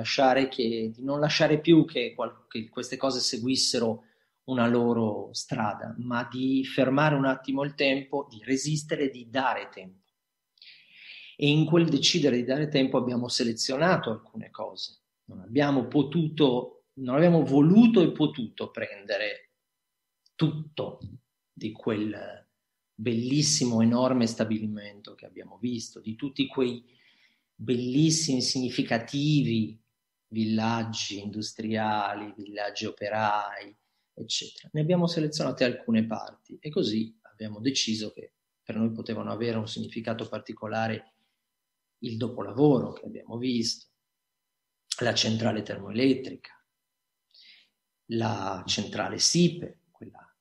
[0.49, 2.15] che, di non lasciare più che,
[2.47, 4.05] che queste cose seguissero
[4.45, 10.07] una loro strada, ma di fermare un attimo il tempo, di resistere, di dare tempo.
[11.35, 15.01] E in quel decidere di dare tempo abbiamo selezionato alcune cose.
[15.25, 19.51] Non abbiamo potuto, non abbiamo voluto e potuto prendere
[20.35, 20.99] tutto
[21.51, 22.48] di quel
[22.99, 26.83] bellissimo, enorme stabilimento che abbiamo visto, di tutti quei
[27.55, 29.81] bellissimi, significativi
[30.27, 33.73] villaggi industriali, villaggi operai,
[34.13, 34.69] eccetera.
[34.73, 39.67] Ne abbiamo selezionate alcune parti e così abbiamo deciso che per noi potevano avere un
[39.67, 41.13] significato particolare
[41.99, 43.87] il dopolavoro che abbiamo visto,
[44.99, 46.51] la centrale termoelettrica,
[48.11, 50.37] la centrale SIPE, quella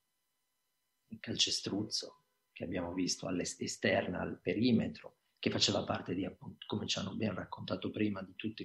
[1.10, 2.17] in calcestruzzo
[2.58, 7.32] che abbiamo visto all'esterna, al perimetro, che faceva parte di, appunto, come ci hanno ben
[7.32, 8.64] raccontato prima, di tutto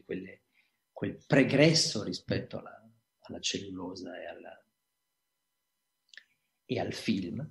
[0.92, 4.66] quel pregresso rispetto alla, alla cellulosa e, alla,
[6.66, 7.48] e, al film,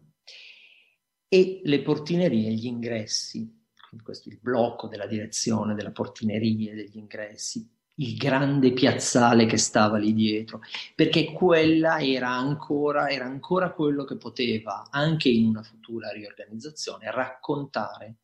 [1.28, 3.68] e le portinerie, gli ingressi,
[4.02, 10.12] questo il blocco della direzione, della portineria, degli ingressi, il grande piazzale che stava lì
[10.12, 10.60] dietro,
[10.94, 18.16] perché quella era ancora, era ancora quello che poteva, anche in una futura riorganizzazione, raccontare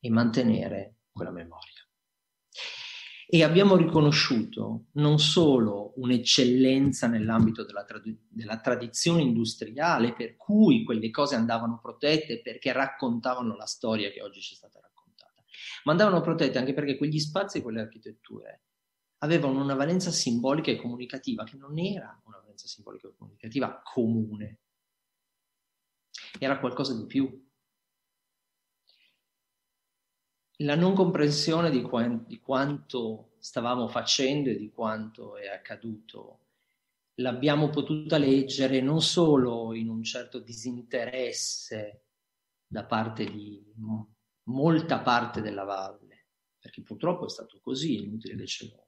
[0.00, 1.80] e mantenere quella memoria.
[3.34, 11.08] E abbiamo riconosciuto non solo un'eccellenza nell'ambito della, trad- della tradizione industriale, per cui quelle
[11.10, 15.42] cose andavano protette perché raccontavano la storia che oggi ci è stata raccontata,
[15.84, 18.64] ma andavano protette anche perché quegli spazi e quelle architetture
[19.22, 24.58] avevano una valenza simbolica e comunicativa che non era una valenza simbolica e comunicativa comune,
[26.38, 27.50] era qualcosa di più.
[30.56, 36.38] La non comprensione di, qu- di quanto stavamo facendo e di quanto è accaduto
[37.16, 42.04] l'abbiamo potuta leggere non solo in un certo disinteresse
[42.66, 43.62] da parte di
[44.44, 46.28] molta parte della valle,
[46.58, 48.81] perché purtroppo è stato così, è inutile che ce lo,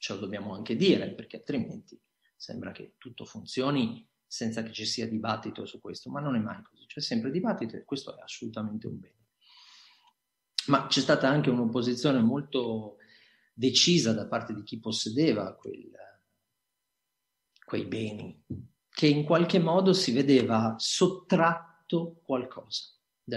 [0.00, 2.00] ce lo dobbiamo anche dire, perché altrimenti
[2.34, 6.62] sembra che tutto funzioni senza che ci sia dibattito su questo, ma non è mai
[6.62, 9.18] così, c'è sempre dibattito e questo è assolutamente un bene
[10.66, 12.96] ma c'è stata anche un'opposizione molto
[13.52, 15.90] decisa da parte di chi possedeva quel,
[17.64, 18.44] quei beni,
[18.88, 22.94] che in qualche modo si vedeva sottratto qualcosa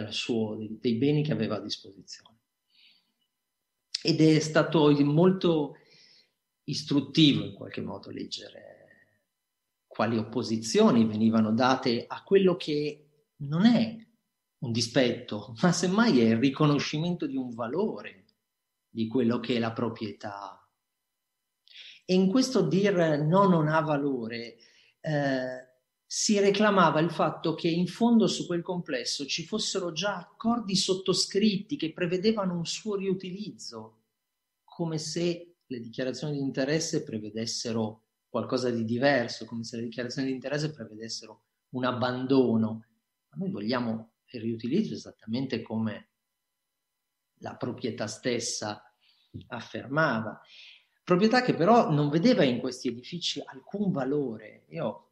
[0.09, 2.39] suo, dei, dei beni che aveva a disposizione.
[4.01, 5.75] Ed è stato molto
[6.65, 8.83] istruttivo in qualche modo leggere
[9.93, 13.95] quali opposizioni venivano date a quello che non è
[14.57, 18.25] un dispetto, ma semmai è il riconoscimento di un valore
[18.89, 20.67] di quello che è la proprietà.
[22.05, 24.57] E in questo dire no, non ha valore,
[24.99, 25.71] eh,
[26.05, 31.75] si reclamava il fatto che in fondo su quel complesso ci fossero già accordi sottoscritti
[31.75, 34.01] che prevedevano un suo riutilizzo,
[34.63, 40.33] come se le dichiarazioni di interesse prevedessero qualcosa di diverso, come se le dichiarazioni di
[40.33, 42.85] interesse prevedessero un abbandono.
[43.29, 46.09] Ma noi vogliamo il riutilizzo esattamente come
[47.37, 48.83] la proprietà stessa
[49.47, 50.39] affermava.
[51.03, 54.65] Proprietà che però non vedeva in questi edifici alcun valore.
[54.69, 55.09] Io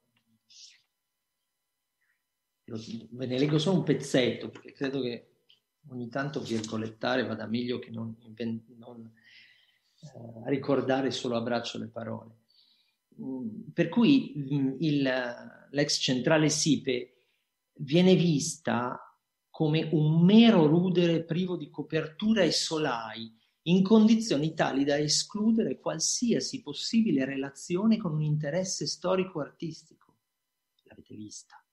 [2.64, 5.32] ve ne leggo solo un pezzetto perché credo che
[5.90, 8.16] ogni tanto virgolettare vada meglio che non,
[8.78, 9.12] non
[10.02, 12.40] eh, ricordare solo a braccio le parole.
[13.22, 17.16] Mm, per cui mm, il, l'ex centrale SIPE
[17.76, 19.00] viene vista
[19.50, 23.32] come un mero rudere privo di copertura e solai,
[23.66, 30.18] in condizioni tali da escludere qualsiasi possibile relazione con un interesse storico-artistico.
[30.84, 31.64] L'avete vista?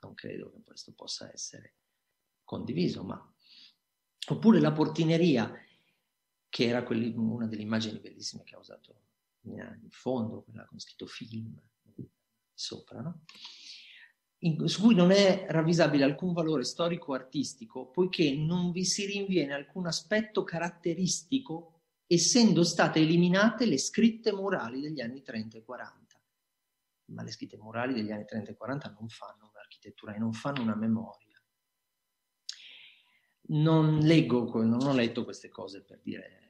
[0.00, 1.74] Non credo che questo possa essere
[2.44, 3.34] condiviso, ma...
[4.28, 5.52] Oppure la portineria,
[6.52, 9.00] che era una delle immagini bellissime che ha usato
[9.44, 11.58] in fondo, quella con scritto film
[12.52, 13.22] sopra, no?
[14.40, 19.86] in, su cui non è ravvisabile alcun valore storico-artistico, poiché non vi si rinviene alcun
[19.86, 26.20] aspetto caratteristico, essendo state eliminate le scritte murali degli anni 30 e 40.
[27.12, 30.60] Ma le scritte murali degli anni 30 e 40 non fanno un'architettura e non fanno
[30.60, 31.42] una memoria.
[33.44, 36.41] Non leggo, non ho letto queste cose per dire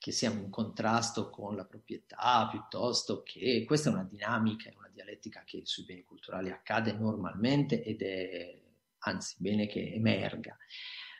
[0.00, 4.88] che sia in contrasto con la proprietà, piuttosto che questa è una dinamica, è una
[4.90, 8.62] dialettica che sui beni culturali accade normalmente ed è
[9.00, 10.56] anzi bene che emerga.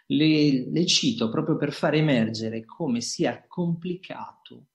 [0.07, 4.69] Le, le cito proprio per far emergere come sia complicato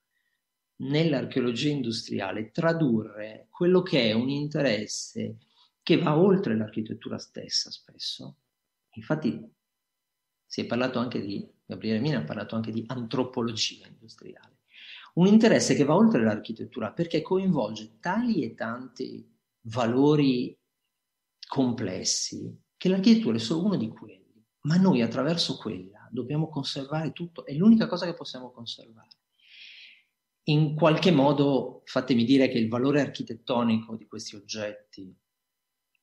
[0.81, 5.37] nell'archeologia industriale tradurre quello che è un interesse
[5.81, 8.37] che va oltre l'architettura stessa spesso.
[8.97, 9.51] Infatti
[10.45, 14.59] si è parlato anche di, Gabriele Mina ha parlato anche di antropologia industriale.
[15.15, 19.27] Un interesse che va oltre l'architettura perché coinvolge tali e tanti
[19.61, 20.57] valori
[21.47, 27.45] complessi che l'architettura è solo uno di quelli, ma noi attraverso quella dobbiamo conservare tutto,
[27.45, 29.09] è l'unica cosa che possiamo conservare.
[30.47, 35.15] In qualche modo fatemi dire che il valore architettonico di questi oggetti,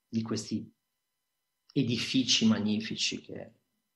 [0.09, 0.69] di questi
[1.75, 3.53] edifici magnifici che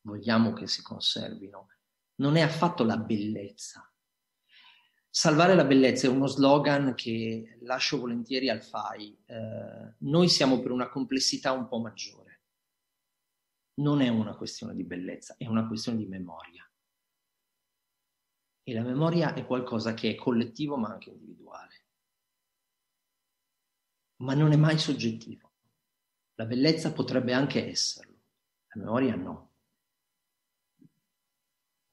[0.06, 1.68] vogliamo che si conservino,
[2.16, 3.90] non è affatto la bellezza.
[5.10, 9.22] Salvare la bellezza è uno slogan che lascio volentieri al FAI.
[9.24, 12.42] Eh, noi siamo per una complessità un po' maggiore.
[13.78, 16.62] Non è una questione di bellezza, è una questione di memoria.
[18.62, 21.84] E la memoria è qualcosa che è collettivo ma anche individuale.
[24.16, 25.52] Ma non è mai soggettivo.
[26.34, 28.20] La bellezza potrebbe anche esserlo,
[28.68, 29.45] la memoria no.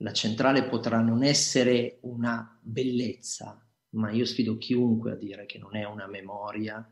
[0.03, 5.77] La centrale potrà non essere una bellezza, ma io sfido chiunque a dire che non
[5.77, 6.85] è una memoria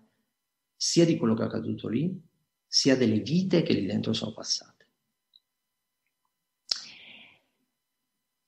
[0.77, 2.17] sia di quello che è accaduto lì,
[2.65, 4.87] sia delle vite che lì dentro sono passate.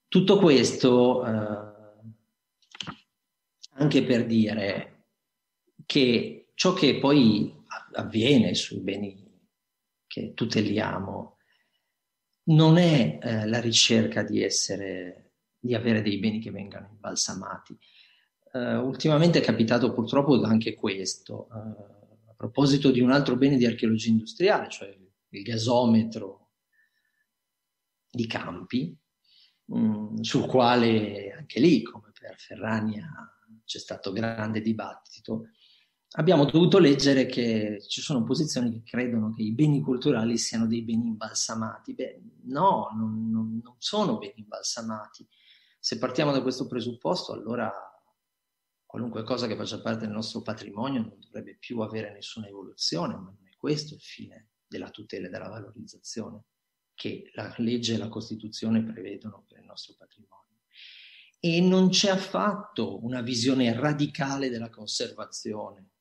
[0.07, 1.73] Tutto questo eh,
[3.71, 5.07] anche per dire
[5.85, 7.53] che ciò che poi
[7.95, 9.29] avviene sui beni
[10.07, 11.37] che tuteliamo
[12.45, 17.77] non è eh, la ricerca di essere, di avere dei beni che vengano imbalsamati.
[18.53, 23.65] Uh, ultimamente è capitato purtroppo anche questo, uh, a proposito di un altro bene di
[23.65, 24.95] archeologia industriale, cioè
[25.29, 26.51] il gasometro
[28.11, 28.95] di Campi,
[29.65, 33.09] mh, sul quale anche lì, come per Ferrania,
[33.65, 35.49] c'è stato grande dibattito
[36.15, 40.83] abbiamo dovuto leggere che ci sono posizioni che credono che i beni culturali siano dei
[40.83, 41.93] beni imbalsamati.
[41.93, 45.27] Beh, no, non, non, non sono beni imbalsamati.
[45.79, 47.71] Se partiamo da questo presupposto, allora
[48.85, 53.21] qualunque cosa che faccia parte del nostro patrimonio non dovrebbe più avere nessuna evoluzione, ma
[53.21, 56.45] non è questo il fine della tutela e della valorizzazione
[56.93, 60.41] che la legge e la Costituzione prevedono per il nostro patrimonio.
[61.39, 65.92] E non c'è affatto una visione radicale della conservazione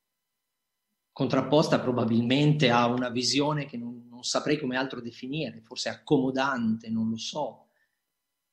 [1.12, 7.10] contrapposta probabilmente a una visione che non, non, saprei come altro definire, forse accomodante, non
[7.10, 7.68] lo so,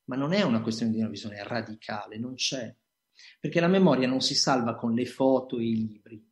[0.05, 2.75] ma non è una questione di una visione radicale, non c'è,
[3.39, 6.27] perché la memoria non si salva con le foto e i libri,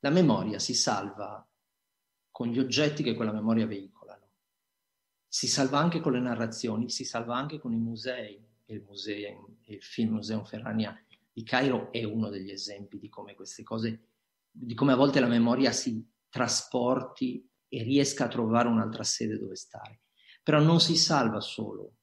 [0.00, 1.44] la memoria si salva
[2.30, 4.30] con gli oggetti che quella memoria veicolano,
[5.26, 9.82] si salva anche con le narrazioni, si salva anche con i musei, il, museo, il
[9.82, 10.96] Film Museum Ferrania
[11.32, 14.02] di Cairo è uno degli esempi di come queste cose
[14.60, 19.54] di come a volte la memoria si trasporti e riesca a trovare un'altra sede dove
[19.54, 20.02] stare.
[20.42, 21.94] Però non si salva solo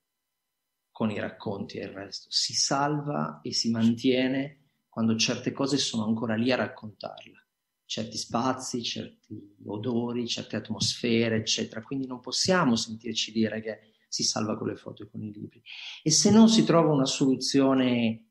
[0.92, 6.06] con i racconti e il resto, si salva e si mantiene quando certe cose sono
[6.06, 7.46] ancora lì a raccontarla,
[7.84, 11.82] certi spazi, certi odori, certe atmosfere, eccetera.
[11.82, 15.62] Quindi non possiamo sentirci dire che si salva con le foto e con i libri.
[16.02, 18.30] E se non si trova una soluzione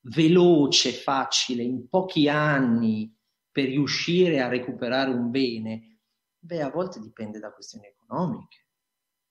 [0.00, 3.15] veloce, facile, in pochi anni,
[3.56, 6.00] per riuscire a recuperare un bene?
[6.38, 8.66] Beh, a volte dipende da questioni economiche,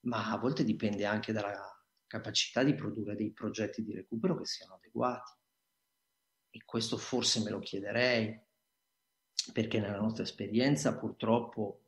[0.08, 1.64] ma a volte dipende anche dalla
[2.08, 5.32] capacità di produrre dei progetti di recupero che siano adeguati.
[6.50, 8.36] E questo forse me lo chiederei,
[9.54, 11.84] perché nella nostra esperienza purtroppo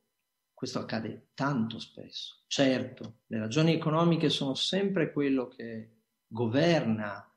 [0.53, 2.43] questo accade tanto spesso.
[2.45, 7.35] Certo, le ragioni economiche sono sempre quello che governa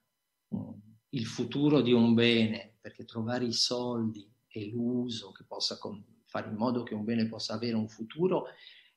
[0.54, 0.70] mm,
[1.08, 5.78] il futuro di un bene, perché trovare i soldi e l'uso che possa
[6.26, 8.46] fare in modo che un bene possa avere un futuro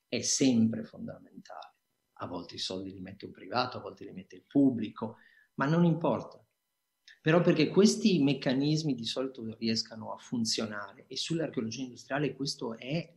[0.08, 1.74] è sempre fondamentale.
[2.18, 5.18] A volte i soldi li mette un privato, a volte li mette il pubblico,
[5.56, 6.44] ma non importa.
[7.22, 13.14] Però perché questi meccanismi di solito riescano a funzionare e sull'archeologia industriale questo è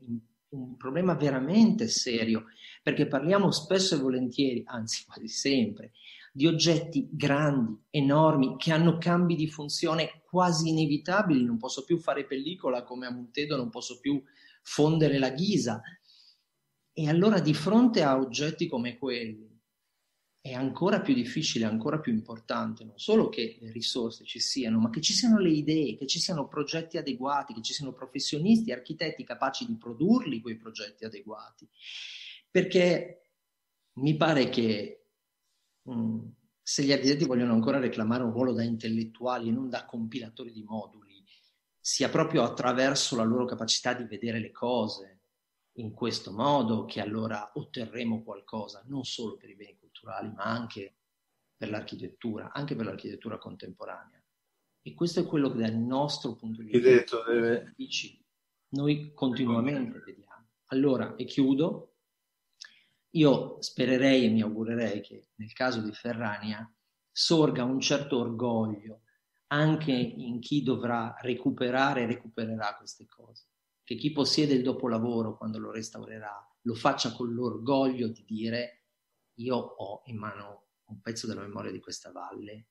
[0.50, 2.46] un problema veramente serio,
[2.82, 5.92] perché parliamo spesso e volentieri, anzi quasi sempre,
[6.36, 11.42] di oggetti grandi, enormi, che hanno cambi di funzione quasi inevitabili.
[11.42, 14.22] Non posso più fare pellicola come a Montedo, non posso più
[14.60, 15.80] fondere la ghisa.
[16.92, 19.50] E allora di fronte a oggetti come quelli,
[20.38, 24.90] è ancora più difficile, ancora più importante, non solo che le risorse ci siano, ma
[24.90, 29.24] che ci siano le idee, che ci siano progetti adeguati, che ci siano professionisti, architetti
[29.24, 31.66] capaci di produrli quei progetti adeguati.
[32.50, 33.30] Perché
[33.94, 35.05] mi pare che
[35.86, 36.18] mh, mm,
[36.62, 40.64] se gli architetti vogliono ancora reclamare un ruolo da intellettuali e non da compilatori di
[40.64, 41.24] moduli,
[41.78, 45.20] sia proprio attraverso la loro capacità di vedere le cose
[45.74, 50.96] in questo modo che allora otterremo qualcosa, non solo per i beni culturali, ma anche
[51.56, 54.20] per l'architettura, anche per l'architettura contemporanea.
[54.82, 57.74] E questo è quello che dal nostro punto di vista deve...
[58.70, 60.48] noi continuamente vediamo.
[60.66, 61.95] Allora, e chiudo,
[63.10, 66.70] io spererei e mi augurerei che nel caso di Ferrania
[67.10, 69.02] sorga un certo orgoglio
[69.48, 73.46] anche in chi dovrà recuperare e recupererà queste cose.
[73.84, 78.82] Che chi possiede il dopolavoro quando lo restaurerà lo faccia con l'orgoglio di dire
[79.34, 82.68] io ho in mano un pezzo della memoria di questa valle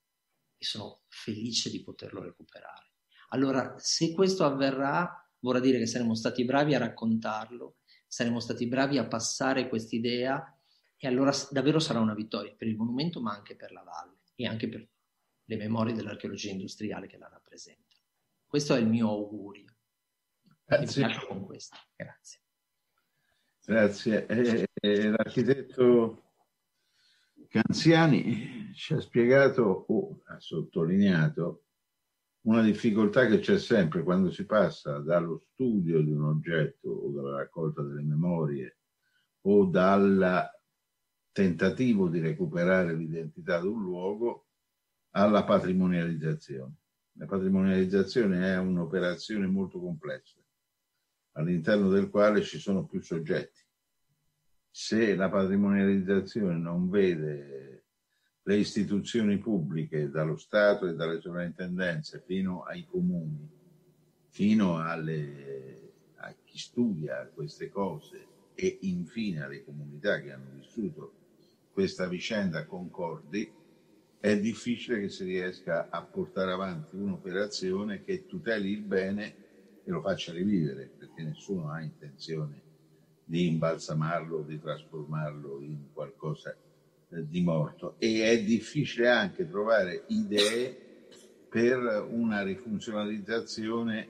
[0.57, 2.93] e sono felice di poterlo recuperare.
[3.29, 5.09] Allora, se questo avverrà,
[5.39, 7.77] vorrà dire che saremo stati bravi a raccontarlo,
[8.15, 10.57] saremo stati bravi a passare quest'idea
[10.95, 14.47] e allora davvero sarà una vittoria per il monumento, ma anche per la valle e
[14.47, 14.87] anche per
[15.43, 18.03] le memorie dell'archeologia industriale che la rappresentano.
[18.45, 19.65] Questo è il mio augurio.
[20.63, 21.07] Grazie.
[21.07, 21.75] Mi con questo.
[21.93, 22.39] Grazie.
[23.65, 24.25] Grazie.
[24.27, 26.35] Eh, eh, l'architetto
[27.49, 31.64] Canziani ci ha spiegato o ha sottolineato
[32.45, 37.37] una difficoltà che c'è sempre quando si passa dallo studio di un oggetto o dalla
[37.37, 38.77] raccolta delle memorie
[39.41, 40.49] o dal
[41.31, 44.47] tentativo di recuperare l'identità di un luogo
[45.11, 46.73] alla patrimonializzazione.
[47.17, 50.39] La patrimonializzazione è un'operazione molto complessa,
[51.33, 53.63] all'interno del quale ci sono più soggetti
[54.77, 57.74] se la patrimonializzazione non vede
[58.47, 63.49] le istituzioni pubbliche, dallo Stato e dalle sovrintendenze fino ai comuni,
[64.29, 71.13] fino alle, a chi studia queste cose e infine alle comunità che hanno vissuto
[71.71, 73.51] questa vicenda concordi,
[74.19, 79.35] è difficile che si riesca a portare avanti un'operazione che tuteli il bene
[79.83, 82.61] e lo faccia rivivere, perché nessuno ha intenzione
[83.23, 86.55] di imbalsamarlo, di trasformarlo in qualcosa
[87.09, 87.95] di morto.
[87.99, 91.07] E è difficile anche trovare idee
[91.49, 94.09] per una rifunzionalizzazione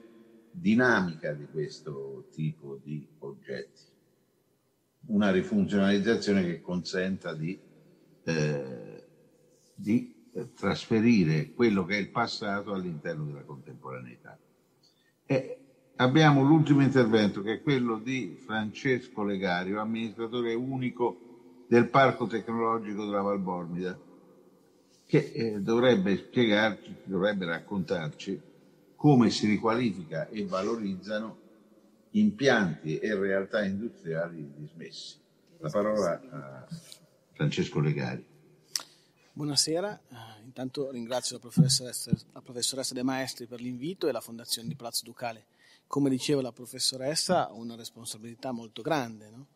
[0.50, 3.82] dinamica di questo tipo di oggetti.
[5.06, 7.58] Una rifunzionalizzazione che consenta di,
[8.24, 9.04] eh,
[9.74, 10.14] di
[10.54, 14.38] trasferire quello che è il passato all'interno della contemporaneità.
[15.24, 15.58] E
[15.96, 21.25] abbiamo l'ultimo intervento che è quello di Francesco Legario, amministratore unico
[21.66, 23.98] del Parco Tecnologico della Valbormida,
[25.06, 28.40] che eh, dovrebbe spiegarci, dovrebbe raccontarci
[28.96, 31.44] come si riqualifica e valorizzano
[32.10, 35.18] impianti e realtà industriali dismessi.
[35.58, 36.66] La parola a
[37.32, 38.34] Francesco Legario.
[39.32, 44.68] Buonasera, uh, intanto ringrazio la professoressa, la professoressa De Maestri per l'invito e la Fondazione
[44.68, 45.46] di Palazzo Ducale
[45.86, 49.30] come diceva la professoressa, una responsabilità molto grande.
[49.30, 49.46] No?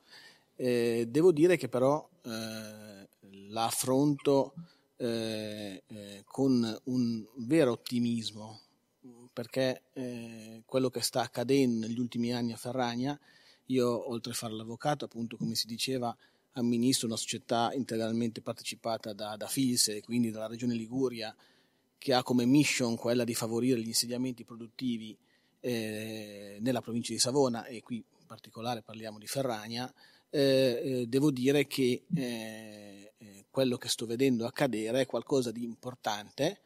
[0.63, 3.09] Eh, devo dire che però eh,
[3.49, 4.53] la affronto
[4.97, 8.61] eh, eh con un vero ottimismo,
[9.33, 13.19] perché eh, quello che sta accadendo negli ultimi anni a Ferragna,
[13.69, 16.15] io oltre a fare l'avvocato, appunto come si diceva,
[16.53, 21.35] amministro una società integralmente partecipata da, da FILSE quindi dalla Regione Liguria,
[21.97, 25.17] che ha come mission quella di favorire gli insediamenti produttivi
[25.61, 29.91] eh, nella provincia di Savona e qui in particolare parliamo di Ferragna,
[30.31, 35.63] eh, eh devo dire che eh, eh, quello che sto vedendo accadere è qualcosa di
[35.63, 36.61] importante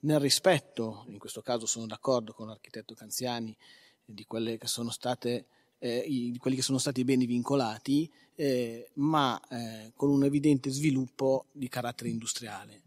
[0.00, 3.56] nel rispetto, in questo caso sono d'accordo con l'architetto Canziani,
[4.04, 5.46] di, che sono state,
[5.78, 8.10] di quelli che sono stati i beni vincolati,
[8.94, 9.40] ma
[9.94, 12.82] con un evidente sviluppo di carattere industriale.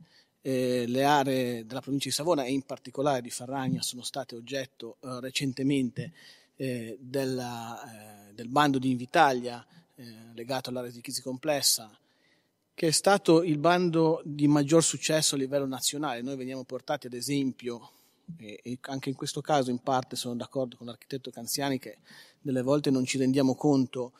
[0.47, 4.97] Eh, le aree della provincia di Savona e in particolare di Ferragna sono state oggetto
[4.99, 6.11] eh, recentemente
[6.55, 9.65] eh, della, eh, del bando di Invitalia
[9.95, 10.03] eh,
[10.33, 11.89] legato all'area di crisi complessa,
[12.73, 16.21] che è stato il bando di maggior successo a livello nazionale.
[16.21, 17.91] Noi veniamo portati ad esempio,
[18.37, 21.99] e, anche in questo caso in parte sono d'accordo con l'architetto Canziani, che
[22.41, 24.11] delle volte non ci rendiamo conto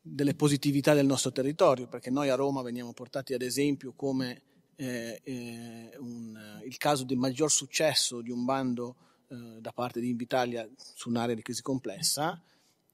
[0.00, 4.40] delle positività del nostro territorio, perché noi a Roma veniamo portati ad esempio come
[4.76, 8.96] eh, eh, un, il caso di maggior successo di un bando
[9.28, 12.40] eh, da parte di Invitalia su un'area di crisi complessa,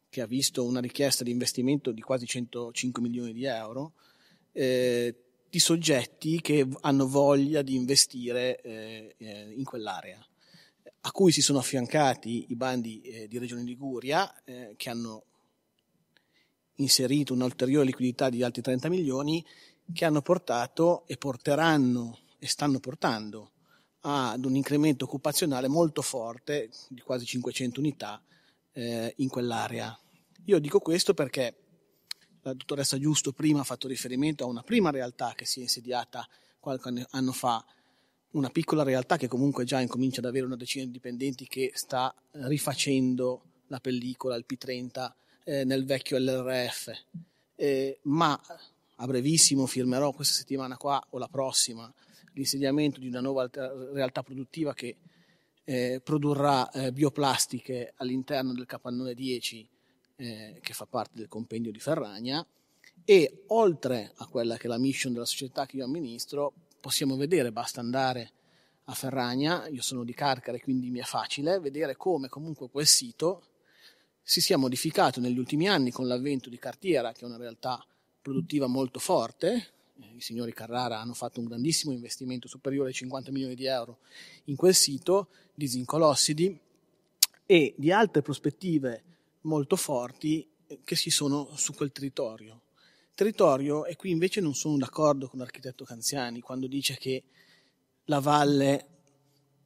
[0.09, 3.93] che ha visto una richiesta di investimento di quasi 105 milioni di euro.
[4.53, 5.15] Eh,
[5.51, 10.25] di soggetti che hanno voglia di investire eh, eh, in quell'area,
[11.01, 15.25] a cui si sono affiancati i bandi eh, di Regione Liguria eh, che hanno
[16.77, 19.45] inserito un'ulteriore liquidità di altri 30 milioni
[19.93, 23.53] che hanno portato e porteranno e stanno portando
[24.01, 28.23] ad un incremento occupazionale molto forte di quasi 500 unità
[28.79, 29.99] eh, in quell'area.
[30.45, 31.57] Io dico questo perché
[32.43, 36.27] la dottoressa Giusto prima ha fatto riferimento a una prima realtà che si è insediata
[36.61, 37.65] qualche anno fa,
[38.31, 42.15] una piccola realtà che comunque già incomincia ad avere una decina di dipendenti che sta
[42.33, 45.13] rifacendo la pellicola, il P30
[45.45, 46.91] eh, nel vecchio LRF,
[47.57, 48.41] eh, ma
[49.01, 51.93] a brevissimo firmerò questa settimana qua o la prossima
[52.35, 53.49] l'insediamento di una nuova
[53.93, 54.97] realtà produttiva che
[55.69, 59.69] eh, produrrà eh, bioplastiche all'interno del capannone 10
[60.17, 62.45] eh, che fa parte del compendio di Ferragna.
[63.05, 67.53] E oltre a quella che è la mission della società che io amministro possiamo vedere,
[67.53, 68.33] basta andare
[68.85, 73.43] a Ferragna, io sono di Carcare quindi mi è facile vedere come comunque quel sito
[74.23, 77.85] si sia modificato negli ultimi anni con l'avvento di Cartiera che è una realtà
[78.23, 79.75] produttiva molto forte.
[80.17, 83.99] I signori Carrara hanno fatto un grandissimo investimento superiore ai 50 milioni di euro
[84.45, 85.29] in quel sito
[85.59, 86.57] di zincolossidi
[87.45, 89.03] e di altre prospettive
[89.41, 90.49] molto forti
[90.85, 92.63] che si sono su quel territorio.
[93.13, 97.25] Territorio, e qui invece non sono d'accordo con l'architetto Canziani quando dice che
[98.05, 98.87] la valle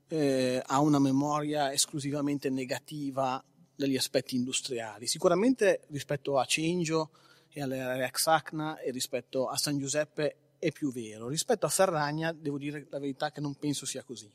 [0.09, 3.45] eh, ha una memoria esclusivamente negativa
[3.77, 5.07] degli aspetti industriali.
[5.07, 7.11] Sicuramente rispetto a Cengio
[7.51, 11.29] e all'area Axacna e rispetto a San Giuseppe è più vero.
[11.29, 14.33] Rispetto a Ferragna devo dire la verità che non penso sia così.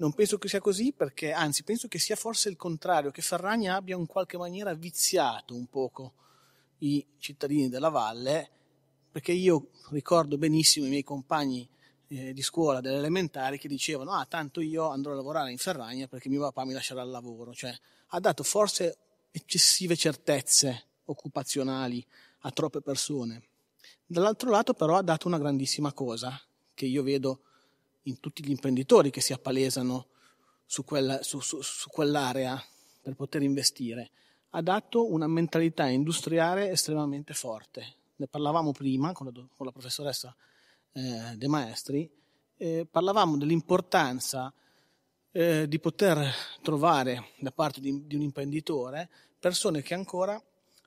[0.00, 3.74] Non penso che sia così perché, anzi, penso che sia forse il contrario, che Ferragna
[3.74, 6.14] abbia in qualche maniera viziato un poco
[6.78, 8.48] i cittadini della valle,
[9.12, 11.68] perché io ricordo benissimo i miei compagni
[12.08, 16.06] eh, di scuola delle elementari che dicevano ah tanto io andrò a lavorare in Ferragna
[16.06, 18.96] perché mio papà mi lascerà il lavoro, cioè ha dato forse
[19.30, 22.02] eccessive certezze occupazionali
[22.40, 23.42] a troppe persone.
[24.06, 26.40] Dall'altro lato però ha dato una grandissima cosa
[26.72, 27.42] che io vedo
[28.02, 30.06] in tutti gli imprenditori che si appalesano
[30.64, 32.62] su, quella, su, su, su quell'area
[33.00, 34.10] per poter investire.
[34.50, 37.94] Ha dato una mentalità industriale estremamente forte.
[38.16, 40.34] Ne parlavamo prima con la, con la professoressa
[40.92, 42.10] eh, De Maestri,
[42.56, 44.52] eh, parlavamo dell'importanza
[45.32, 46.32] eh, di poter
[46.62, 49.08] trovare da parte di, di un imprenditore
[49.38, 50.40] persone che ancora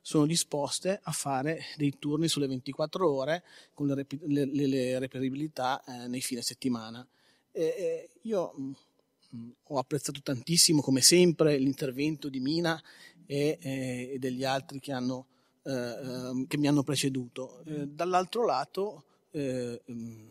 [0.06, 6.08] sono disposte a fare dei turni sulle 24 ore con le, le, le reperibilità eh,
[6.08, 7.06] nei fine settimana.
[7.50, 8.72] E, io mh, mm,
[9.34, 12.78] mm, ho apprezzato tantissimo, come sempre, l'intervento di Mina
[13.24, 15.26] e, e degli altri che, hanno,
[15.62, 17.62] eh, ehm, che, mi hanno preceduto.
[17.64, 20.28] Eh, dall'altro lato, mh, eh, mm,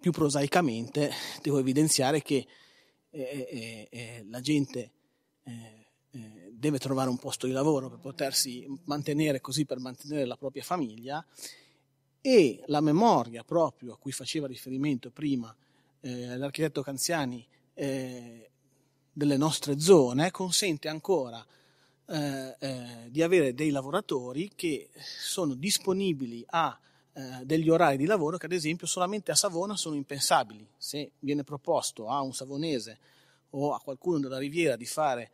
[0.00, 2.44] più prosaicamente, devo evidenziare che
[3.10, 4.90] eh, la gente
[6.14, 10.62] eh, deve trovare un posto di lavoro per potersi mantenere così, per mantenere la propria
[10.62, 11.24] famiglia
[12.20, 15.54] e la memoria proprio a cui faceva riferimento prima
[16.00, 18.50] eh, l'architetto Canziani eh,
[19.12, 21.44] delle nostre zone consente ancora
[22.06, 26.78] eh, eh, di avere dei lavoratori che sono disponibili a
[27.44, 30.68] degli orari di lavoro che ad esempio solamente a Savona sono impensabili.
[30.76, 32.98] Se viene proposto a un savonese
[33.50, 35.30] o a qualcuno della riviera di fare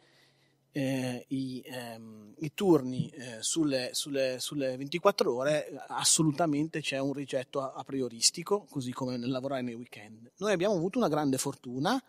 [0.72, 7.60] eh, i, ehm, i, turni eh, sulle, sulle, sulle, 24 ore, assolutamente c'è un rigetto
[7.60, 10.30] a, a, prioristico, così come nel lavorare nei weekend.
[10.36, 12.02] Noi abbiamo avuto una grande fortuna,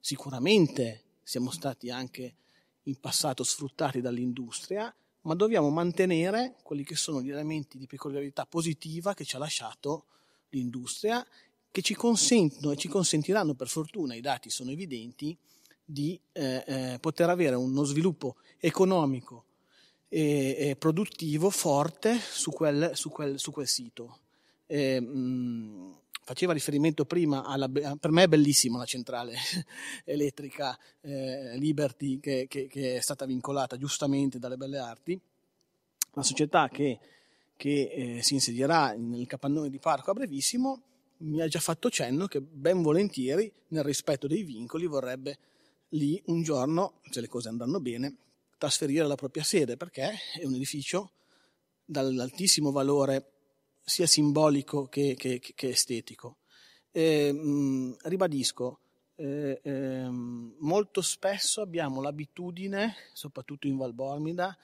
[0.00, 2.36] sicuramente siamo stati anche
[2.84, 9.12] in passato sfruttati dall'industria, ma dobbiamo mantenere quelli che sono gli elementi di peculiarità positiva
[9.12, 10.06] che ci ha lasciato
[10.50, 11.26] l'industria,
[11.70, 15.36] che ci consentono e ci consentiranno, per fortuna, i dati sono evidenti,
[15.88, 19.44] di eh, eh, poter avere uno sviluppo economico
[20.08, 24.18] e, e produttivo forte su quel, su quel, su quel sito.
[24.66, 25.94] E, mh,
[26.24, 29.36] faceva riferimento prima alla, per me è bellissima la centrale
[30.04, 35.18] elettrica eh, Liberty che, che, che, è stata vincolata giustamente dalle belle arti,
[36.14, 36.98] la società che,
[37.56, 40.82] che eh, si insedierà nel capannone di parco a brevissimo
[41.18, 45.38] mi ha già fatto cenno che ben volentieri nel rispetto dei vincoli vorrebbe
[45.90, 48.16] lì un giorno, se le cose andranno bene,
[48.58, 51.12] trasferire la propria sede perché è un edificio
[51.84, 53.32] dall'altissimo valore
[53.84, 56.38] sia simbolico che, che, che estetico.
[56.90, 58.80] E, mh, ribadisco,
[59.16, 64.56] eh, eh, molto spesso abbiamo l'abitudine, soprattutto in Valbormida,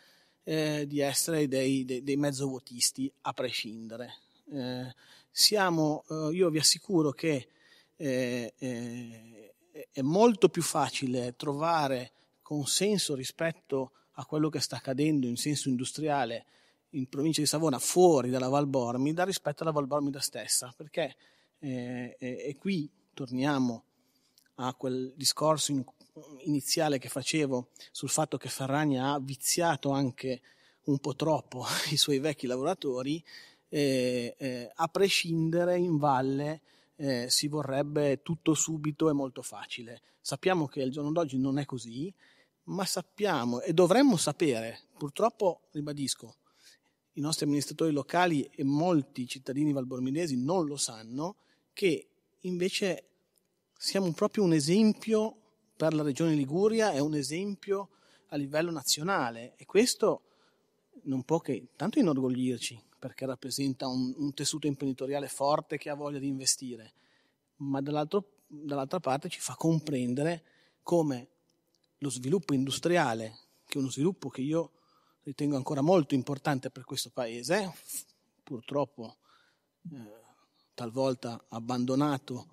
[0.44, 4.14] eh, di essere dei, dei, dei mezzovotisti a prescindere.
[4.50, 4.94] Eh,
[5.30, 7.48] siamo, eh, io vi assicuro che
[7.96, 9.51] eh,
[9.90, 12.12] è molto più facile trovare
[12.42, 16.44] consenso rispetto a quello che sta accadendo in senso industriale
[16.90, 21.16] in provincia di Savona fuori dalla Val Bormida rispetto alla Val Bormida stessa, perché
[21.58, 23.84] eh, e qui torniamo
[24.56, 25.84] a quel discorso in,
[26.40, 30.42] iniziale che facevo sul fatto che Ferragna ha viziato anche
[30.84, 33.22] un po' troppo i suoi vecchi lavoratori,
[33.68, 36.60] eh, eh, a prescindere in valle
[37.02, 40.02] eh, si vorrebbe tutto subito e molto facile.
[40.20, 42.14] Sappiamo che il giorno d'oggi non è così,
[42.64, 46.36] ma sappiamo e dovremmo sapere, purtroppo ribadisco,
[47.14, 51.38] i nostri amministratori locali e molti cittadini valbormidesi non lo sanno,
[51.72, 52.08] che
[52.42, 53.08] invece
[53.76, 55.36] siamo proprio un esempio
[55.76, 57.90] per la regione Liguria, è un esempio
[58.28, 59.54] a livello nazionale.
[59.56, 60.22] E questo
[61.02, 66.20] non può che tanto inorgoglirci perché rappresenta un, un tessuto imprenditoriale forte che ha voglia
[66.20, 66.92] di investire,
[67.56, 70.44] ma dall'altra parte ci fa comprendere
[70.84, 71.26] come
[71.98, 74.70] lo sviluppo industriale, che è uno sviluppo che io
[75.24, 77.74] ritengo ancora molto importante per questo paese,
[78.44, 79.16] purtroppo
[79.90, 80.20] eh,
[80.72, 82.46] talvolta abbandonato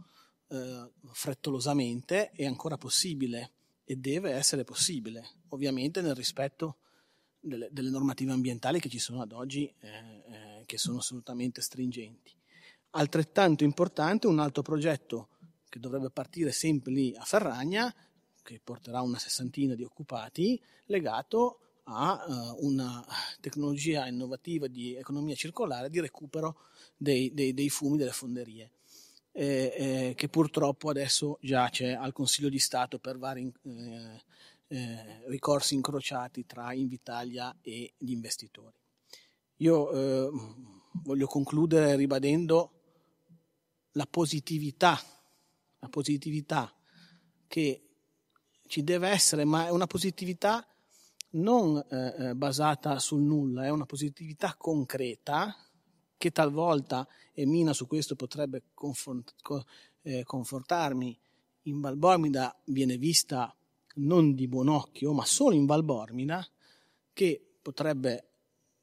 [0.47, 3.51] eh, frettolosamente, è ancora possibile
[3.83, 6.77] e deve essere possibile, ovviamente nel rispetto
[7.39, 12.33] delle, delle normative ambientali che ci sono ad oggi, eh, eh, che sono assolutamente stringenti.
[12.91, 15.29] Altrettanto importante un altro progetto
[15.69, 17.93] che dovrebbe partire sempre lì a Ferragna,
[18.41, 23.05] che porterà una sessantina di occupati, legato a uh, una
[23.39, 26.57] tecnologia innovativa di economia circolare di recupero
[26.97, 28.71] dei, dei, dei fumi delle fonderie,
[29.31, 33.51] eh, eh, che purtroppo adesso giace al Consiglio di Stato per vari
[34.69, 38.75] eh, ricorsi incrociati tra Invitalia e gli investitori.
[39.57, 40.29] Io eh,
[41.03, 42.71] voglio concludere ribadendo
[43.93, 44.97] la positività,
[45.79, 46.73] la positività
[47.47, 47.83] che
[48.67, 50.65] ci deve essere, ma è una positività
[51.31, 55.55] non eh, eh, basata sul nulla, è una positività concreta
[56.17, 59.35] che talvolta, e Mina su questo potrebbe confort,
[60.03, 61.19] eh, confortarmi,
[61.63, 63.53] in Valbormida viene vista
[63.95, 66.45] non di buon occhio, ma solo in Valbormida,
[67.13, 68.27] che potrebbe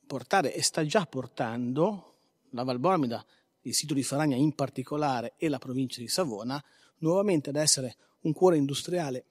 [0.06, 2.14] portare e sta già portando
[2.50, 3.24] la Valbormida,
[3.62, 6.62] il sito di Faragna in particolare e la provincia di Savona,
[6.98, 9.24] nuovamente ad essere un cuore industriale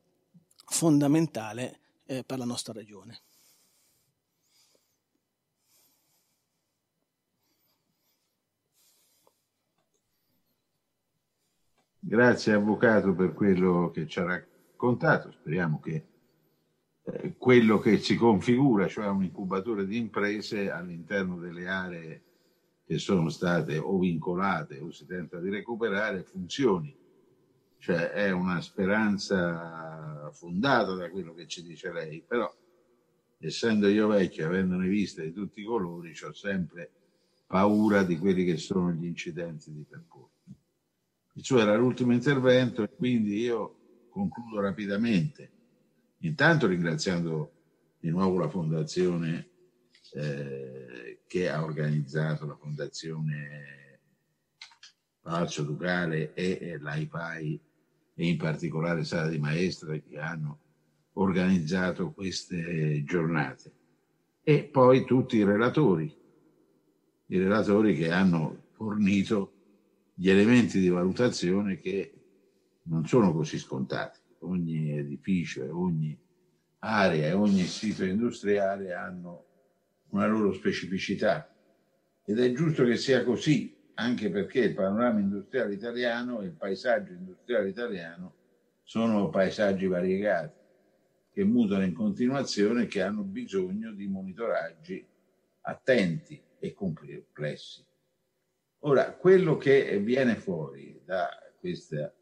[0.66, 3.22] fondamentale eh, per la nostra regione.
[12.08, 14.55] Grazie Avvocato per quello che ci ha raccontato,
[15.32, 16.06] speriamo che
[17.04, 22.24] eh, quello che si configura, cioè un incubatore di imprese all'interno delle aree
[22.86, 26.96] che sono state o vincolate o si tenta di recuperare, funzioni.
[27.78, 32.52] Cioè è una speranza fondata da quello che ci dice lei, però
[33.38, 36.92] essendo io vecchio, avendone viste di tutti i colori, ho sempre
[37.46, 40.34] paura di quelli che sono gli incidenti di percorso.
[41.34, 43.85] Il suo era l'ultimo intervento e quindi io
[44.16, 45.52] concludo rapidamente,
[46.20, 47.52] intanto ringraziando
[48.00, 49.50] di nuovo la Fondazione
[50.14, 54.00] eh, che ha organizzato la Fondazione
[55.20, 57.60] Palazzo Ducale e, l'AIPAI
[58.14, 60.60] e in particolare Sala di Maestra che hanno
[61.14, 63.74] organizzato queste giornate.
[64.44, 66.16] E poi tutti i relatori,
[67.26, 69.52] i relatori che hanno fornito
[70.14, 72.25] gli elementi di valutazione che
[72.86, 74.20] non sono così scontati.
[74.40, 76.18] Ogni edificio ogni
[76.80, 79.46] area ogni sito industriale hanno
[80.10, 81.52] una loro specificità
[82.24, 87.14] ed è giusto che sia così, anche perché il panorama industriale italiano e il paesaggio
[87.14, 88.34] industriale italiano
[88.84, 90.64] sono paesaggi variegati
[91.32, 95.06] che mutano in continuazione e che hanno bisogno di monitoraggi
[95.62, 97.84] attenti e complessi.
[98.80, 101.28] Ora, quello che viene fuori da
[101.60, 102.14] questa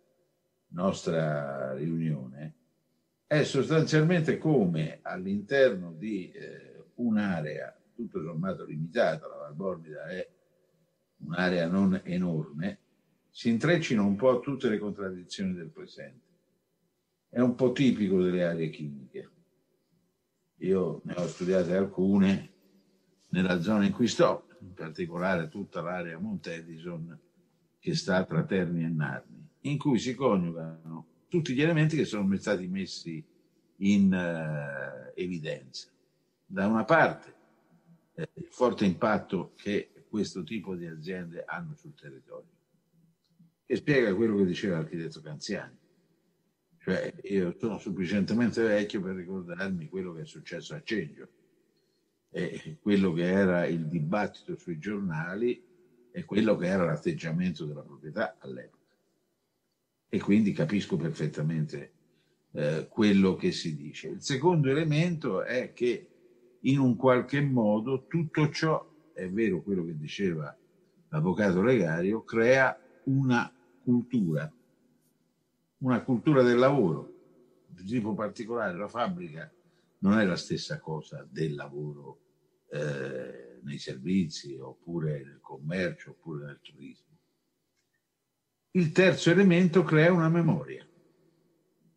[0.73, 2.55] nostra riunione
[3.25, 10.27] è sostanzialmente come all'interno di eh, un'area tutto sommato limitata, la Valbormida è
[11.17, 12.79] un'area non enorme,
[13.29, 16.21] si intreccino un po' tutte le contraddizioni del presente.
[17.29, 19.31] È un po' tipico delle aree chimiche.
[20.57, 22.51] Io ne ho studiate alcune
[23.29, 27.19] nella zona in cui sto, in particolare tutta l'area Montedison
[27.79, 32.35] che sta tra Terni e Narni, in cui si coniugano tutti gli elementi che sono
[32.38, 33.23] stati messi
[33.77, 35.90] in uh, evidenza.
[36.45, 37.34] Da una parte
[38.15, 42.52] eh, il forte impatto che questo tipo di aziende hanno sul territorio.
[43.65, 45.76] E spiega quello che diceva l'architetto Canziani.
[46.77, 51.30] Cioè, io sono sufficientemente vecchio per ricordarmi quello che è successo a Cengio
[52.30, 55.64] e quello che era il dibattito sui giornali
[56.11, 58.82] e quello che era l'atteggiamento della proprietà all'epoca.
[60.14, 61.91] E quindi capisco perfettamente
[62.52, 64.10] eh, quello che si dice.
[64.10, 66.07] Il secondo elemento è che
[66.60, 70.56] in un qualche modo tutto ciò, è vero quello che diceva
[71.10, 73.52] l'avvocato Legario, crea una
[73.84, 74.53] cultura,
[75.80, 77.11] una cultura del lavoro
[77.65, 78.77] di tipo particolare.
[78.77, 79.52] La fabbrica
[80.02, 82.19] non è la stessa cosa del lavoro
[82.69, 87.12] eh, nei servizi oppure nel commercio oppure nel turismo.
[88.75, 90.83] Il terzo elemento crea una memoria.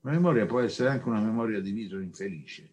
[0.02, 2.70] La memoria può essere anche una memoria di viso infelice,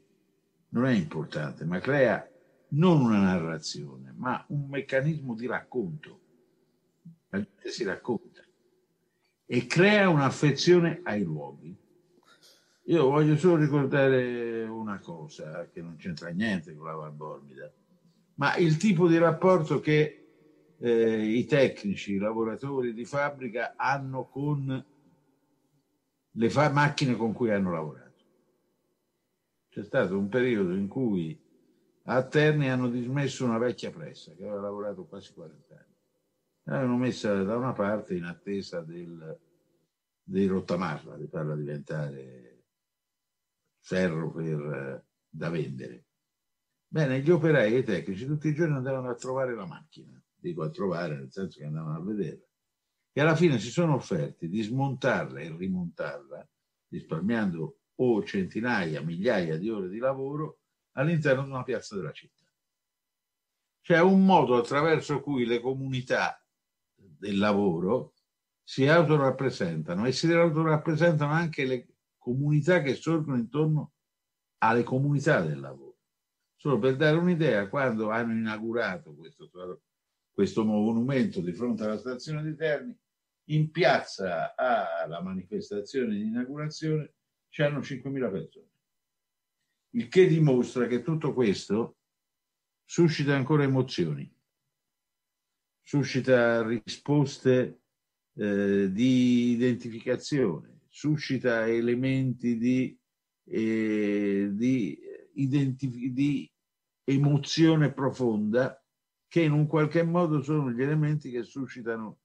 [0.70, 2.30] non è importante, ma crea
[2.72, 6.20] non una narrazione, ma un meccanismo di racconto.
[7.30, 8.42] La gente si racconta
[9.46, 11.74] e crea un'affezione ai luoghi.
[12.88, 17.72] Io voglio solo ricordare una cosa che non c'entra niente con la Valbormida,
[18.34, 20.23] ma il tipo di rapporto che
[20.84, 24.86] eh, i tecnici, i lavoratori di fabbrica hanno con
[26.32, 28.12] le fa- macchine con cui hanno lavorato.
[29.70, 31.40] C'è stato un periodo in cui
[32.04, 35.96] a Terni hanno dismesso una vecchia pressa che aveva lavorato quasi 40 anni.
[36.64, 39.40] L'avevano messa da una parte in attesa del,
[40.22, 42.64] di rottamarla, di farla diventare
[43.80, 46.04] ferro per, da vendere.
[46.88, 50.64] Bene, gli operai e i tecnici tutti i giorni andavano a trovare la macchina, dico
[50.64, 52.46] a trovare nel senso che andavano a vederla,
[53.14, 56.50] e alla fine si sono offerti di smontarla e rimontarla,
[56.90, 60.60] risparmiando o centinaia, migliaia di ore di lavoro
[60.94, 62.44] all'interno di una piazza della città.
[63.82, 66.44] C'è un modo attraverso cui le comunità
[66.96, 68.14] del lavoro
[68.64, 71.88] si autorappresentano e si autorappresentano anche le
[72.18, 73.94] comunità che sorgono intorno
[74.60, 75.98] alle comunità del lavoro.
[76.56, 79.50] Solo per dare un'idea, quando hanno inaugurato questo,
[80.34, 82.98] questo monumento di fronte alla stazione di Terni,
[83.48, 87.14] in piazza alla manifestazione di inaugurazione
[87.50, 88.70] c'erano 5.000 persone.
[89.92, 91.98] Il che dimostra che tutto questo
[92.84, 94.32] suscita ancora emozioni,
[95.82, 97.82] suscita risposte
[98.36, 102.98] eh, di identificazione, suscita elementi di,
[103.46, 105.00] eh, di,
[105.34, 106.52] identif- di
[107.04, 108.83] emozione profonda
[109.34, 112.20] che in un qualche modo sono gli elementi che suscitano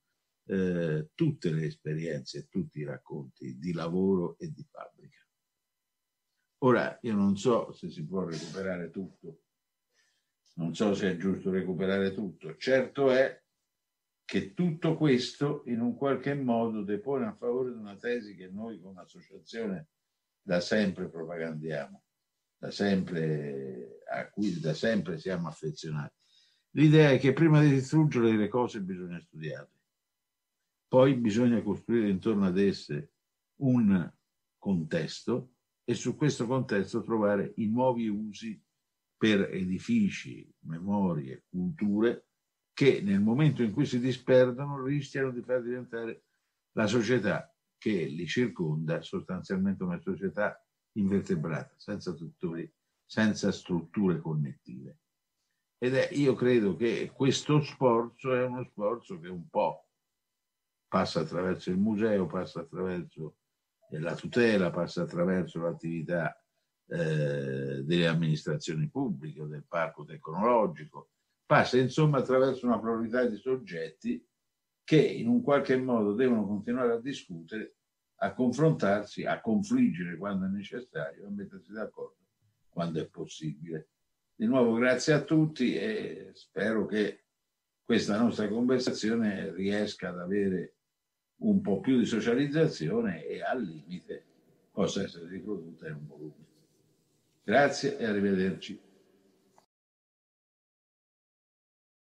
[0.44, 5.26] eh, tutte le esperienze, tutti i racconti di lavoro e di fabbrica.
[6.64, 9.44] Ora, io non so se si può recuperare tutto,
[10.56, 13.42] non so se è giusto recuperare tutto, certo è
[14.26, 18.78] che tutto questo in un qualche modo depone a favore di una tesi che noi
[18.82, 19.88] come associazione
[20.42, 22.02] da sempre propagandiamo,
[22.58, 26.16] da sempre, a cui da sempre siamo affezionati.
[26.78, 29.80] L'idea è che prima di distruggere le cose bisogna studiarle,
[30.86, 33.14] poi bisogna costruire intorno ad esse
[33.62, 34.08] un
[34.56, 38.62] contesto e su questo contesto trovare i nuovi usi
[39.16, 42.28] per edifici, memorie, culture
[42.72, 46.26] che nel momento in cui si disperdono rischiano di far diventare
[46.76, 52.72] la società che li circonda sostanzialmente una società invertebrata, senza, tuttori,
[53.04, 54.98] senza strutture connettive.
[55.78, 59.86] Ed è, io credo che questo sforzo è uno sforzo che un po'
[60.88, 63.36] passa attraverso il museo, passa attraverso
[63.90, 66.36] la tutela, passa attraverso l'attività
[66.88, 71.10] eh, delle amministrazioni pubbliche del parco tecnologico,
[71.46, 74.26] passa insomma attraverso una pluralità di soggetti
[74.82, 77.74] che in un qualche modo devono continuare a discutere
[78.20, 82.16] a confrontarsi, a confliggere quando è necessario, a mettersi d'accordo
[82.68, 83.90] quando è possibile.
[84.38, 87.24] Di nuovo grazie a tutti e spero che
[87.82, 90.74] questa nostra conversazione riesca ad avere
[91.38, 94.24] un po' più di socializzazione e al limite
[94.70, 96.46] possa essere riprodotta in un volume.
[97.42, 98.80] Grazie e arrivederci.